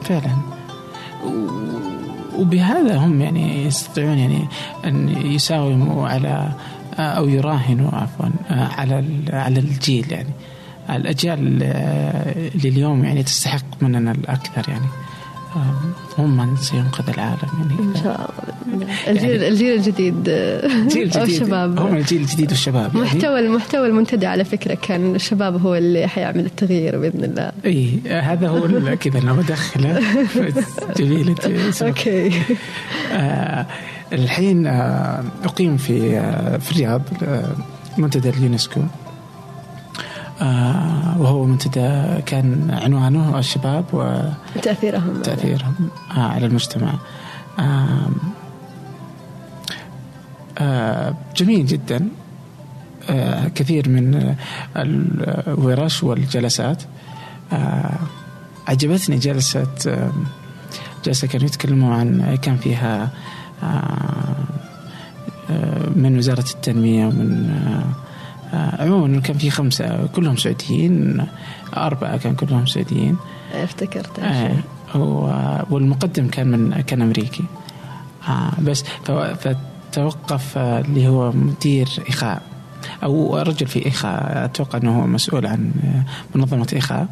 فعلا. 0.02 0.36
وبهذا 2.38 2.96
هم 2.96 3.20
يعني 3.20 3.64
يستطيعون 3.64 4.18
يعني 4.18 4.48
أن 4.84 5.08
يساوموا 5.26 6.08
على 6.08 6.52
أو 6.98 7.28
يراهنوا 7.28 7.90
عفوا 7.90 8.28
على 8.50 9.04
على 9.32 9.60
الجيل 9.60 10.12
يعني. 10.12 10.30
الأجيال 10.90 11.38
اللي 12.54 12.68
اليوم 12.68 13.04
يعني 13.04 13.22
تستحق 13.22 13.82
مننا 13.82 14.12
الأكثر 14.12 14.68
يعني. 14.68 14.86
هم 16.18 16.36
من 16.36 16.56
سينقذ 16.56 17.10
العالم 17.10 17.48
يعني. 17.58 17.80
إن 17.80 17.94
شاء 18.02 18.30
الله. 18.30 18.86
الجيل 19.08 19.30
يعني 19.30 19.48
الجيل 19.48 19.74
الجديد. 19.74 20.22
جيل 20.88 21.10
جديد 21.10 21.16
الشباب 21.16 21.78
هم 21.80 21.96
الجيل 21.96 22.20
الجديد 22.20 22.50
والشباب 22.50 22.94
يعني. 22.94 23.06
محتوى 23.06 23.40
المحتوى 23.40 23.86
المنتدى 23.86 24.26
على 24.26 24.44
فكرة 24.44 24.74
كان 24.74 25.14
الشباب 25.14 25.66
هو 25.66 25.74
اللي 25.74 26.06
حيعمل 26.06 26.46
التغيير 26.46 26.98
بإذن 26.98 27.24
الله. 27.24 27.52
إي 27.64 28.00
هذا 28.10 28.48
هو 28.48 28.68
كذا 29.02 29.18
أنا 29.18 29.32
بدخله 29.32 30.02
جميل 30.96 31.34
okay. 31.82 32.32
آه 33.12 33.66
الحين 34.12 34.66
آه 34.66 35.24
أقيم 35.44 35.76
في 35.76 36.18
آه 36.18 36.56
في 36.56 36.72
الرياض 36.72 37.02
آه 37.22 37.52
منتدى 37.98 38.28
اليونسكو. 38.28 38.80
آه 38.80 39.05
وهو 41.18 41.44
منتدى 41.44 42.22
كان 42.26 42.70
عنوانه 42.82 43.38
الشباب 43.38 43.84
وتأثيرهم 43.92 45.22
تأثيرهم. 45.22 45.74
آه 46.16 46.20
على 46.20 46.46
المجتمع. 46.46 46.94
آه 47.58 48.08
آه 50.58 51.14
جميل 51.36 51.66
جدا. 51.66 52.08
آه 53.10 53.48
كثير 53.48 53.88
من 53.88 54.34
الورش 54.76 56.02
والجلسات. 56.02 56.82
آه 57.52 57.98
عجبتني 58.68 59.18
جلسة 59.18 59.66
آه 59.86 60.12
جلسة 61.04 61.28
كانوا 61.28 61.46
يتكلموا 61.46 61.94
عن 61.94 62.36
كان 62.42 62.56
فيها 62.56 63.10
آه 63.62 64.36
من 65.96 66.18
وزارة 66.18 66.44
التنمية 66.54 67.06
ومن 67.06 67.50
آه 67.50 67.80
آه، 67.80 68.05
عموما 68.52 69.20
كان 69.20 69.38
في 69.38 69.50
خمسة 69.50 70.06
كلهم 70.06 70.36
سعوديين 70.36 71.26
أربعة 71.76 72.16
كان 72.16 72.34
كلهم 72.34 72.66
سعوديين. 72.66 73.16
افتكرت. 73.54 74.18
آه 74.18 75.66
والمقدم 75.70 76.28
كان 76.28 76.46
من 76.48 76.80
كان 76.80 77.02
أمريكي. 77.02 77.44
آه 78.28 78.52
بس 78.62 78.84
فتوقف 79.38 80.58
آه، 80.58 80.80
اللي 80.80 81.08
هو 81.08 81.32
مدير 81.32 81.88
إخاء 82.08 82.42
أو 83.02 83.36
رجل 83.36 83.66
في 83.66 83.88
إخاء 83.88 84.44
أتوقع 84.44 84.78
أنه 84.78 85.00
هو 85.00 85.06
مسؤول 85.06 85.46
عن 85.46 85.70
آه، 85.84 86.38
منظمة 86.38 86.68
إخاء. 86.76 87.06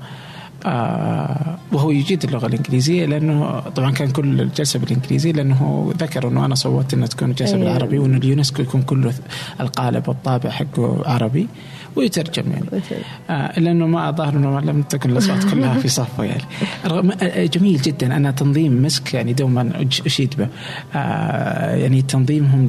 آه 0.66 1.58
وهو 1.72 1.90
يجيد 1.90 2.24
اللغة 2.24 2.46
الإنجليزية 2.46 3.06
لأنه 3.06 3.60
طبعا 3.60 3.90
كان 3.90 4.10
كل 4.10 4.40
الجلسة 4.40 4.78
بالانجليزي 4.78 5.32
لأنه 5.32 5.92
ذكر 5.98 6.28
إنه 6.28 6.44
أنا 6.44 6.54
صوتت 6.54 6.94
إنها 6.94 7.06
تكون 7.06 7.30
الجلسه 7.30 7.54
أيوة. 7.56 7.64
بالعربي 7.64 7.98
وإنه 7.98 8.16
اليونسكو 8.16 8.62
يكون 8.62 8.82
كله 8.82 9.12
القالب 9.60 10.08
والطابع 10.08 10.50
حقه 10.50 11.02
عربي 11.06 11.48
ويترجم 11.96 12.44
يعني. 12.52 12.82
آه 13.30 13.60
لأنه 13.60 13.86
ما 13.86 14.08
الظاهر 14.08 14.36
إنه 14.36 14.60
لم 14.60 14.82
تكن 14.82 15.10
الأصوات 15.10 15.44
كلها 15.50 15.78
في 15.78 15.88
صفه 15.88 16.24
يعني. 16.24 16.42
رغم 16.86 17.10
آه، 17.22 17.46
جميل 17.46 17.82
جدا. 17.82 18.16
أنا 18.16 18.30
تنظيم 18.30 18.82
مسك 18.82 19.14
يعني 19.14 19.32
دوما 19.32 19.86
أشيد 20.06 20.34
به. 20.38 20.48
آه 20.94 21.74
يعني 21.74 22.02
تنظيمهم 22.02 22.66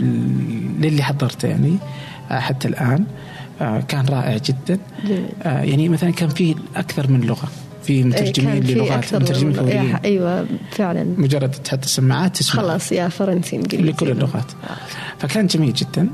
للي 0.82 1.04
حضرته 1.04 1.48
يعني 1.48 1.78
آه 2.32 2.40
حتى 2.40 2.68
الآن. 2.68 3.06
آه 3.62 3.80
كان 3.80 4.06
رائع 4.06 4.38
جدا. 4.38 4.80
آه 5.44 5.62
يعني 5.62 5.90
مثلا 5.90 6.12
كان 6.12 6.30
في 6.30 6.56
أكثر 6.76 7.12
من 7.12 7.22
لغة. 7.22 7.48
في 7.88 8.04
مترجمين 8.04 8.64
للغات 8.64 9.16
مترجمين 9.16 9.54
فوريين 9.54 9.96
أيوه 9.96 10.48
فعلا. 10.72 11.04
مجرد 11.18 11.52
تحط 11.52 11.84
السماعات 11.84 12.38
تسمع. 12.38 12.64
خلاص 12.64 12.92
يا 12.92 13.08
فرنسي 13.08 13.56
إنجليزي. 13.56 13.92
لكل 13.92 14.12
اللغات. 14.12 14.52
فكان 15.20 15.48
جميل 15.48 15.74
جدا. 15.74 16.10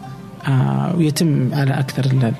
آه 0.47 0.95
ويتم 0.97 1.53
على 1.53 1.79
أكثر 1.79 2.31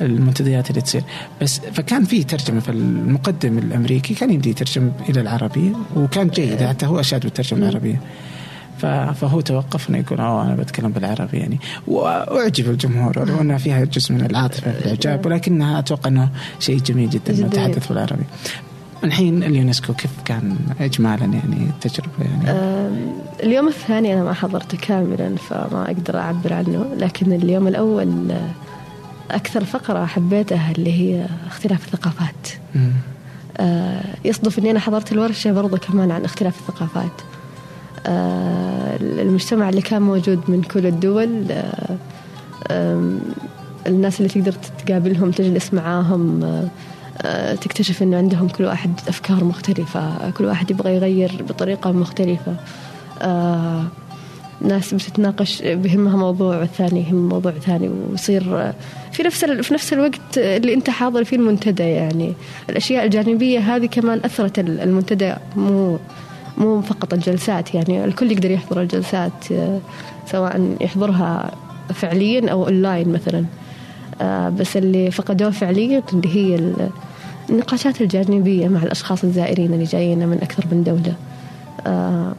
المنتديات 0.00 0.70
اللي 0.70 0.80
تصير. 0.80 1.02
بس 1.42 1.60
فكان 1.72 2.04
في 2.04 2.24
ترجمة 2.24 2.60
فالمقدم 2.60 3.58
الأمريكي 3.58 4.14
كان 4.14 4.30
يمدي 4.30 4.50
يترجم 4.50 4.92
إلى 5.08 5.20
العربية 5.20 5.72
وكان 5.96 6.28
جيد. 6.28 6.62
حتى 6.62 6.86
هو 6.86 7.00
أشاد 7.00 7.20
بالترجمة 7.20 7.68
العربية. 7.68 8.00
فهو 9.12 9.40
توقف 9.40 9.90
إنه 9.90 9.98
يقول 9.98 10.20
أوه 10.20 10.42
أنا 10.42 10.54
بتكلم 10.54 10.90
بالعربي 10.90 11.38
يعني 11.38 11.58
وأعجب 11.86 12.70
الجمهور 12.70 13.18
ولو 13.18 13.40
انها 13.40 13.58
فيها 13.58 13.84
جزء 13.84 14.14
من 14.14 14.20
العاطفة 14.20 14.72
في 14.72 14.78
الاعجاب 14.78 15.26
ولكنها 15.26 15.78
أتوقع 15.78 16.08
إنه 16.08 16.28
شيء 16.58 16.78
جميل 16.78 17.10
جدا 17.10 17.34
إنه 17.34 17.48
تحدث 17.48 17.88
بالعربي. 17.88 18.24
الحين 19.04 19.42
اليونسكو 19.42 19.92
كيف 19.92 20.10
كان 20.24 20.56
اجمالا 20.80 21.24
يعني 21.24 21.70
التجربة 21.70 22.12
يعني؟ 22.20 22.58
اليوم 23.42 23.68
الثاني 23.68 24.14
أنا 24.14 24.24
ما 24.24 24.32
حضرته 24.32 24.78
كاملا 24.78 25.36
فما 25.36 25.84
أقدر 25.86 26.18
أعبر 26.18 26.52
عنه 26.52 26.86
لكن 26.98 27.32
اليوم 27.32 27.68
الأول 27.68 28.32
أكثر 29.30 29.64
فقرة 29.64 30.04
حبيتها 30.04 30.72
اللي 30.78 30.92
هي 30.92 31.26
اختلاف 31.46 31.84
الثقافات. 31.84 32.48
آه 33.56 34.04
يصدف 34.24 34.58
إني 34.58 34.70
أنا 34.70 34.80
حضرت 34.80 35.12
الورشة 35.12 35.52
برضه 35.52 35.78
كمان 35.78 36.10
عن 36.10 36.24
اختلاف 36.24 36.60
الثقافات. 36.60 37.12
آه، 38.06 38.96
المجتمع 39.00 39.68
اللي 39.68 39.82
كان 39.82 40.02
موجود 40.02 40.40
من 40.48 40.62
كل 40.62 40.86
الدول 40.86 41.44
آه، 42.70 43.18
الناس 43.86 44.20
اللي 44.20 44.28
تقدر 44.28 44.52
تقابلهم 44.86 45.30
تجلس 45.30 45.74
معاهم 45.74 46.44
آه، 47.22 47.54
تكتشف 47.54 48.02
إنه 48.02 48.16
عندهم 48.16 48.48
كل 48.48 48.64
واحد 48.64 48.90
أفكار 49.08 49.44
مختلفة 49.44 50.30
كل 50.30 50.44
واحد 50.44 50.70
يبغى 50.70 50.94
يغير 50.94 51.44
بطريقة 51.48 51.92
مختلفة. 51.92 52.56
ناس 54.60 54.94
بتتناقش 54.94 55.62
بهمها 55.62 56.16
موضوع 56.16 56.58
والثاني 56.58 57.00
يهم 57.00 57.28
موضوع 57.28 57.52
ثاني 57.52 57.88
ويصير 57.88 58.72
في 59.12 59.22
نفس 59.22 59.44
في 59.44 59.74
نفس 59.74 59.92
الوقت 59.92 60.38
اللي 60.38 60.74
أنت 60.74 60.90
حاضر 60.90 61.24
فيه 61.24 61.36
المنتدى 61.36 61.82
يعني. 61.82 62.34
الأشياء 62.70 63.04
الجانبية 63.04 63.58
هذه 63.58 63.86
كمان 63.86 64.20
أثرت 64.24 64.58
المنتدى 64.58 65.34
مو 65.56 65.98
مو 66.60 66.80
فقط 66.80 67.14
الجلسات 67.14 67.74
يعني 67.74 68.04
الكل 68.04 68.32
يقدر 68.32 68.50
يحضر 68.50 68.80
الجلسات 68.80 69.52
آه، 69.52 69.80
سواء 70.26 70.76
يحضرها 70.80 71.50
فعليا 71.94 72.50
أو 72.50 72.64
أونلاين 72.64 73.12
مثلا. 73.12 73.44
آه، 74.20 74.48
بس 74.48 74.76
اللي 74.76 75.10
فقدوه 75.10 75.50
فعليا 75.50 76.02
اللي 76.12 76.36
هي 76.36 76.72
النقاشات 77.50 78.00
الجانبية 78.00 78.68
مع 78.68 78.82
الأشخاص 78.82 79.24
الزائرين 79.24 79.74
اللي 79.74 79.84
جايين 79.84 80.28
من 80.28 80.38
أكثر 80.42 80.64
من 80.72 80.84
دولة. 80.84 81.14
آه، 81.86 82.32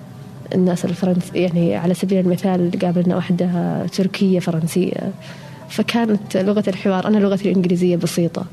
الناس 0.56 0.86
الفرنس 0.86 1.32
يعني 1.36 1.76
على 1.76 1.94
سبيل 1.94 2.20
المثال 2.20 2.72
قابلنا 2.82 3.16
واحدة 3.16 3.48
تركية 3.86 4.40
فرنسية. 4.40 5.12
فكانت 5.70 6.38
لغة 6.38 6.64
الحوار 6.68 7.08
أنا 7.08 7.18
لغتي 7.18 7.52
الإنجليزية 7.52 7.96
بسيطة. 7.96 8.46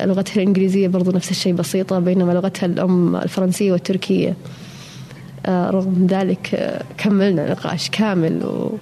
لغتها 0.00 0.36
الإنجليزية 0.36 0.88
برضو 0.88 1.10
نفس 1.10 1.30
الشيء 1.30 1.54
بسيطة 1.54 1.98
بينما 1.98 2.32
لغتها 2.32 2.66
الأم 2.66 3.16
الفرنسية 3.16 3.72
والتركية. 3.72 4.34
رغم 5.48 6.06
ذلك 6.10 6.54
آه، 6.54 6.82
كملنا 6.98 7.50
نقاش 7.50 7.90
كامل 7.90 8.46
و... 8.46 8.78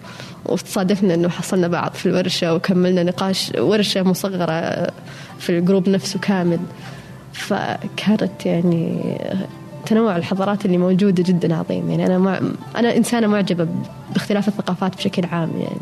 وتصادفنا 0.47 1.15
إنه 1.15 1.29
حصلنا 1.29 1.69
بعض 1.69 1.93
في 1.93 2.07
الورشة 2.07 2.55
وكملنا 2.55 3.03
نقاش 3.03 3.53
ورشة 3.59 4.03
مصغرة 4.03 4.53
آه، 4.53 4.93
في 5.39 5.59
الجروب 5.59 5.89
نفسه 5.89 6.19
كامل. 6.19 6.59
فكانت 7.33 8.47
يعني 8.47 9.03
تنوع 9.87 10.17
الحضارات 10.17 10.65
اللي 10.65 10.79
موجودة 10.79 11.23
جدا 11.23 11.55
عظيم. 11.57 11.91
يعني 11.91 12.07
أنا 12.07 12.19
مع... 12.19 12.41
أنا 12.77 12.97
إنسانة 12.97 13.27
معجبة 13.27 13.67
باختلاف 14.13 14.49
الثقافات 14.49 14.97
بشكل 14.97 15.25
عام. 15.33 15.51
يعني 15.61 15.81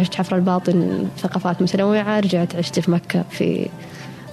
عشت 0.00 0.14
حفر 0.14 0.36
الباطن 0.36 1.08
ثقافات 1.18 1.62
متنوعة 1.62 2.20
رجعت 2.20 2.56
عشت 2.56 2.80
في 2.80 2.90
مكة 2.90 3.24
في 3.30 3.68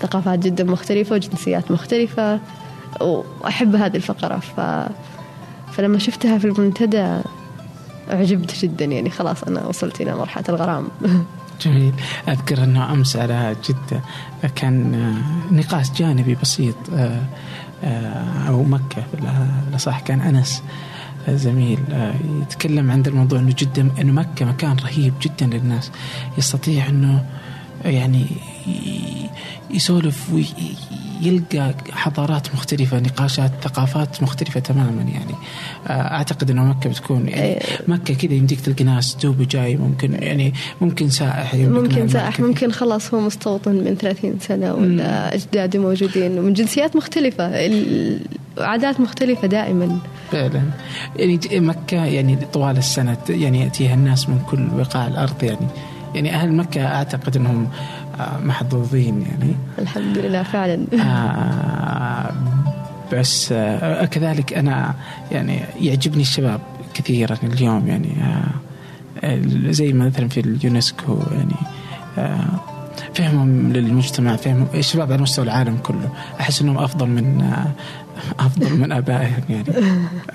ثقافات 0.02 0.40
جدا 0.40 0.64
مختلفة 0.64 1.16
وجنسيات 1.16 1.72
مختلفة 1.72 2.40
واحب 3.42 3.76
هذه 3.76 3.96
الفقرة. 3.96 4.40
ف 4.40 4.60
فلما 5.78 6.00
شفتها 6.00 6.38
في 6.38 6.46
المنتدى 6.46 7.22
أعجبت 8.12 8.56
جدا. 8.60 8.86
يعني 8.86 9.10
خلاص 9.10 9.44
أنا 9.44 9.66
وصلت 9.66 10.02
إلى 10.02 10.16
مرحلة 10.16 10.46
الغرام. 10.50 10.88
جميل. 11.62 11.94
أذكر 12.30 12.64
أنه 12.64 12.94
أمس 12.94 13.16
على 13.16 13.56
جدة 13.70 14.02
كان 14.56 14.94
آه، 14.94 15.54
نقاش 15.54 15.92
جانبي 15.92 16.36
بسيط 16.36 16.76
آه، 16.94 17.22
آه، 17.84 18.48
أو 18.48 18.64
مكة 18.64 19.04
بالأصح 19.14 20.00
كان 20.00 20.22
أنس 20.22 20.64
زميل 21.30 21.80
يتكلم 22.42 22.92
عن 22.92 23.04
الموضوع 23.08 23.40
أنه 23.40 23.54
جدة 23.58 23.82
أنه 24.02 24.12
مكة 24.12 24.46
مكان 24.46 24.78
رهيب 24.84 25.14
جدا 25.22 25.46
للناس. 25.46 25.92
يستطيع 26.38 26.90
أنه 26.90 27.26
يعني 27.86 28.26
يسولف 29.72 30.30
يلقى 31.22 31.74
حضارات 31.92 32.56
مختلفة 32.56 33.00
نقاشات 33.00 33.52
ثقافات 33.64 34.24
مختلفة 34.24 34.60
تماما 34.60 35.02
يعني. 35.02 35.36
أعتقد 35.90 36.52
أنه 36.52 36.64
مكة 36.64 36.90
بتكون 36.90 37.28
يعني 37.28 37.44
إيه. 37.44 37.60
مكة 37.88 38.14
كذا 38.14 38.34
يمديك 38.34 38.62
تلقى 38.62 38.84
ناس 38.84 39.16
دوب 39.16 39.42
جاي 39.42 39.78
ممكن 39.78 40.14
يعني 40.14 40.54
ممكن 40.82 41.10
سائح 41.10 41.56
ممكن 41.56 42.08
سائح 42.08 42.40
ممكن. 42.40 42.72
خلاص 42.72 43.14
هو 43.14 43.20
مستوطن 43.20 43.72
من 43.72 43.96
30 43.96 44.40
سنة 44.40 44.74
ولا 44.74 45.36
أجداده 45.36 45.80
موجودين 45.80 46.40
ومن 46.40 46.54
جنسيات 46.54 46.96
مختلفة 46.96 47.70
عادات 48.58 49.00
مختلفة 49.00 49.48
دائما. 49.48 50.00
فعلا. 50.32 50.62
يعني 51.16 51.40
مكة 51.54 52.06
يعني 52.06 52.38
طوال 52.54 52.78
السنة 52.78 53.18
يعني 53.30 53.60
يأتيها 53.62 53.94
الناس 53.94 54.30
من 54.30 54.40
كل 54.50 54.66
بقاع 54.66 55.08
الأرض 55.08 55.44
يعني. 55.44 55.68
يعني 56.16 56.36
أهل 56.36 56.54
مكة 56.54 56.86
أعتقد 56.86 57.38
أنهم 57.38 57.70
محظوظين 58.44 59.22
يعني. 59.22 59.56
الحمد 59.80 60.18
لله 60.18 60.44
فعلا. 60.44 60.86
آه 60.94 62.32
بس 63.14 63.52
آه 63.52 64.06
كذلك 64.06 64.54
أنا 64.54 64.94
يعني 65.32 65.60
يعجبني 65.82 66.22
الشباب 66.22 66.60
كثيرا 66.94 67.38
اليوم 67.44 67.88
يعني 67.88 68.10
آه 69.24 69.40
زي 69.70 69.94
مثلا 69.94 70.28
في 70.30 70.40
اليونسكو 70.40 71.20
يعني 71.32 71.56
آه 72.18 72.46
فهمهم 73.14 73.74
للمجتمع 73.74 74.36
فهم 74.36 74.68
الشباب 74.74 75.12
على 75.12 75.22
مستوى 75.22 75.46
العالم 75.46 75.78
كله. 75.84 76.10
أحس 76.40 76.62
أنهم 76.62 76.78
أفضل 76.78 77.08
من 77.08 77.42
آه، 77.42 77.68
أفضل 78.40 78.78
من 78.78 78.92
ابائهم 78.92 79.44
يعني. 79.50 79.66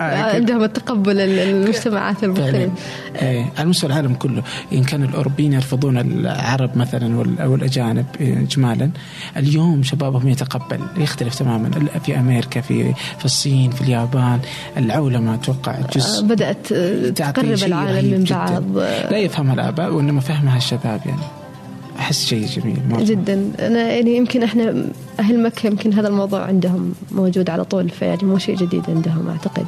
آه، 0.00 0.34
عندهم 0.34 0.62
التقبل 0.62 1.20
المجتمعات 1.20 2.24
المختلفة. 2.24 2.72
إيه، 3.22 3.52
على 3.58 3.68
مستوى 3.68 3.90
العالم 3.90 4.14
كله. 4.14 4.42
إن 4.72 4.84
كان 4.84 5.02
الأوروبيين 5.02 5.52
يرفضون 5.52 5.98
العرب 5.98 6.78
مثلا 6.78 7.24
أو 7.42 7.54
الاجانب 7.54 8.06
اجمالا 8.20 8.90
اليوم 9.36 9.82
شبابهم 9.82 10.28
يتقبل 10.28 10.80
يختلف 10.96 11.38
تماما. 11.38 11.70
في 12.04 12.18
أمريكا 12.18 12.60
في 12.60 12.94
في 13.18 13.24
الصين 13.24 13.70
في 13.70 13.80
اليابان 13.80 14.40
العولمة 14.76 15.34
أتوقع 15.34 15.74
جزء 15.94 16.24
آه، 16.24 16.26
بدات 16.26 16.66
تقرب 17.18 17.62
العالم 17.62 18.18
من 18.18 18.24
بعض. 18.24 18.78
لا 19.10 19.18
يفهمها 19.18 19.54
الآباء 19.54 19.92
وإنما 19.92 20.20
فهمها 20.20 20.56
الشباب 20.56 21.00
يعني. 21.06 21.39
أحس 22.00 22.26
شيء 22.26 22.46
جميل 22.46 22.76
مرة. 22.90 23.02
جدا. 23.02 23.50
أنا 23.58 23.88
يعني 23.88 24.16
يمكن 24.16 24.42
إحنا 24.42 24.84
أهل 25.20 25.42
مكة 25.42 25.66
يمكن 25.66 25.92
هذا 25.92 26.08
الموضوع 26.08 26.40
عندهم 26.40 26.92
موجود 27.12 27.50
على 27.50 27.64
طول 27.64 27.88
فيعني 27.88 28.22
مو 28.22 28.38
شيء 28.38 28.56
جديد 28.56 28.82
عندهم 28.88 29.28
أعتقد. 29.28 29.66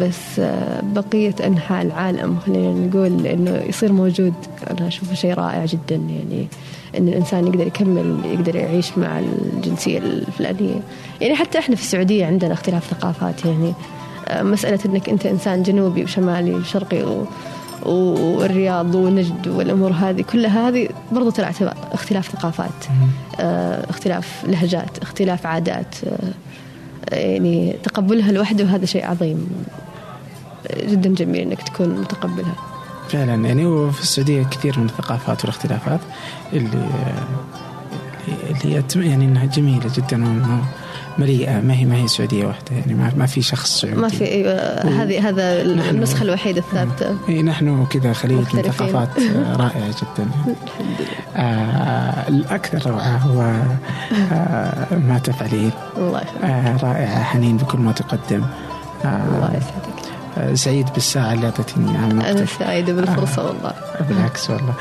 بس 0.00 0.38
آه، 0.38 0.82
بقية 0.94 1.34
أنحاء 1.46 1.82
العالم 1.82 2.38
خلينا 2.46 2.86
نقول 2.86 3.26
إنه 3.26 3.62
يصير 3.68 3.92
موجود. 3.92 4.34
أنا 4.70 4.88
أشوفه 4.88 5.14
شيء 5.14 5.34
رائع 5.34 5.64
جدا. 5.64 5.94
يعني 5.96 6.48
إن 6.98 7.08
الإنسان 7.08 7.46
يقدر 7.46 7.66
يكمل 7.66 8.20
يقدر 8.24 8.56
يعيش 8.56 8.98
مع 8.98 9.20
الجنسية 9.56 9.98
الفلانية. 9.98 10.80
يعني 11.20 11.34
حتى 11.34 11.58
إحنا 11.58 11.76
في 11.76 11.82
السعودية 11.82 12.26
عندنا 12.26 12.52
اختلاف 12.52 12.90
ثقافات. 12.90 13.44
يعني 13.44 13.72
آه، 14.28 14.42
مسألة 14.42 14.78
إنك 14.86 15.08
أنت 15.08 15.26
إنسان 15.26 15.62
جنوبي 15.62 16.04
وشمالي 16.04 16.54
وشرقي 16.54 17.02
و 17.02 17.26
والرياض 17.88 18.94
ونجد 18.94 19.48
والأمور 19.48 19.90
هذه 19.90 20.22
كلها 20.22 20.68
هذه 20.68 20.88
برضو 21.12 21.30
ترى 21.30 21.50
اختلاف 21.92 22.28
ثقافات 22.28 22.84
آه، 23.40 23.90
اختلاف 23.90 24.44
لهجات 24.46 24.98
اختلاف 24.98 25.46
عادات 25.46 25.94
آه، 26.04 27.16
يعني 27.16 27.76
تقبلها 27.82 28.32
لوحده 28.32 28.64
هذا 28.64 28.86
شيء 28.86 29.06
عظيم 29.06 29.48
جدا 30.84 31.14
جميل 31.14 31.40
إنك 31.40 31.62
تكون 31.62 31.88
متقبلها. 31.88 32.54
فعلا 33.08 33.34
يعني 33.34 33.66
وفي 33.66 34.02
السعودية 34.02 34.42
كثير 34.42 34.78
من 34.78 34.84
الثقافات 34.84 35.40
والاختلافات 35.40 36.00
اللي 36.52 36.88
اللي 38.50 38.82
يعني 38.96 39.24
إنها 39.24 39.44
جميلة 39.44 39.90
جدا 39.96 40.16
مليئة. 41.18 41.60
ما 41.60 41.74
هي 41.74 41.84
ما 41.84 41.96
هي 41.96 42.08
سعوديه 42.08 42.46
واحدة 42.46 42.76
يعني 42.76 42.94
ما, 42.94 43.12
ما 43.16 43.26
في 43.26 43.42
شخص 43.42 43.80
سعودي. 43.80 43.96
ما 43.96 44.08
في 44.08 44.24
أيوه 44.24 44.52
هذه 45.02 45.28
هذا 45.28 45.62
النسخة 45.62 46.22
الوحيدة 46.22 46.60
الثابتة. 46.60 47.16
اي 47.28 47.42
نحن 47.42 47.86
كذا 47.86 48.12
خليج 48.12 48.38
من 48.54 48.62
ثقافات 48.62 49.08
رائعة 49.62 49.88
جدا. 49.88 50.28
آه 51.36 52.28
الأكثر 52.28 52.90
روعة 52.90 53.16
هو 53.16 53.40
آه 54.32 54.94
ما 54.94 55.18
تفعلين. 55.18 55.70
الله 55.96 56.22
آه 56.44 56.76
رائعة 56.76 57.22
حنين 57.22 57.56
بكل 57.56 57.78
ما 57.78 57.92
تقدم. 57.92 58.42
آه 59.04 59.06
الله 59.06 59.50
يسعدك. 59.56 59.97
سعيد 60.54 60.88
بالساعة 60.94 61.32
اللي 61.32 61.46
أعطيتني 61.46 61.98
أنا 61.98 62.46
سعيدة 62.58 62.92
بالفرصة 62.92 63.42
آه 63.42 63.46
والله. 63.46 63.72
بالعكس 64.08 64.50
والله. 64.50 64.74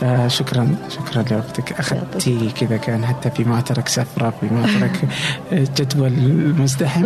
فشكرا 0.00 0.74
شكرا 0.88 1.22
لوقتك. 1.30 1.72
أخذتي 1.72 2.50
كذا 2.60 2.76
كان 2.76 3.06
حتى 3.06 3.30
في 3.30 3.44
معترك 3.44 3.88
سفرة 3.88 4.30
في 4.40 4.46
معترك 4.54 5.08
جدول 5.80 6.12
مزدحم. 6.58 7.04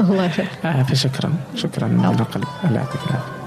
آه 0.64 0.82
فشكرا. 0.82 1.32
شكرا 1.54 1.86
من 1.88 2.04
القلب. 2.04 2.44
الله 2.64 2.76
يعطيك 2.80 3.00
العافية. 3.10 3.37